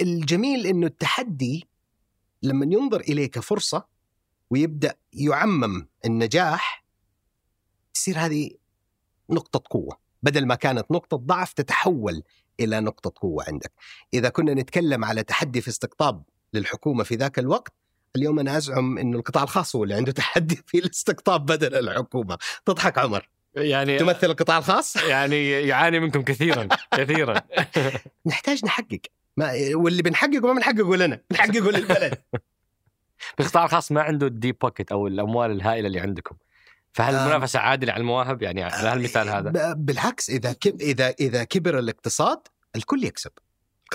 الجميل 0.00 0.66
إنه 0.66 0.86
التحدي 0.86 1.68
لما 2.42 2.66
ينظر 2.74 3.00
اليه 3.00 3.30
كفرصه 3.30 3.86
ويبدأ 4.50 4.94
يعمم 5.12 5.88
النجاح 6.04 6.84
تصير 7.94 8.18
هذه 8.18 8.50
نقطة 9.30 9.62
قوة. 9.70 9.98
بدل 10.22 10.46
ما 10.46 10.54
كانت 10.54 10.90
نقطة 10.90 11.16
ضعف 11.16 11.52
تتحول 11.52 12.22
إلى 12.60 12.80
نقطة 12.80 13.12
قوة 13.16 13.44
عندك. 13.48 13.72
إذا 14.14 14.28
كنا 14.28 14.54
نتكلم 14.54 15.04
على 15.04 15.22
تحدي 15.22 15.60
في 15.60 15.68
استقطاب 15.68 16.22
للحكومة 16.52 17.04
في 17.04 17.14
ذاك 17.14 17.38
الوقت 17.38 17.72
اليوم 18.16 18.38
أنا 18.38 18.56
أزعم 18.56 18.98
إنه 18.98 19.18
القطاع 19.18 19.42
الخاص 19.42 19.76
هو 19.76 19.84
اللي 19.84 19.94
عنده 19.94 20.12
تحدي 20.12 20.56
في 20.66 20.78
الاستقطاب 20.78 21.46
بدل 21.46 21.74
الحكومة. 21.74 22.38
تضحك 22.64 22.98
عمر. 22.98 23.33
يعني 23.56 23.98
تمثل 23.98 24.30
القطاع 24.30 24.58
الخاص؟ 24.58 24.96
يعني 25.12 25.50
يعاني 25.50 26.00
منكم 26.00 26.22
كثيرا 26.22 26.68
كثيرا. 26.90 27.42
نحتاج 28.26 28.64
نحقق. 28.64 29.00
ما 29.36 29.52
واللي 29.74 30.02
بنحققه 30.02 30.40
ما 30.40 30.52
بنحققه 30.52 30.96
لنا 30.96 31.20
بنحققه 31.30 31.70
للبلد. 31.70 32.18
القطاع 33.40 33.64
الخاص 33.64 33.92
ما 33.92 34.02
عنده 34.02 34.26
ال 34.26 34.32
deep 34.32 34.56
pocket 34.60 34.92
أو 34.92 35.06
الأموال 35.06 35.50
الهائلة 35.50 35.86
اللي 35.86 36.00
عندكم. 36.00 36.36
فهل 36.92 37.14
آه. 37.14 37.22
المنافسه 37.22 37.58
عادلة 37.58 37.92
على 37.92 38.00
المواهب؟ 38.00 38.42
يعني 38.42 38.62
على 38.62 38.88
هالمثال 38.88 39.28
هذا؟ 39.28 39.72
بالعكس 39.72 40.30
إذا 40.30 40.54
إذا 40.80 41.14
إذا 41.20 41.44
كبر 41.44 41.78
الاقتصاد 41.78 42.40
الكل 42.76 43.04
يكسب. 43.04 43.30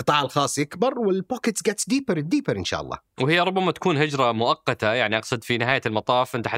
القطاع 0.00 0.22
الخاص 0.22 0.58
يكبر 0.58 0.98
وال 0.98 1.12
pockets 1.12 1.62
gets 1.62 1.88
deeper 1.88 2.20
deeper 2.20 2.56
إن 2.56 2.64
شاء 2.64 2.80
الله. 2.80 2.98
وهي 3.20 3.40
ربما 3.40 3.72
تكون 3.72 3.96
هجرة 3.96 4.32
مؤقتة 4.32 4.92
يعني 4.92 5.18
أقصد 5.18 5.44
في 5.44 5.58
نهاية 5.58 5.80
المطاف 5.86 6.36
أنت 6.36 6.48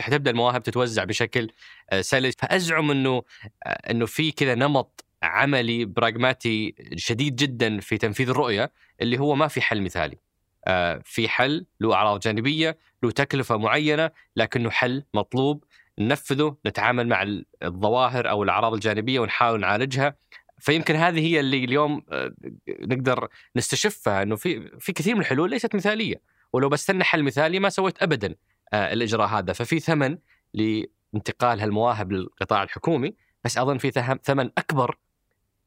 حتبدأ 0.00 0.30
المواهب 0.30 0.62
تتوزع 0.62 1.04
بشكل 1.04 1.50
آه، 1.90 2.00
سلس. 2.00 2.34
فأزعم 2.38 2.90
إنه 2.90 3.22
آه، 3.66 3.68
إنه 3.68 4.06
في 4.06 4.32
كذا 4.32 4.54
نمط 4.54 5.04
عملي 5.22 5.84
براغماتي 5.84 6.74
شديد 6.96 7.36
جدا 7.36 7.80
في 7.80 7.98
تنفيذ 7.98 8.28
الرؤية 8.28 8.72
اللي 9.00 9.18
هو 9.18 9.34
ما 9.34 9.48
في 9.48 9.60
حل 9.60 9.82
مثالي. 9.82 10.18
آه، 10.66 11.02
في 11.04 11.28
حل 11.28 11.66
له 11.80 11.94
أعراض 11.94 12.20
جانبية 12.20 12.78
له 13.02 13.10
تكلفة 13.10 13.56
معينة 13.56 14.10
لكنه 14.36 14.70
حل 14.70 15.04
مطلوب. 15.14 15.64
ننفذه 15.98 16.56
نتعامل 16.66 17.08
مع 17.08 17.42
الظواهر 17.62 18.30
أو 18.30 18.42
الأعراض 18.42 18.74
الجانبية 18.74 19.20
ونحاول 19.20 19.60
نعالجها. 19.60 20.16
فيمكن 20.62 20.96
هذه 20.96 21.20
هي 21.20 21.40
اللي 21.40 21.64
اليوم 21.64 22.02
آه، 22.12 22.32
نقدر 22.68 23.28
نستشفها 23.56 24.22
إنه 24.22 24.36
في 24.36 24.78
في 24.80 24.92
كثير 24.92 25.14
من 25.14 25.20
الحلول 25.20 25.50
ليست 25.50 25.74
مثالية. 25.74 26.22
ولو 26.52 26.68
بستنى 26.68 27.04
حل 27.04 27.22
مثالي 27.22 27.58
ما 27.58 27.68
سويت 27.68 28.02
ابدا 28.02 28.34
آه، 28.72 28.92
الإجراء 28.92 29.26
هذا. 29.26 29.52
ففي 29.52 29.80
ثمن 29.80 30.18
لانتقال 30.54 31.60
هالمواهب 31.60 32.12
للقطاع 32.12 32.62
الحكومي 32.62 33.14
بس 33.44 33.58
أظن 33.58 33.78
في 33.78 33.90
ثمن 34.22 34.50
أكبر 34.58 34.98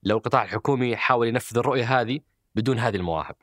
لو 0.04 0.18
القطاع 0.18 0.44
الحكومي 0.44 0.96
حاول 0.96 1.28
ينفذ 1.28 1.58
الرؤية 1.58 2.02
هذه 2.02 2.20
بدون 2.56 2.80
هذه 2.80 2.96
المواهب. 2.96 3.36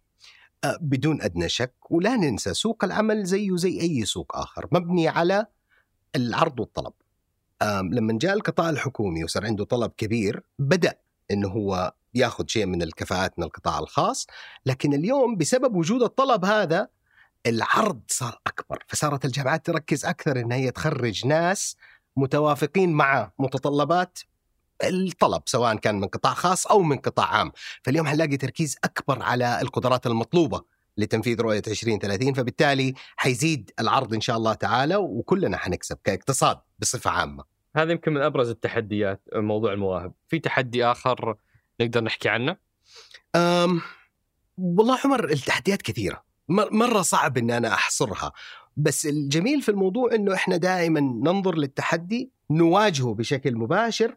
آه، 0.65 0.79
بدون 0.81 1.23
أدنى 1.23 1.49
شك. 1.49 1.75
ولا 1.91 2.17
ننسى 2.17 2.55
سوق 2.55 2.85
العمل 2.85 3.25
زيه 3.25 3.57
زي 3.57 3.81
أي 3.81 4.05
سوق 4.05 4.37
آخر 4.37 4.69
مبني 4.73 5.09
على 5.09 5.47
العرض 6.17 6.61
والطلب. 6.61 6.93
لما 7.93 8.19
جاء 8.19 8.35
القطاع 8.35 8.71
الحكومي 8.71 9.25
وصار 9.25 9.47
عنده 9.47 9.65
طلب 9.65 9.93
كبير 9.97 10.43
بدأ 10.59 11.03
إنه 11.33 11.49
هو 11.49 11.93
ياخذ 12.15 12.45
شيء 12.47 12.67
من 12.67 12.83
الكفاءات 12.83 13.39
من 13.39 13.45
القطاع 13.45 13.79
الخاص 13.79 14.27
لكن 14.67 14.95
اليوم 14.95 15.37
بسبب 15.37 15.77
وجود 15.77 16.03
الطلب 16.03 16.45
هذا 16.45 16.89
العرض 17.47 18.01
صار 18.09 18.41
أكبر 18.47 18.85
فصارت 18.89 19.25
الجامعات 19.25 19.67
تركز 19.67 20.05
أكثر 20.05 20.41
إنها 20.41 20.57
هي 20.57 20.71
تخرج 20.71 21.27
ناس 21.27 21.77
متوافقين 22.17 22.93
مع 22.93 23.31
متطلبات 23.39 24.19
الطلب 24.85 25.43
سواء 25.47 25.77
كان 25.77 26.01
من 26.01 26.07
قطاع 26.07 26.35
خاص 26.35 26.67
أو 26.67 26.83
من 26.83 26.97
قطاع 26.97 27.27
عام. 27.27 27.53
فاليوم 27.83 28.07
حنلاقي 28.07 28.37
تركيز 28.37 28.77
أكبر 28.85 29.23
على 29.23 29.61
القدرات 29.61 30.07
المطلوبة 30.07 30.63
لتنفيذ 30.97 31.41
رؤية 31.41 31.63
2030 31.67 32.35
فبالتالي 32.35 32.95
حيزيد 33.17 33.71
العرض 33.81 34.15
إن 34.15 34.21
شاء 34.21 34.37
الله 34.37 34.55
تعالى 34.55 34.97
وكلنا 34.97 35.57
حنكسب 35.57 35.99
كاقتصاد 36.05 36.59
بصفة 36.79 37.11
عامة. 37.11 37.52
هذا 37.77 37.93
يمكن 37.93 38.13
من 38.13 38.23
أبرز 38.23 38.51
التحديات 38.51 39.23
موضوع 39.35 39.73
المواهب. 39.73 40.13
في 40.29 40.39
تحدي 40.39 40.85
آخر 40.85 41.37
نقدر 41.81 42.05
نحكي 42.05 42.29
عنه؟ 42.29 42.57
أم 43.37 43.81
والله 44.59 44.99
عمر 45.05 45.31
التحديات 45.31 45.83
كثيرة. 45.83 46.25
مرة 46.49 47.03
صعب 47.03 47.39
ان 47.39 47.51
أنا 47.51 47.75
أحصرها. 47.75 48.33
بس 48.77 49.07
الجميل 49.07 49.63
في 49.63 49.69
الموضوع 49.69 50.15
إنه 50.15 50.35
إحنا 50.35 50.57
دائما 50.57 51.01
ننظر 51.01 51.55
للتحدي 51.55 52.31
نواجهه 52.51 53.15
بشكل 53.15 53.55
مباشر 53.55 54.17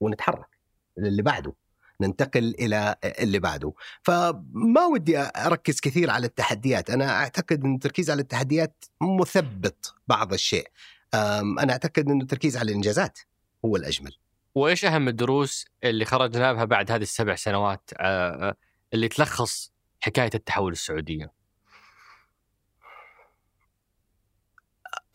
ونتحرك 0.00 0.58
للي 0.98 1.22
بعده. 1.22 1.52
ننتقل 2.00 2.54
إلى 2.58 2.96
اللي 3.04 3.38
بعده. 3.38 3.72
فما 4.02 4.86
ودي 4.92 5.18
أركز 5.18 5.80
كثير 5.80 6.10
على 6.10 6.26
التحديات. 6.26 6.90
أنا 6.90 7.10
أعتقد 7.10 7.64
إن 7.64 7.74
التركيز 7.74 8.10
على 8.10 8.22
التحديات 8.22 8.84
مثبط 9.02 9.94
بعض 10.08 10.32
الشيء. 10.32 10.68
أنا 11.14 11.72
أعتقد 11.72 12.08
إنه 12.10 12.22
التركيز 12.22 12.56
على 12.56 12.70
الإنجازات 12.70 13.18
هو 13.64 13.76
الأجمل 13.76 14.16
وإيش 14.54 14.84
أهم 14.84 15.08
الدروس 15.08 15.64
اللي 15.84 16.04
خرجنا 16.04 16.52
بها 16.52 16.64
بعد 16.64 16.90
هذه 16.90 17.02
السبع 17.02 17.34
سنوات 17.34 17.90
اللي 18.94 19.08
تلخص 19.08 19.72
حكاية 20.00 20.30
التحول 20.34 20.72
السعودية 20.72 21.32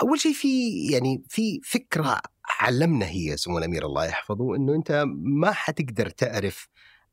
أول 0.01 0.19
شيء 0.19 0.33
في 0.33 0.85
يعني 0.91 1.23
في 1.29 1.61
فكرة 1.63 2.21
علمنا 2.59 3.05
هي 3.05 3.37
سمو 3.37 3.57
الامير 3.57 3.85
الله 3.85 4.05
يحفظه 4.05 4.55
إنه 4.55 4.75
أنت 4.75 5.03
ما 5.23 5.51
حتقدر 5.51 6.09
تعرف 6.09 6.69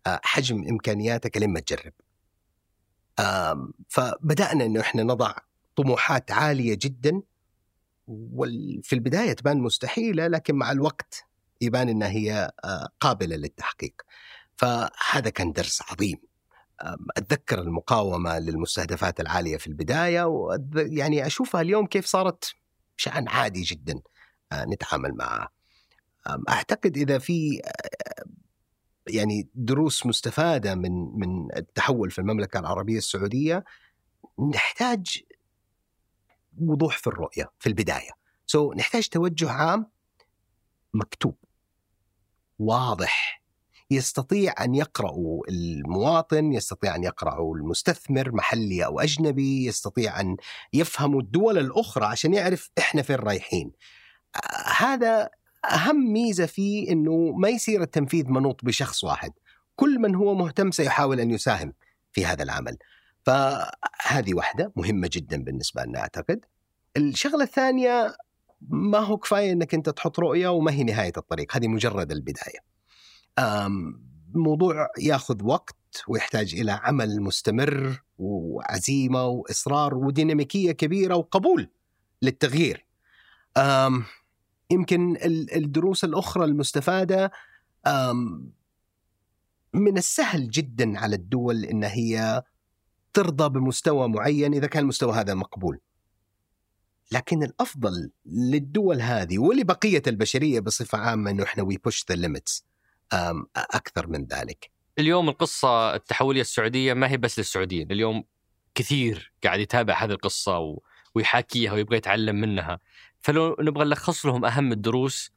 حجم 0.06 0.64
إمكانياتك 0.68 1.36
لما 1.36 1.60
تجرب. 1.60 1.92
فبدأنا 3.88 4.64
إنه 4.64 4.80
إحنا 4.80 5.02
نضع 5.02 5.34
طموحات 5.76 6.30
عالية 6.30 6.78
جدا 6.82 7.22
وفي 8.06 8.92
البداية 8.92 9.32
تبان 9.32 9.58
مستحيلة 9.58 10.26
لكن 10.26 10.54
مع 10.54 10.72
الوقت 10.72 11.24
يبان 11.60 11.88
إنها 11.88 12.08
هي 12.08 12.50
قابلة 13.00 13.36
للتحقيق. 13.36 14.02
فهذا 14.56 15.30
كان 15.30 15.52
درس 15.52 15.82
عظيم. 15.90 16.18
أتذكر 17.16 17.60
المقاومة 17.60 18.38
للمستهدفات 18.38 19.20
العالية 19.20 19.56
في 19.56 19.66
البداية 19.66 20.24
ويعني 20.24 21.26
أشوفها 21.26 21.60
اليوم 21.60 21.86
كيف 21.86 22.06
صارت 22.06 22.54
شأن 22.96 23.28
عادي 23.28 23.62
جدا 23.62 24.00
نتعامل 24.54 25.14
معه. 25.14 25.48
أعتقد 26.48 26.96
إذا 26.96 27.18
في 27.18 27.62
يعني 29.06 29.48
دروس 29.54 30.06
مستفادة 30.06 30.74
من 30.74 30.92
من 31.18 31.56
التحول 31.56 32.10
في 32.10 32.18
المملكة 32.18 32.58
العربية 32.60 32.98
السعودية 32.98 33.64
نحتاج 34.54 35.22
وضوح 36.60 36.98
في 36.98 37.06
الرؤية 37.06 37.50
في 37.58 37.68
البداية. 37.68 38.10
سو 38.46 38.72
so, 38.72 38.76
نحتاج 38.76 39.08
توجه 39.08 39.50
عام 39.50 39.86
مكتوب 40.94 41.36
واضح. 42.58 43.44
يستطيع 43.90 44.54
أن 44.60 44.74
يقرأه 44.74 45.40
المواطن، 45.48 46.52
يستطيع 46.52 46.94
أن 46.94 47.04
يقرأه 47.04 47.52
المستثمر 47.52 48.32
محلي 48.32 48.84
أو 48.84 49.00
أجنبي، 49.00 49.66
يستطيع 49.66 50.20
أن 50.20 50.36
يفهموا 50.72 51.20
الدول 51.20 51.58
الأخرى 51.58 52.04
عشان 52.04 52.34
يعرف 52.34 52.70
إحنا 52.78 53.02
فين 53.02 53.16
رايحين. 53.16 53.72
هذا 54.76 55.30
أهم 55.70 56.12
ميزة 56.12 56.46
فيه 56.46 56.92
إنه 56.92 57.32
ما 57.36 57.48
يصير 57.48 57.82
التنفيذ 57.82 58.28
منوط 58.28 58.64
بشخص 58.64 59.04
واحد. 59.04 59.32
كل 59.76 59.98
من 59.98 60.14
هو 60.14 60.34
مهتم 60.34 60.70
سيحاول 60.70 61.20
أن 61.20 61.30
يساهم 61.30 61.72
في 62.12 62.26
هذا 62.26 62.42
العمل. 62.42 62.76
فهذه 63.24 64.34
واحدة 64.34 64.72
مهمة 64.76 65.10
جدا 65.12 65.42
بالنسبة 65.42 65.82
لنا 65.82 65.98
أعتقد. 65.98 66.44
الشغلة 66.96 67.42
الثانية 67.42 68.16
ما 68.68 68.98
هو 68.98 69.16
كفاية 69.16 69.52
أنك 69.52 69.74
أنت 69.74 69.88
تحط 69.88 70.20
رؤية 70.20 70.48
وما 70.48 70.72
هي 70.72 70.84
نهاية 70.84 71.12
الطريق 71.16 71.56
هذه 71.56 71.68
مجرد 71.68 72.12
البداية. 72.12 72.58
موضوع 74.34 74.88
ياخذ 74.98 75.44
وقت 75.44 75.76
ويحتاج 76.08 76.54
إلى 76.54 76.72
عمل 76.72 77.20
مستمر 77.20 78.02
وعزيمة 78.18 79.26
وإصرار 79.26 79.94
وديناميكية 79.94 80.72
كبيرة 80.72 81.14
وقبول 81.16 81.70
للتغيير. 82.22 82.86
يمكن 84.70 85.16
الدروس 85.56 86.04
الأخرى 86.04 86.44
المستفادة 86.44 87.30
من 89.74 89.98
السهل 89.98 90.50
جدا 90.50 90.98
على 90.98 91.16
الدول 91.16 91.64
إن 91.64 91.84
هي 91.84 92.42
ترضى 93.14 93.48
بمستوى 93.48 94.08
معين 94.08 94.54
إذا 94.54 94.66
كان 94.66 94.82
المستوى 94.82 95.12
هذا 95.12 95.34
مقبول. 95.34 95.80
لكن 97.12 97.42
الأفضل 97.42 98.10
للدول 98.26 99.00
هذه 99.00 99.38
ولبقية 99.38 100.02
البشرية 100.06 100.60
بصفة 100.60 100.98
عامة 100.98 101.30
إنه 101.30 101.42
إحنا 101.42 101.62
we 101.62 101.76
push 101.76 102.04
the 102.08 102.14
limits 102.14 102.64
أكثر 103.56 104.06
من 104.06 104.24
ذلك. 104.24 104.70
اليوم 104.98 105.28
القصة 105.28 105.94
التحولية 105.94 106.40
السعودية 106.40 106.94
ما 106.94 107.10
هي 107.10 107.16
بس 107.16 107.38
للسعوديين، 107.38 107.92
اليوم 107.92 108.24
كثير 108.74 109.32
قاعد 109.44 109.60
يتابع 109.60 110.04
هذه 110.04 110.10
القصة 110.10 110.58
و... 110.58 110.80
ويحاكيها 111.14 111.72
ويبغى 111.72 111.96
يتعلم 111.96 112.36
منها، 112.36 112.78
فلو 113.20 113.56
نبغى 113.60 113.84
نلخص 113.84 114.26
لهم 114.26 114.44
أهم 114.44 114.72
الدروس 114.72 115.32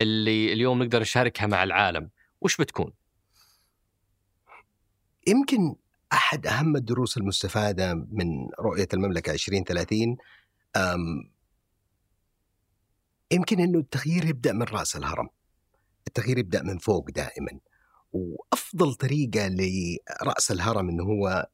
اللي 0.00 0.52
اليوم 0.52 0.82
نقدر 0.82 1.00
نشاركها 1.00 1.46
مع 1.46 1.62
العالم، 1.62 2.10
وش 2.40 2.56
بتكون؟ 2.56 2.92
يمكن 5.26 5.74
أحد 6.12 6.46
أهم 6.46 6.76
الدروس 6.76 7.16
المستفادة 7.16 7.94
من 7.94 8.48
رؤية 8.60 8.88
المملكة 8.94 9.32
2030 9.32 10.16
يمكن 13.32 13.60
إنه 13.60 13.78
التغيير 13.78 14.24
يبدأ 14.24 14.52
من 14.52 14.62
رأس 14.62 14.96
الهرم. 14.96 15.28
التغيير 16.06 16.38
يبدأ 16.38 16.62
من 16.62 16.78
فوق 16.78 17.10
دائما. 17.10 17.58
وأفضل 18.12 18.94
طريقة 18.94 19.48
لرأس 19.48 20.50
الهرم 20.50 20.88
إنه 20.88 21.04
هو 21.04 21.48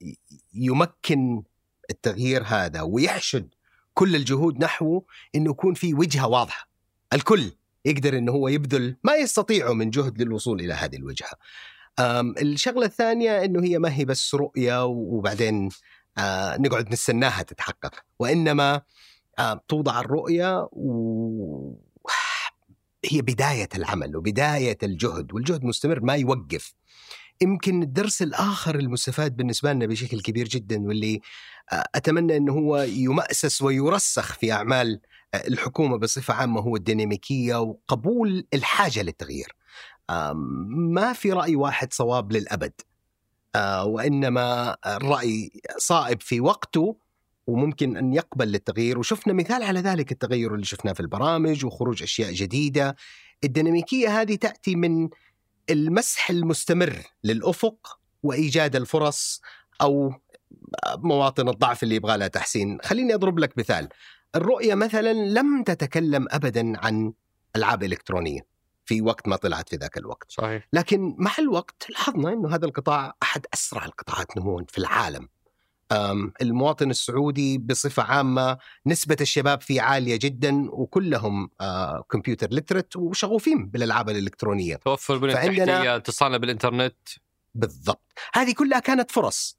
يمكن 0.55 1.43
التغيير 1.91 2.43
هذا 2.47 2.83
ويحشد 2.83 3.55
كل 3.95 4.17
الجهود 4.17 4.65
نحوه 4.65 5.05
إنه 5.35 5.51
يكون 5.51 5.75
في 5.75 5.95
وجهة 5.95 6.27
واضحة. 6.29 6.69
الكل 7.13 7.53
يقدر 7.85 8.19
إنه 8.19 8.33
هو 8.33 8.49
يبذل 8.49 8.97
ما 9.05 9.15
يستطيعه 9.15 9.73
من 9.73 9.91
جهد 9.91 10.23
للوصول 10.23 10.61
إلى 10.61 10.75
هذه 10.75 10.97
الوجهة. 10.97 11.31
الشغلة 12.43 12.87
الثانية 12.87 13.45
إنه 13.45 13.65
هي 13.65 13.79
ما 13.79 13.95
هي 13.95 14.05
بس 14.05 14.35
رؤية 14.35 14.85
وبعدين 14.87 15.69
نقعد 16.59 16.93
نستناها 16.93 17.43
تتحقق 17.43 17.95
وإنما 18.19 18.83
توضع 19.69 20.01
الرؤية 20.01 20.69
و 20.73 21.75
هي 23.05 23.23
بداية 23.23 23.69
العمل 23.75 24.17
وبداية 24.17 24.79
الجهد 24.83 25.35
والجهد 25.35 25.65
مستمر 25.65 26.01
ما 26.01 26.15
يوقف 26.15 26.75
يمكن 27.43 27.83
الدرس 27.83 28.23
الآخر 28.23 28.75
المستفاد 28.75 29.37
بالنسبة 29.37 29.73
لنا 29.73 29.87
بشكل 29.87 30.21
كبير 30.21 30.49
جدا 30.49 30.83
واللي 30.87 31.21
أتمنى 31.73 32.37
إنه 32.37 32.53
هو 32.53 32.79
يمأسس 32.79 33.63
ويرسخ 33.63 34.35
في 34.35 34.53
أعمال 34.53 35.01
الحكومة 35.35 35.97
بصفة 35.99 36.35
عامة 36.35 36.61
هو 36.61 36.77
الديناميكية 36.77 37.61
وقبول 37.61 38.47
الحاجة 38.55 39.03
للتغيير. 39.03 39.57
ما 40.95 41.13
في 41.13 41.33
رأي 41.33 41.57
واحد 41.57 41.93
صواب 41.93 42.33
للأبد. 42.33 42.73
آه، 43.55 43.85
وإنما 43.85 44.77
الرأي 44.87 45.51
صائب 45.79 46.23
في 46.23 46.41
وقته 46.41 46.97
وممكن 47.47 47.97
أن 47.97 48.15
يقبل 48.15 48.49
للتغيير. 48.49 48.99
وشفنا 48.99 49.33
مثال 49.33 49.63
على 49.63 49.81
ذلك 49.81 50.13
التغير 50.13 50.55
اللي 50.55 50.65
شفناه 50.65 50.93
في 50.93 51.01
البرامج 51.01 51.65
وخروج 51.65 52.03
أشياء 52.03 52.33
جديدة. 52.33 52.97
الديناميكية 53.45 54.21
هذه 54.21 54.35
تأتي 54.35 54.77
من 54.77 55.09
المسح 55.71 56.31
المستمر 56.31 57.03
للأفق 57.25 57.99
وإيجاد 58.23 58.77
الفرص 58.77 59.41
أو 59.81 60.15
مواطن 60.97 61.49
الضعف 61.49 61.83
اللي 61.83 61.95
يبغى 61.95 62.17
لها 62.17 62.29
تحسين. 62.29 62.79
خليني 62.83 63.15
أضرب 63.15 63.39
لك 63.39 63.59
مثال. 63.59 63.89
الرؤية 64.37 64.75
مثلا 64.75 65.13
لم 65.13 65.63
تتكلم 65.63 66.27
أبدا 66.31 66.87
عن 66.87 67.13
ألعاب 67.57 67.83
إلكترونية. 67.83 68.58
في 68.89 69.03
وقت 69.03 69.29
ما 69.29 69.37
طلعت 69.37 69.69
في 69.69 69.77
ذاك 69.77 69.99
الوقت. 69.99 70.31
صحيح. 70.31 70.69
لكن 70.73 71.15
مع 71.19 71.31
الوقت 71.39 71.87
لاحظنا 71.91 72.33
إنه 72.33 72.55
هذا 72.55 72.67
القطاع 72.67 73.17
أحد 73.23 73.47
أسرع 73.55 73.85
القطاعات 73.85 74.37
نموا 74.37 74.63
في 74.69 74.79
العالم. 74.79 75.29
المواطن 76.43 76.91
السعودي 76.91 77.59
بصفة 77.59 78.03
عامة 78.03 78.59
نسبة 78.87 79.17
الشباب 79.21 79.61
فيه 79.61 79.81
عالية 79.81 80.17
جدا 80.17 80.71
وكلهم 80.71 81.51
كمبيوتر 82.11 82.49
لترت 82.51 82.97
وشغوفين 82.97 83.67
بالألعاب 83.67 84.09
الإلكترونية. 84.09 84.77
توفر 84.77 85.15
البنية 85.15 85.35
التحتية 85.35 85.97
اتصالنا 85.97 86.39
بالإنترنت. 86.39 87.09
بالضبط. 87.55 88.13
هذه 88.35 88.53
كلها 88.53 88.79
كانت 88.79 89.11
فرص. 89.11 89.59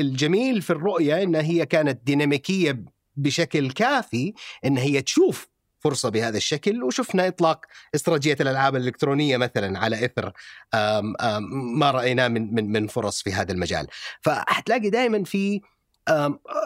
الجميل 0.00 0.62
في 0.62 0.70
الرؤية 0.70 1.22
أنها 1.22 1.42
هي 1.42 1.66
كانت 1.66 2.00
ديناميكية 2.04 2.84
بشكل 3.16 3.70
كافي 3.70 4.32
أن 4.64 4.78
هي 4.78 5.02
تشوف 5.02 5.48
فرصة 5.80 6.08
بهذا 6.08 6.36
الشكل 6.36 6.82
وشفنا 6.82 7.28
إطلاق 7.28 7.64
استراتيجية 7.94 8.36
الألعاب 8.40 8.76
الإلكترونية 8.76 9.36
مثلا 9.36 9.78
على 9.78 10.04
إثر 10.04 10.32
آم 10.74 11.14
آم 11.20 11.78
ما 11.78 11.90
رايناه 11.90 12.28
من 12.28 12.54
من 12.54 12.72
من 12.72 12.86
فرص 12.86 13.22
في 13.22 13.32
هذا 13.32 13.52
المجال. 13.52 13.86
فحتلاقي 14.20 14.90
دائما 14.90 15.24
في 15.24 15.60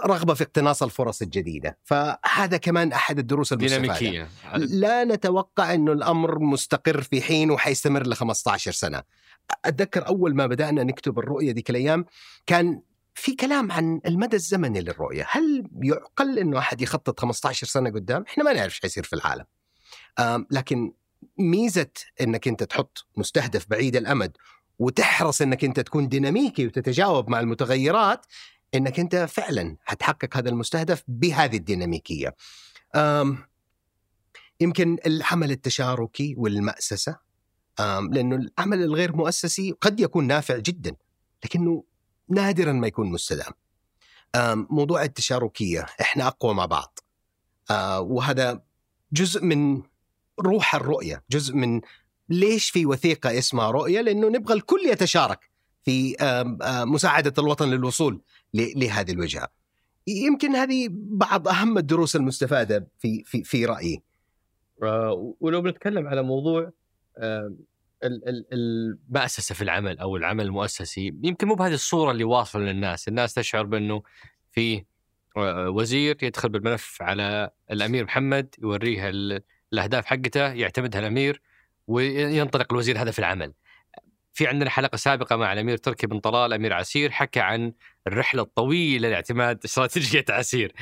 رغبة 0.06 0.34
في 0.34 0.44
اقتناص 0.44 0.82
الفرص 0.82 1.22
الجديدة. 1.22 1.78
فهذا 1.84 2.56
كمان 2.56 2.92
أحد 2.92 3.18
الدروس 3.18 3.52
المستفادة. 3.52 4.28
لا 4.54 5.04
نتوقع 5.04 5.74
أنه 5.74 5.92
الأمر 5.92 6.38
مستقر 6.38 7.02
في 7.02 7.22
حين 7.22 7.50
وحيستمر 7.50 8.06
ل 8.06 8.14
15 8.14 8.72
سنة. 8.72 9.02
أتذكر 9.64 10.06
أول 10.06 10.34
ما 10.34 10.46
بدأنا 10.46 10.82
نكتب 10.82 11.18
الرؤية 11.18 11.52
ذيك 11.52 11.70
الأيام 11.70 12.04
كان 12.46 12.80
في 13.14 13.34
كلام 13.34 13.72
عن 13.72 14.00
المدى 14.06 14.36
الزمني 14.36 14.80
للرؤية 14.80 15.26
هل 15.30 15.68
يعقل 15.82 16.38
أنه 16.38 16.58
أحد 16.58 16.80
يخطط 16.80 17.20
15 17.20 17.66
سنة 17.66 17.90
قدام؟ 17.90 18.24
إحنا 18.28 18.44
ما 18.44 18.52
نعرف 18.52 18.72
إيش 18.72 18.80
حيصير 18.80 19.04
في 19.04 19.12
العالم. 19.12 19.44
لكن 20.50 20.92
ميزة 21.38 21.90
أنك 22.20 22.48
أنت 22.48 22.62
تحط 22.62 23.06
مستهدف 23.16 23.66
بعيد 23.68 23.96
الأمد 23.96 24.36
وتحرص 24.78 25.42
أنك 25.42 25.64
أنت 25.64 25.80
تكون 25.80 26.08
ديناميكي 26.08 26.66
وتتجاوب 26.66 27.30
مع 27.30 27.40
المتغيرات 27.40 28.26
أنك 28.74 29.00
أنت 29.00 29.16
فعلا 29.16 29.76
حتحقق 29.84 30.36
هذا 30.36 30.48
المستهدف 30.48 31.04
بهذه 31.08 31.56
الديناميكية. 31.56 32.34
يمكن 34.60 34.98
العمل 35.06 35.50
التشاركي 35.50 36.34
والمأسسة 36.38 37.18
لأنه 38.10 38.36
العمل 38.36 38.82
الغير 38.82 39.16
مؤسسي 39.16 39.74
قد 39.80 40.00
يكون 40.00 40.26
نافع 40.26 40.58
جدا 40.58 40.96
لكنه 41.44 41.84
نادرا 42.28 42.72
ما 42.72 42.86
يكون 42.86 43.10
مستدام. 43.10 43.52
موضوع 44.70 45.02
التشاركية 45.02 45.86
إحنا 46.00 46.26
أقوى 46.26 46.54
مع 46.54 46.66
بعض. 46.66 46.98
وهذا 48.00 48.62
جزء 49.12 49.44
من 49.44 49.82
روح 50.40 50.74
الرؤية 50.74 51.22
جزء 51.30 51.54
من 51.54 51.80
ليش 52.28 52.70
في 52.70 52.86
وثيقة 52.86 53.38
اسمها 53.38 53.70
رؤية؟ 53.70 54.00
لأنه 54.00 54.28
نبغى 54.28 54.54
الكل 54.54 54.80
يتشارك 54.86 55.50
في 55.84 56.16
مساعدة 56.86 57.32
الوطن 57.38 57.70
للوصول 57.70 58.20
لهذه 58.54 59.10
الوجهة. 59.10 59.48
يمكن 60.06 60.56
هذه 60.56 60.88
بعض 60.92 61.48
أهم 61.48 61.78
الدروس 61.78 62.16
المستفادة 62.16 62.88
في 62.98 63.24
في 63.24 63.44
في 63.44 63.64
رأيي. 63.64 64.02
آه، 64.82 65.34
ولو 65.40 65.62
بنتكلم 65.62 66.06
على 66.06 66.22
موضوع 66.22 66.72
المأسسة 68.52 69.54
في 69.54 69.62
العمل 69.62 69.98
أو 69.98 70.16
العمل 70.16 70.44
المؤسسي 70.44 71.14
يمكن 71.22 71.46
مو 71.48 71.54
بهذه 71.54 71.74
الصورة 71.74 72.10
اللي 72.10 72.24
واصلة 72.24 72.62
للناس. 72.62 73.08
الناس 73.08 73.34
تشعر 73.34 73.62
بأنه 73.62 74.02
في 74.52 74.84
آه، 75.36 75.70
وزير 75.70 76.16
يدخل 76.22 76.48
بالملف 76.48 77.02
على 77.02 77.50
الأمير 77.70 78.04
محمد 78.04 78.54
يوريه 78.58 79.10
الأهداف 79.72 80.06
حقته 80.06 80.52
يعتمدها 80.52 81.00
الأمير 81.00 81.42
وينطلق 81.86 82.72
الوزير 82.72 83.02
هذا 83.02 83.10
في 83.10 83.18
العمل. 83.18 83.52
في 84.34 84.46
عندنا 84.46 84.70
حلقة 84.70 84.96
سابقة 84.96 85.36
مع 85.36 85.52
الأمير 85.52 85.76
تركي 85.76 86.06
بن 86.06 86.20
طلال 86.20 86.52
أمير 86.52 86.72
عسير 86.72 87.10
حكى 87.10 87.40
عن 87.40 87.72
الرحلة 88.06 88.42
الطويلة 88.42 89.08
لاعتماد 89.08 89.60
استراتيجية 89.64 90.24
عسير. 90.30 90.74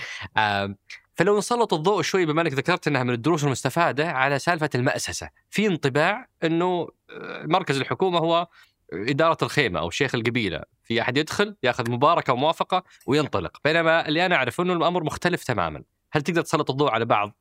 فلو 1.21 1.39
نسلط 1.39 1.75
الضوء 1.75 2.03
شوي 2.03 2.27
بما 2.27 2.43
انك 2.43 2.53
ذكرت 2.53 2.89
إنها 2.89 3.03
من 3.03 3.15
الدروس 3.15 3.45
المستفادة 3.45 4.11
على 4.11 4.39
سالفة 4.39 4.71
المأسسة، 4.75 5.31
في 5.51 5.67
انطباع 5.67 6.29
إنه 6.45 6.89
آه، 7.11 7.47
مركز 7.47 7.77
الحكومة 7.77 8.19
هو 8.19 8.49
إدارة 8.93 9.37
الخيمة 9.43 9.81
أو 9.81 9.91
شيخ 9.91 10.15
القبيلة، 10.15 10.63
في 10.85 11.01
أحد 11.01 11.17
يدخل 11.17 11.57
يأخذ 11.63 11.91
مباركة 11.91 12.33
وموافقة 12.33 12.85
وينطلق، 13.07 13.57
بينما 13.65 14.09
اللي 14.09 14.27
أنا 14.27 14.37
أعرف 14.37 14.61
إنه 14.61 14.73
الأمر 14.73 15.05
مختلف 15.05 15.45
تماما، 15.45 15.83
هل 16.13 16.23
تقدر 16.23 16.43
تسلط 16.43 16.71
الضوء 16.71 16.91
على 16.91 17.05
بعض 17.05 17.37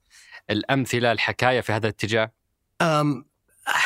الأمثلة 0.50 1.12
الحكاية 1.12 1.62
في 1.62 1.72
هذا 1.72 1.88
الاتجاه؟ 1.88 2.32
أم 2.82 3.26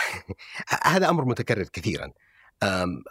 هذا 0.84 1.10
أمر 1.10 1.26
متكرر 1.26 1.64
كثيرا. 1.64 2.12
أم 2.64 3.04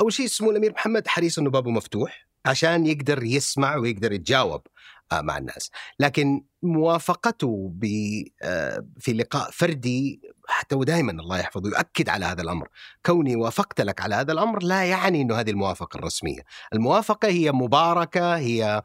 أول 0.00 0.12
شيء 0.12 0.26
سمو 0.26 0.50
الأمير 0.50 0.72
محمد 0.72 1.08
حريص 1.08 1.38
إنه 1.38 1.50
بابه 1.50 1.70
مفتوح 1.70 2.26
عشان 2.46 2.86
يقدر 2.86 3.22
يسمع 3.22 3.76
ويقدر 3.76 4.12
يتجاوب. 4.12 4.66
مع 5.20 5.38
الناس. 5.38 5.70
لكن 6.00 6.44
موافقته 6.62 7.72
آه، 8.42 8.86
في 9.00 9.12
لقاء 9.12 9.50
فردي 9.50 10.20
حتى 10.48 10.74
هو 10.74 10.84
دائما 10.84 11.12
الله 11.12 11.38
يحفظه 11.38 11.68
يؤكد 11.68 12.08
على 12.08 12.24
هذا 12.24 12.42
الأمر. 12.42 12.68
كوني 13.06 13.36
وافقت 13.36 13.80
لك 13.80 14.00
على 14.00 14.14
هذا 14.14 14.32
الأمر 14.32 14.62
لا 14.62 14.84
يعني 14.84 15.22
إنه 15.22 15.40
هذه 15.40 15.50
الموافقة 15.50 15.96
الرسمية. 15.96 16.40
الموافقة 16.72 17.28
هي 17.28 17.52
مباركة 17.52 18.36
هي 18.36 18.82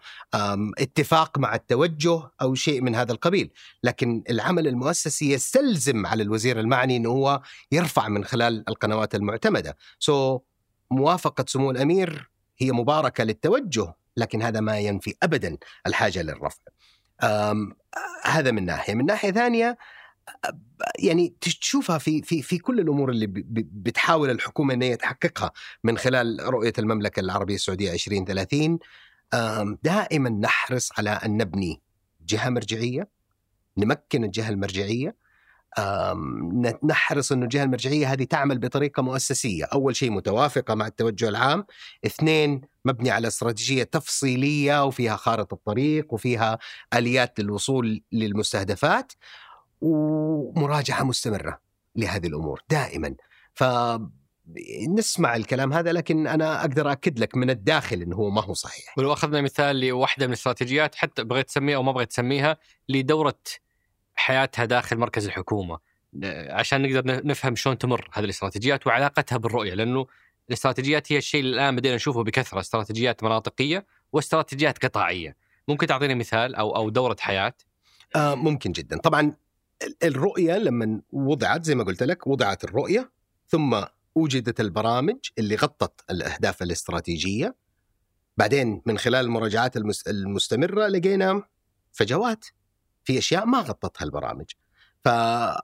اتفاق 0.78 1.38
مع 1.38 1.56
التوجه 1.56 2.22
أو 2.41 2.56
شيء 2.56 2.82
من 2.82 2.95
هذا 2.95 3.12
القبيل. 3.12 3.52
لكن 3.84 4.24
العمل 4.30 4.68
المؤسسي 4.68 5.32
يستلزم 5.32 6.06
على 6.06 6.24
الوزير 6.24 6.60
المعني 6.60 6.98
إنه 6.98 7.10
هو 7.10 7.41
يرفع 7.72 8.08
من 8.08 8.24
خلال 8.24 8.70
القنوات 8.70 9.16
المعتمدة. 9.16 9.78
سو 9.99 10.38
so, 10.38 10.41
موافقة 10.91 11.45
سمو 11.48 11.72
الأمير 11.72 12.30
هي 12.58 12.72
مباركة 12.72 13.24
للتوجه 13.24 13.94
لكن 14.18 14.41
هذا 14.41 14.60
ما 14.60 14.80
ينفي 14.80 15.15
ابدا 15.23 15.57
الحاجة 15.88 16.22
للرفع. 16.22 16.61
هذا 18.23 18.52
من 18.52 18.65
ناحية، 18.65 18.94
من 18.94 19.06
ناحية 19.06 19.31
ثانية 19.31 19.77
يعني 20.99 21.35
تشوفها 21.41 21.98
في 21.98 22.22
في 22.22 22.41
في 22.41 22.57
كل 22.57 22.80
الأمور 22.80 23.10
اللي 23.10 23.27
بتحاول 23.72 24.30
الحكومة 24.30 24.73
إن 24.73 24.81
هي 24.81 24.95
تحققها 24.95 25.52
من 25.84 25.98
خلال 25.98 26.39
رؤية 26.44 26.73
المملكة 26.80 27.19
العربية 27.19 27.56
السعودية 27.56 27.94
2030 27.94 28.80
دائما 29.84 30.30
نحرص 30.30 30.89
على 30.98 31.10
أن 31.10 31.38
نبني 31.38 31.81
جهة 32.26 32.49
مرجعية 32.49 33.10
نمكن 33.77 34.23
الجهة 34.23 34.49
المرجعية 34.49 35.15
نحرص 36.84 37.32
أن 37.32 37.44
الجهة 37.44 37.64
المرجعية 37.64 38.14
هذه 38.14 38.24
تعمل 38.24 38.60
بطريقة 38.60 39.04
مؤسسية. 39.04 39.66
أول 39.66 39.95
شيء 39.95 40.12
متوافقة 40.12 40.76
مع 40.76 40.88
التوجه 40.88 41.30
العام. 41.30 41.66
اثنين 42.06 42.62
مبني 42.86 43.12
على 43.12 43.28
استراتيجية 43.28 43.84
تفصيلية 43.84 44.86
وفيها 44.86 45.16
خارطة 45.16 45.60
طريق 45.66 46.14
وفيها 46.14 46.58
آليات 46.94 47.40
للوصول 47.40 48.02
للمستهدفات 48.12 49.14
ومراجعة 49.82 51.04
مستمرة 51.04 51.60
لهذه 51.95 52.28
الأمور 52.28 52.62
دائما. 52.70 53.16
ف 53.54 53.64
نسمع 54.98 55.36
الكلام 55.36 55.74
هذا 55.74 55.91
لكن 55.91 56.28
أنا 56.28 56.62
أقدر 56.62 56.91
اكد 56.91 57.20
لك 57.20 57.38
من 57.38 57.49
الداخل 57.49 58.02
إنه 58.02 58.16
هو 58.16 58.30
ما 58.30 58.44
هو 58.44 58.54
صحيح. 58.54 58.98
ولو 58.98 59.14
أخذنا 59.14 59.41
مثال 59.41 59.80
لواحدة 59.80 60.28
من 60.28 60.34
الاستراتيجيات 60.34 60.95
حتى 60.95 61.24
بغيت 61.24 61.48
تسميها 61.48 61.76
أو 61.76 61.84
ما 61.84 61.91
بغيت 61.91 62.10
تسميها 62.10 62.58
لدورة 62.90 63.40
حياتها 64.19 64.65
داخل 64.65 64.98
مركز 64.98 65.26
الحكومة. 65.26 65.80
عشان 66.49 66.81
نقدر 66.81 67.26
نفهم 67.27 67.56
شلون 67.56 67.77
تمر 67.77 68.10
هذه 68.14 68.26
الاستراتيجيات 68.26 68.88
وعلاقتها 68.88 69.38
بالرؤية 69.38 69.73
لأنه 69.73 70.07
الاستراتيجيات 70.49 71.11
هي 71.11 71.18
الشيء 71.18 71.41
اللي 71.41 71.56
الآن 71.56 71.76
بدينا 71.76 71.95
نشوفه 71.95 72.23
بكثرة 72.23 72.60
استراتيجيات 72.60 73.23
مناطقية 73.23 73.85
واستراتيجيات 74.14 74.85
قطاعية. 74.85 75.35
ممكن 75.68 75.88
تعطيني 75.88 76.15
مثال 76.15 76.56
أو 76.56 76.76
أو 76.76 76.89
دورة 76.89 77.15
حياة؟ 77.19 77.53
آه 78.15 78.35
ممكن 78.35 78.72
جدا. 78.72 78.98
طبعا 78.98 79.34
الرؤية 80.03 80.57
لما 80.57 81.02
وضعت 81.11 81.65
زي 81.65 81.76
ما 81.76 81.84
قلت 81.84 82.03
لك 82.03 82.27
وضعت 82.27 82.64
الرؤية 82.64 83.11
ثم 83.48 83.81
وجدت 84.15 84.60
البرامج 84.60 85.18
اللي 85.38 85.56
غطت 85.56 86.03
الأهداف 86.11 86.61
الاستراتيجية. 86.61 87.56
بعدين 88.38 88.81
من 88.85 88.98
خلال 88.98 89.26
المراجعات 89.26 89.77
المستمرة 90.07 90.88
لقينا 90.88 91.44
فجوات. 91.91 92.45
في 93.08 93.18
أشياء 93.18 93.46
ما 93.46 93.60
غطتها 93.60 94.06
البرامج. 94.06 94.46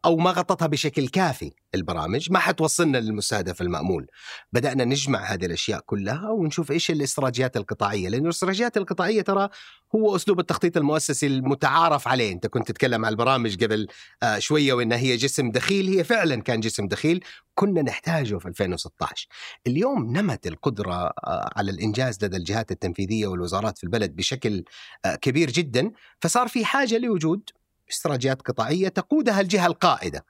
أو 0.05 0.17
ما 0.17 0.31
غطتها 0.31 0.67
بشكل 0.67 1.07
كافي 1.07 1.51
البرامج 1.75 2.31
ما 2.31 2.39
حتوصلنا 2.39 2.97
للمستهدف 2.97 3.61
المأمول. 3.61 4.07
بدأنا 4.51 4.85
نجمع 4.85 5.19
هذه 5.19 5.45
الأشياء 5.45 5.79
كلها 5.85 6.29
ونشوف 6.29 6.71
إيش 6.71 6.91
الاستراتيجيات 6.91 7.57
القطاعية 7.57 8.09
لأنه 8.09 8.23
الاستراتيجيات 8.23 8.77
القطاعية 8.77 9.21
ترى 9.21 9.49
هو 9.95 10.15
أسلوب 10.15 10.39
التخطيط 10.39 10.77
المؤسسي 10.77 11.27
المتعارف 11.27 12.07
عليه. 12.07 12.31
أنت 12.31 12.47
كنت 12.47 12.67
تتكلم 12.67 13.05
عن 13.05 13.11
البرامج 13.11 13.63
قبل 13.63 13.87
آه، 14.23 14.39
شوية 14.39 14.73
وانها 14.73 14.97
هي 14.97 15.15
جسم 15.15 15.51
دخيل 15.51 15.87
هي 15.87 16.03
فعلا 16.03 16.41
كان 16.41 16.59
جسم 16.59 16.87
دخيل 16.87 17.23
كنا 17.55 17.81
نحتاجه 17.81 18.37
في 18.37 18.47
2016 18.47 19.27
اليوم 19.67 20.17
نمت 20.17 20.47
القدرة 20.47 20.93
آه، 20.93 21.49
على 21.55 21.71
الإنجاز 21.71 22.25
لدى 22.25 22.37
الجهات 22.37 22.71
التنفيذية 22.71 23.27
والوزارات 23.27 23.77
في 23.77 23.83
البلد 23.83 24.15
بشكل 24.15 24.63
آه، 25.05 25.15
كبير 25.15 25.51
جدا 25.51 25.91
فصار 26.21 26.47
في 26.47 26.65
حاجة 26.65 26.97
لوجود 26.97 27.49
استراتيجيات 27.91 28.41
قطاعية 28.41 28.87
تقودها 28.87 29.41
الجهة 29.41 29.67
القائدة. 29.67 30.25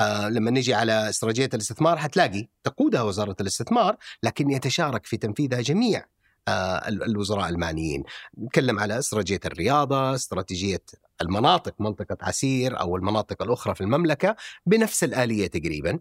آه 0.00 0.28
لما 0.28 0.50
نجي 0.50 0.74
على 0.74 1.08
استراتيجية 1.08 1.50
الاستثمار 1.54 1.96
حتلاقي 1.96 2.48
تقودها 2.64 3.02
وزارة 3.02 3.36
الاستثمار 3.40 3.96
لكن 4.22 4.50
يتشارك 4.50 5.06
في 5.06 5.16
تنفيذها 5.16 5.60
جميع 5.60 6.04
آه 6.48 6.88
الوزراء 6.88 7.48
المعنيين. 7.48 8.04
نتكلم 8.38 8.78
على 8.78 8.98
استراتيجية 8.98 9.40
الرياضة 9.46 10.14
استراتيجية 10.14 10.82
المناطق 11.22 11.74
منطقة 11.80 12.16
عسير 12.20 12.80
أو 12.80 12.96
المناطق 12.96 13.42
الأخرى 13.42 13.74
في 13.74 13.80
المملكة 13.80 14.36
بنفس 14.66 15.04
الآلية 15.04 15.46
تقريبا. 15.46 15.98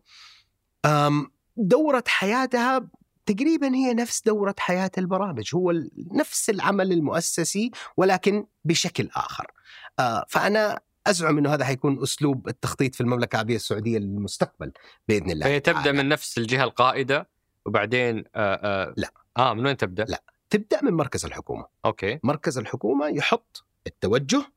دورة 1.58 2.04
حياتها 2.08 2.88
تقريبا 3.26 3.76
هي 3.76 3.94
نفس 3.94 4.22
دورة 4.26 4.56
حياة 4.60 4.92
البرامج 4.98 5.56
هو 5.56 5.74
نفس 6.12 6.50
العمل 6.50 6.92
المؤسسي 6.92 7.72
ولكن 7.98 8.46
بشكل 8.66 9.10
آخر. 9.16 9.52
آه 10.00 10.26
فأنا 10.30 10.80
أزعم 11.10 11.38
إنه 11.38 11.54
هذا 11.54 11.66
حيكون 11.66 12.04
أسلوب 12.04 12.48
التخطيط 12.48 12.96
في 12.96 13.02
المملكة 13.02 13.36
العربية 13.36 13.56
السعودية 13.56 13.98
للمستقبل 13.98 14.72
بإذن 15.08 15.32
الله 15.32 15.46
فهي 15.46 15.60
تبدأ 15.60 15.92
من 15.92 16.10
نفس 16.10 16.38
الجهة 16.38 16.64
القائدة 16.64 17.30
وبعدين 17.66 18.18
آآ 18.36 18.60
آآ 18.64 18.94
لا. 18.98 19.12
آه 19.38 19.54
من 19.54 19.66
وين 19.66 19.78
تبدأ؟ 19.78 20.04
لا. 20.04 20.24
تبدأ 20.50 20.84
من 20.84 20.94
مركز 20.94 21.26
الحكومة. 21.26 21.66
أوكي. 21.86 22.20
مركز 22.24 22.58
الحكومة 22.58 23.08
يحط 23.08 23.66
التوجه 23.88 24.52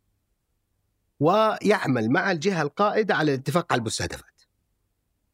ويعمل 1.20 2.10
مع 2.10 2.30
الجهة 2.30 2.62
القائدة 2.62 3.14
على 3.14 3.34
الاتفاق 3.34 3.72
على 3.72 3.78
المستهدفات. 3.78 4.40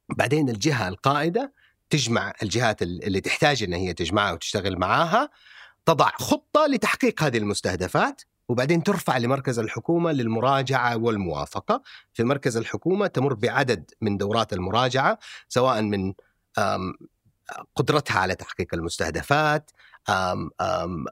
بعدين 0.08 0.48
الجهة 0.48 0.88
القائدة 0.88 1.52
تجمع 1.90 2.32
الجهات 2.42 2.82
اللي 2.82 3.20
تحتاج 3.20 3.62
إن 3.62 3.72
هي 3.72 3.92
تجمعها 3.92 4.32
وتشتغل 4.32 4.78
معاها 4.78 5.30
تضع 5.86 6.10
خطة 6.10 6.66
لتحقيق 6.66 7.22
هذه 7.22 7.38
المستهدفات 7.38 8.22
وبعدين 8.48 8.82
ترفع 8.82 9.16
لمركز 9.18 9.58
الحكومة 9.58 10.12
للمراجعة 10.12 10.96
والموافقة. 10.96 11.82
في 12.12 12.24
مركز 12.24 12.56
الحكومة 12.56 13.06
تمر 13.06 13.34
بعدد 13.34 13.90
من 14.00 14.16
دورات 14.16 14.52
المراجعة 14.52 15.18
سواء 15.48 15.82
من 15.82 16.14
قدرتها 17.76 18.18
على 18.18 18.34
تحقيق 18.34 18.74
المستهدفات 18.74 19.70
أم 20.08 20.50
أم 20.60 21.04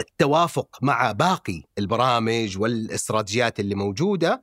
التوافق 0.00 0.78
مع 0.82 1.12
باقي 1.12 1.62
البرامج 1.78 2.58
والاستراتيجيات 2.58 3.60
اللي 3.60 3.74
موجودة. 3.74 4.42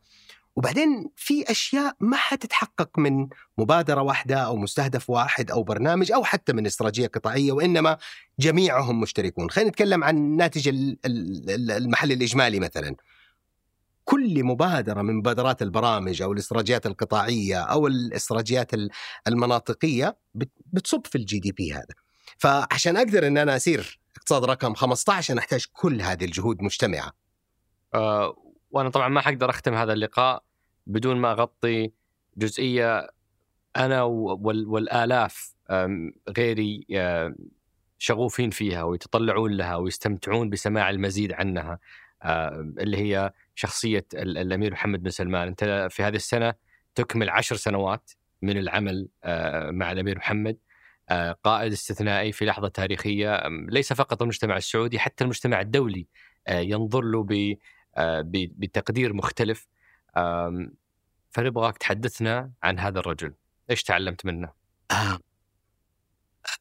وبعدين 0.55 1.09
في 1.15 1.51
أشياء 1.51 1.95
ما 1.99 2.17
حتتحقق 2.17 2.99
من 2.99 3.27
مبادرة 3.57 4.01
واحدة 4.01 4.35
أو 4.35 4.57
مستهدف 4.57 5.09
واحد 5.09 5.51
أو 5.51 5.63
برنامج 5.63 6.11
أو 6.11 6.23
حتى 6.23 6.53
من 6.53 6.65
استراتيجية 6.65 7.07
قطاعية 7.07 7.51
وإنما 7.51 7.97
جميعهم 8.39 8.99
مشتركون، 8.99 9.49
خلينا 9.49 9.69
نتكلم 9.69 10.03
عن 10.03 10.17
الناتج 10.17 10.69
المحلي 11.05 12.13
الإجمالي 12.13 12.59
مثلا. 12.59 12.95
كل 14.05 14.43
مبادرة 14.43 15.01
من 15.01 15.15
مبادرات 15.15 15.61
البرامج 15.61 16.21
أو 16.21 16.33
الاستراتيجيات 16.33 16.85
القطاعية 16.85 17.61
أو 17.61 17.87
الاستراتيجيات 17.87 18.71
المناطقية 19.27 20.17
بتصب 20.73 21.07
في 21.07 21.17
الجي 21.17 21.39
دي 21.39 21.51
بي 21.51 21.73
هذا. 21.73 21.95
فعشان 22.37 22.97
أقدر 22.97 23.27
إن 23.27 23.37
أنا 23.37 23.55
أسير 23.55 23.99
اقتصاد 24.17 24.43
رقم 24.45 24.73
15 24.73 25.33
أنا 25.33 25.41
أحتاج 25.41 25.65
كل 25.73 26.01
هذه 26.01 26.25
الجهود 26.25 26.61
مجتمعة. 26.63 27.11
آه 27.93 28.50
وأنا 28.71 28.89
طبعا 28.89 29.09
ما 29.09 29.21
حقدر 29.21 29.49
أختم 29.49 29.73
هذا 29.73 29.93
اللقاء 29.93 30.43
بدون 30.87 31.17
ما 31.17 31.31
أغطي 31.31 31.91
جزئية 32.37 33.09
أنا 33.75 34.03
والآلاف 34.03 35.55
غيري 36.37 36.85
شغوفين 37.97 38.49
فيها 38.49 38.83
ويتطلعون 38.83 39.51
لها 39.51 39.75
ويستمتعون 39.75 40.49
بسماع 40.49 40.89
المزيد 40.89 41.33
عنها 41.33 41.79
اللي 42.79 42.97
هي 42.97 43.31
شخصية 43.55 44.05
الأمير 44.13 44.71
محمد 44.71 45.03
بن 45.03 45.09
سلمان. 45.09 45.47
أنت 45.47 45.87
في 45.91 46.03
هذه 46.03 46.15
السنة 46.15 46.53
تكمل 46.95 47.29
عشر 47.29 47.55
سنوات 47.55 48.11
من 48.41 48.57
العمل 48.57 49.09
مع 49.71 49.91
الأمير 49.91 50.17
محمد 50.17 50.57
قائد 51.43 51.71
استثنائي 51.71 52.31
في 52.31 52.45
لحظة 52.45 52.67
تاريخية 52.67 53.41
ليس 53.47 53.93
فقط 53.93 54.21
المجتمع 54.21 54.57
السعودي 54.57 54.99
حتى 54.99 55.23
المجتمع 55.23 55.61
الدولي 55.61 56.07
ينظر 56.49 57.01
له 57.01 57.23
بتقدير 58.33 59.13
مختلف. 59.13 59.67
فنبغاك 61.31 61.77
تحدثنا 61.77 62.51
عن 62.63 62.79
هذا 62.79 62.99
الرجل. 62.99 63.33
إيش 63.69 63.83
تعلمت 63.83 64.25
منه؟ 64.25 64.53
آه. 64.91 65.19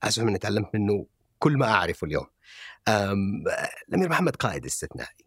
أزعم 0.02 0.28
أني 0.28 0.38
تعلمت 0.38 0.74
منه 0.74 1.06
كل 1.38 1.56
ما 1.56 1.72
أعرفه 1.72 2.06
اليوم. 2.06 2.26
الأمير 3.88 4.08
محمد 4.08 4.36
قائد 4.36 4.64
استثنائي. 4.64 5.24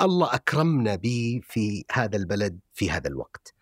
الله 0.00 0.34
أكرمنا 0.34 0.96
به 0.96 1.40
في 1.44 1.84
هذا 1.92 2.16
البلد 2.16 2.58
في 2.74 2.90
هذا 2.90 3.08
الوقت. 3.08 3.54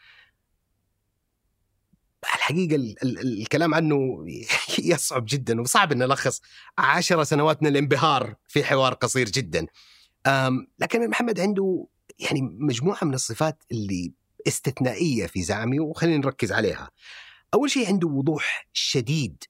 الحقيقة 2.24 2.76
ال 2.76 3.02
ال 3.02 3.40
الكلام 3.40 3.74
عنه 3.74 4.24
يصعب 4.92 5.24
جدا 5.28 5.60
وصعب 5.60 5.92
إن 5.92 5.98
نلخص 5.98 6.42
عشر 6.78 7.24
سنوات 7.24 7.62
من 7.62 7.68
الانبهار 7.68 8.34
في 8.48 8.64
حوار 8.64 8.94
قصير 8.94 9.26
جدا. 9.26 9.66
لكن 10.78 11.08
محمد 11.08 11.40
عنده 11.40 11.86
يعني 12.18 12.42
مجموعة 12.42 13.04
من 13.04 13.14
الصفات 13.14 13.62
اللي 13.72 14.12
استثنائية 14.46 15.26
في 15.26 15.42
زعمي 15.42 15.80
وخلينا 15.80 16.16
نركز 16.16 16.52
عليها. 16.52 16.90
أول 17.54 17.70
شيء 17.70 17.88
عنده 17.88 18.08
وضوح 18.08 18.68
شديد 18.72 19.44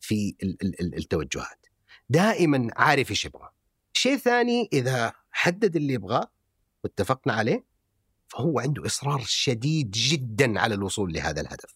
في 0.00 0.36
التوجهات. 0.80 1.66
دائما 2.08 2.70
عارف 2.76 3.10
إيش 3.10 3.24
يبغى. 3.24 3.48
الشيء 3.94 4.14
الثاني 4.14 4.68
إذا 4.72 5.12
حدد 5.30 5.76
اللي 5.76 5.94
يبغاه 5.94 6.30
واتفقنا 6.84 7.32
عليه 7.32 7.64
فهو 8.28 8.60
عنده 8.60 8.86
إصرار 8.86 9.22
شديد 9.26 9.90
جدا 9.90 10.60
على 10.60 10.74
الوصول 10.74 11.12
لهذا 11.12 11.40
الهدف. 11.40 11.74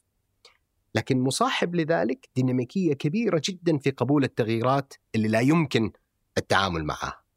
لكن 0.95 1.21
مصاحب 1.21 1.75
لذلك 1.75 2.29
ديناميكية 2.37 2.93
كبيرة 2.93 3.43
جدا 3.45 3.79
في 3.79 3.91
قبول 3.91 4.25
التغييرات 4.25 4.95
اللي 5.15 5.29
لا 5.29 5.41
يمكن 5.41 5.93
التعامل 6.39 6.85
معها. 6.85 7.28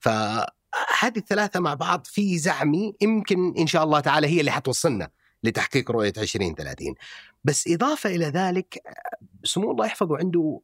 فهذه 0.00 1.16
الثلاثة 1.16 1.60
مع 1.60 1.74
بعض 1.74 2.06
في 2.06 2.38
زعمي 2.38 2.94
يمكن 3.00 3.54
إن 3.58 3.66
شاء 3.66 3.84
الله 3.84 4.00
تعالى 4.00 4.26
هي 4.26 4.40
اللي 4.40 4.50
حتوصلنا 4.50 5.10
لتحقيق 5.42 5.90
رؤية 5.90 6.12
2030 6.18 6.94
بس 7.44 7.68
إضافة 7.68 8.10
إلى 8.10 8.26
ذلك 8.26 8.82
سمو 9.44 9.70
الله 9.70 9.86
يحفظه 9.86 10.18
عنده 10.18 10.60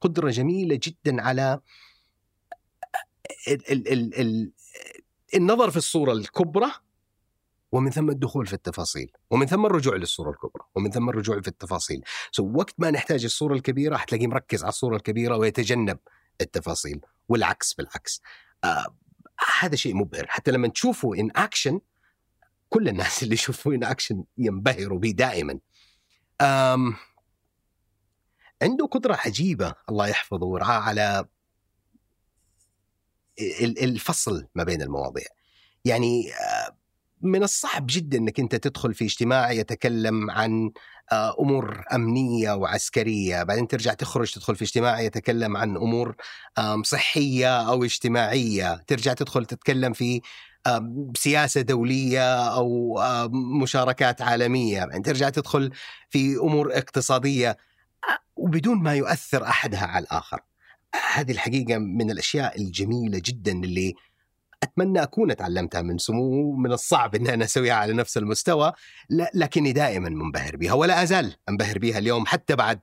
قدرة 0.00 0.30
جميلة 0.30 0.80
جدا 0.82 1.22
على 1.22 1.60
النظر 5.34 5.70
في 5.70 5.76
الصورة 5.76 6.12
الكبرى 6.12 6.70
ومن 7.72 7.90
ثم 7.90 8.10
الدخول 8.10 8.46
في 8.46 8.52
التفاصيل 8.52 9.12
ومن 9.30 9.46
ثم 9.46 9.66
الرجوع 9.66 9.96
للصورة 9.96 10.30
الكبرى 10.30 10.64
ومن 10.74 10.90
ثم 10.90 11.08
الرجوع 11.08 11.40
في 11.40 11.48
التفاصيل. 11.48 12.02
so 12.32 12.52
وقت 12.54 12.74
ما 12.78 12.90
نحتاج 12.90 13.24
الصورة 13.24 13.54
الكبيرة 13.54 13.96
حتلاقيه 13.96 14.26
مركز 14.26 14.62
على 14.62 14.68
الصورة 14.68 14.96
الكبيرة 14.96 15.36
ويتجنب 15.36 15.98
التفاصيل. 16.40 17.00
والعكس 17.28 17.74
بالعكس. 17.74 18.22
آه 18.64 18.96
هذا 19.60 19.76
شيء 19.76 19.94
مبهر. 19.94 20.26
حتى 20.28 20.50
لما 20.50 20.68
تشوفه 20.68 21.14
in 21.14 21.30
action 21.36 21.80
كل 22.68 22.88
الناس 22.88 23.22
اللي 23.22 23.34
يشوفوه 23.34 23.74
in 23.74 23.84
action 23.84 24.24
ينبهروا 24.38 24.98
به 24.98 25.10
دائما. 25.10 25.58
آم 26.40 26.96
عنده 28.62 28.86
قدرة 28.86 29.14
عجيبة 29.14 29.74
الله 29.88 30.08
يحفظه 30.08 30.46
ورعاه 30.46 30.80
على 30.80 31.24
الفصل 33.60 34.48
ما 34.54 34.64
بين 34.64 34.82
المواضيع. 34.82 35.26
يعني 35.84 36.32
آه، 36.34 36.77
من 37.22 37.42
الصعب 37.42 37.86
جدا 37.90 38.18
إنك 38.18 38.40
أنت 38.40 38.54
تدخل 38.54 38.94
في 38.94 39.04
اجتماع 39.04 39.52
يتكلم 39.52 40.30
عن 40.30 40.70
آه، 41.12 41.36
أمور 41.40 41.84
أمنية 41.94 42.52
وعسكرية، 42.52 43.42
بعدين 43.42 43.68
ترجع 43.68 43.94
تخرج 43.94 44.32
تدخل 44.32 44.56
في 44.56 44.64
اجتماع 44.64 45.00
يتكلم 45.00 45.56
عن 45.56 45.76
أمور 45.76 46.16
صحية 46.82 47.68
أو 47.68 47.84
اجتماعية، 47.84 48.76
ترجع 48.86 49.12
تدخل 49.12 49.44
تتكلم 49.46 49.92
في 49.92 50.20
سياسة 51.16 51.60
دولية 51.60 52.48
أو 52.48 53.00
مشاركات 53.62 54.22
عالمية، 54.22 54.84
بعدين 54.84 55.02
ترجع 55.02 55.28
تدخل 55.28 55.70
في 56.10 56.36
أمور 56.36 56.76
اقتصادية 56.78 57.50
آه، 57.50 58.18
وبدون 58.36 58.82
ما 58.82 58.94
يؤثر 58.94 59.44
أحدها 59.44 59.86
على 59.86 60.02
الآخر. 60.04 60.40
هذه 61.14 61.32
الحقيقة 61.32 61.78
من 61.78 62.10
الأشياء 62.10 62.60
الجميلة 62.60 63.22
جدا 63.24 63.52
اللي 63.52 63.94
أتمنى 64.62 65.02
أكون 65.02 65.30
اتعلمتها 65.30 65.82
من 65.82 65.98
سمو 65.98 66.52
من 66.52 66.72
الصعب 66.72 67.14
إن 67.14 67.26
أنا 67.26 67.44
أسويها 67.44 67.74
على 67.74 67.92
نفس 67.92 68.18
المستوى 68.18 68.72
لكني 69.34 69.72
دائما 69.72 70.08
منبهر 70.08 70.56
بها 70.56 70.72
ولا 70.72 71.02
أزال 71.02 71.36
أنبهر 71.48 71.78
بها 71.78 71.98
اليوم 71.98 72.26
حتى 72.26 72.56
بعد 72.56 72.80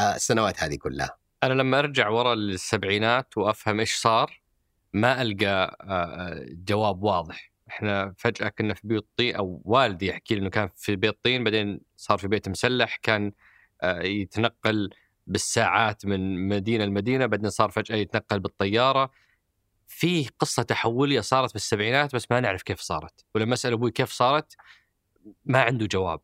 آه، 0.00 0.16
السنوات 0.16 0.62
هذه 0.62 0.76
كلها. 0.76 1.16
أنا 1.42 1.54
لما 1.54 1.78
أرجع 1.78 2.08
ورا 2.08 2.34
السبعينات 2.34 3.38
وأفهم 3.38 3.80
إيش 3.80 3.94
صار 3.94 4.42
ما 4.92 5.22
ألقى 5.22 5.76
آه، 5.80 6.46
جواب 6.48 7.02
واضح. 7.02 7.52
إحنا 7.68 8.14
فجأة 8.18 8.48
كنا 8.48 8.74
في 8.74 8.80
بيوت 8.84 9.08
طين 9.16 9.36
أو 9.36 9.62
والدي 9.64 10.06
يحكي 10.06 10.34
لي 10.34 10.40
إنه 10.40 10.50
كان 10.50 10.68
في 10.76 10.96
بيت 10.96 11.18
طين 11.24 11.44
بعدين 11.44 11.80
صار 11.96 12.18
في 12.18 12.28
بيت 12.28 12.48
مسلح 12.48 12.96
كان 12.96 13.32
آه، 13.82 14.02
يتنقل 14.02 14.90
بالساعات 15.26 16.06
من 16.06 16.48
مدينة 16.48 16.84
لمدينة 16.84 17.26
بعدين 17.26 17.50
صار 17.50 17.70
فجأة 17.70 17.96
يتنقل 17.96 18.40
بالطيارة 18.40 19.10
في 19.88 20.28
قصة 20.38 20.62
تحولية 20.62 21.20
صارت 21.20 21.52
بالسبعينات 21.52 22.14
بس 22.14 22.30
ما 22.30 22.40
نعرف 22.40 22.62
كيف 22.62 22.80
صارت. 22.80 23.24
ولما 23.34 23.54
اسال 23.54 23.72
أبوي 23.72 23.90
كيف 23.90 24.10
صارت 24.10 24.56
ما 25.44 25.62
عنده 25.62 25.86
جواب. 25.86 26.20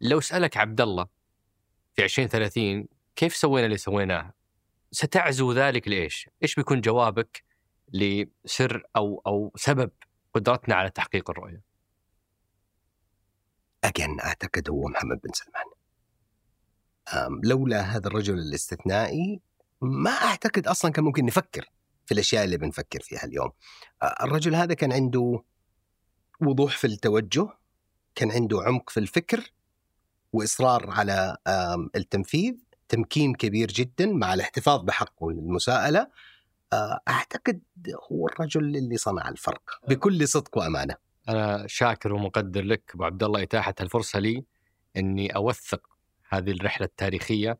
لو 0.00 0.20
سألك 0.20 0.56
عبد 0.56 0.80
الله 0.80 1.06
في 1.94 2.04
2030 2.04 2.88
كيف 3.16 3.36
سوينا 3.36 3.66
اللي 3.66 3.76
سويناه؟ 3.76 4.34
ستعزو 4.92 5.52
ذلك 5.52 5.88
لإيش؟ 5.88 6.30
إيش 6.42 6.54
بيكون 6.54 6.80
جوابك 6.80 7.44
لسر 7.92 8.82
أو 8.96 9.22
أو 9.26 9.52
سبب 9.56 9.90
قدرتنا 10.34 10.74
على 10.74 10.90
تحقيق 10.90 11.30
الرؤية؟ 11.30 11.62
أجن 13.84 14.20
أعتقد 14.20 14.70
هو 14.70 14.88
محمد 14.88 15.20
بن 15.24 15.30
سلمان. 15.32 15.64
لولا 17.44 17.80
هذا 17.80 18.06
الرجل 18.08 18.38
الاستثنائي 18.38 19.40
ما 19.80 20.10
أعتقد 20.10 20.66
أصلا 20.66 20.92
كان 20.92 21.04
ممكن 21.04 21.24
نفكر. 21.26 21.70
في 22.06 22.14
الأشياء 22.14 22.44
اللي 22.44 22.56
بنفكر 22.56 23.00
فيها 23.00 23.24
اليوم. 23.24 23.50
الرجل 24.22 24.54
هذا 24.54 24.74
كان 24.74 24.92
عنده 24.92 25.42
وضوح 26.40 26.76
في 26.76 26.86
التوجه، 26.86 27.48
كان 28.14 28.30
عنده 28.30 28.62
عمق 28.62 28.90
في 28.90 29.00
الفكر 29.00 29.52
وإصرار 30.32 30.90
على 30.90 31.36
التنفيذ، 31.96 32.54
تمكين 32.88 33.34
كبير 33.34 33.68
جدا 33.68 34.06
مع 34.06 34.34
الاحتفاظ 34.34 34.82
بحقه 34.82 35.32
للمساءلة. 35.32 36.08
أعتقد 37.08 37.60
هو 38.12 38.28
الرجل 38.28 38.76
اللي 38.76 38.96
صنع 38.96 39.28
الفرق 39.28 39.80
بكل 39.88 40.28
صدق 40.28 40.58
وأمانة. 40.58 40.96
أنا 41.28 41.66
شاكر 41.66 42.12
ومقدر 42.12 42.64
لك 42.64 42.90
أبو 42.94 43.04
عبد 43.04 43.22
الله 43.22 43.42
إتاحة 43.42 43.74
الفرصة 43.80 44.18
لي 44.18 44.44
إني 44.96 45.36
أوثق 45.36 45.80
هذه 46.28 46.50
الرحلة 46.50 46.86
التاريخية 46.86 47.58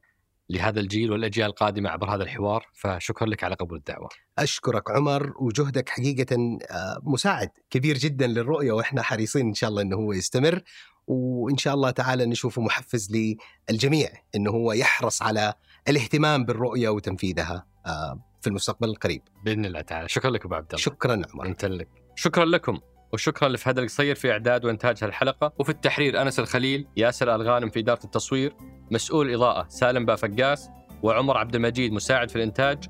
لهذا 0.53 0.81
الجيل 0.81 1.13
والأجيال 1.13 1.47
القادمة 1.47 1.91
عبر 1.91 2.15
هذا 2.15 2.23
الحوار 2.23 2.67
فشكرا 2.73 3.29
لك 3.29 3.45
على 3.45 3.55
قبول 3.55 3.79
الدعوة. 3.79 4.09
أشكرك 4.39 4.91
عمر 4.91 5.33
وجهدك 5.41 5.89
حقيقة 5.89 6.37
آه، 6.71 7.01
مساعد 7.03 7.51
كبير 7.71 7.99
جدا 7.99 8.27
للرؤية 8.27 8.73
وإحنا 8.73 9.03
حريصين 9.03 9.47
إن 9.47 9.55
شاء 9.55 9.71
الله 9.71 9.83
إنه 9.83 9.97
هو 9.97 10.13
يستمر 10.13 10.63
وإن 11.07 11.57
شاء 11.57 11.75
الله 11.75 11.91
تعالى 11.91 12.27
نشوفه 12.27 12.63
محفز 12.63 13.35
للجميع 13.71 14.09
إنه 14.35 14.51
هو 14.51 14.73
يحرص 14.73 15.23
على 15.23 15.55
الاهتمام 15.89 16.45
بالرؤية 16.45 16.89
وتنفيذها 16.89 17.67
آه، 17.87 18.21
في 18.41 18.47
المستقبل 18.47 18.89
القريب. 18.89 19.23
بإذن 19.45 19.65
الله 19.65 19.81
تعالى، 19.81 20.09
شكرا 20.09 20.31
لك 20.31 20.45
أبو 20.45 20.55
عبد 20.55 20.67
الله. 20.73 20.83
شكرا 20.83 21.23
عمر. 21.35 21.47
أنت 21.47 21.65
لك. 21.65 21.89
شكرا 22.17 22.45
لكم. 22.45 22.81
وشكرا 23.13 23.49
لفهد 23.49 23.79
القصير 23.79 24.15
في 24.15 24.31
إعداد 24.31 24.65
وإنتاج 24.65 25.05
هالحلقة. 25.05 25.53
وفي 25.59 25.71
التحرير 25.71 26.23
أنس 26.23 26.39
الخليل 26.39 26.87
ياسر 26.97 27.35
ألغانم 27.35 27.71
في 27.71 27.79
إدارة 27.79 28.05
التصوير 28.05 28.55
مسؤول 28.91 29.35
إضاءة 29.35 29.67
سالم 29.69 30.07
بافقاس 30.07 30.71
وعمر 31.03 31.39
عبد 31.39 31.55
المجيد 31.55 31.93
مساعد 31.93 32.31
في 32.31 32.37
الإنتاج 32.37 32.85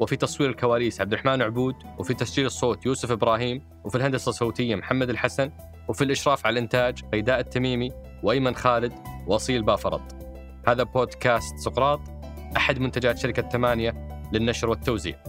وفي 0.00 0.16
تصوير 0.16 0.50
الكواليس 0.50 1.00
عبد 1.00 1.12
الرحمن 1.12 1.42
عبود 1.42 1.74
وفي 1.98 2.14
تسجيل 2.14 2.46
الصوت 2.46 2.86
يوسف 2.86 3.10
إبراهيم 3.10 3.62
وفي 3.84 3.94
الهندسة 3.94 4.28
الصوتية 4.30 4.74
محمد 4.74 5.10
الحسن 5.10 5.50
وفي 5.88 6.04
الإشراف 6.04 6.46
على 6.46 6.52
الإنتاج 6.52 7.02
غيداء 7.12 7.40
التميمي 7.40 7.90
وأيمن 8.22 8.54
خالد 8.54 8.92
واصيل 9.26 9.62
بافرط. 9.62 10.02
هذا 10.68 10.82
بودكاست 10.82 11.58
سقراط 11.58 12.00
أحد 12.56 12.78
منتجات 12.78 13.18
شركة 13.18 13.48
ثمانية 13.48 14.08
للنشر 14.32 14.70
والتوزيع. 14.70 15.24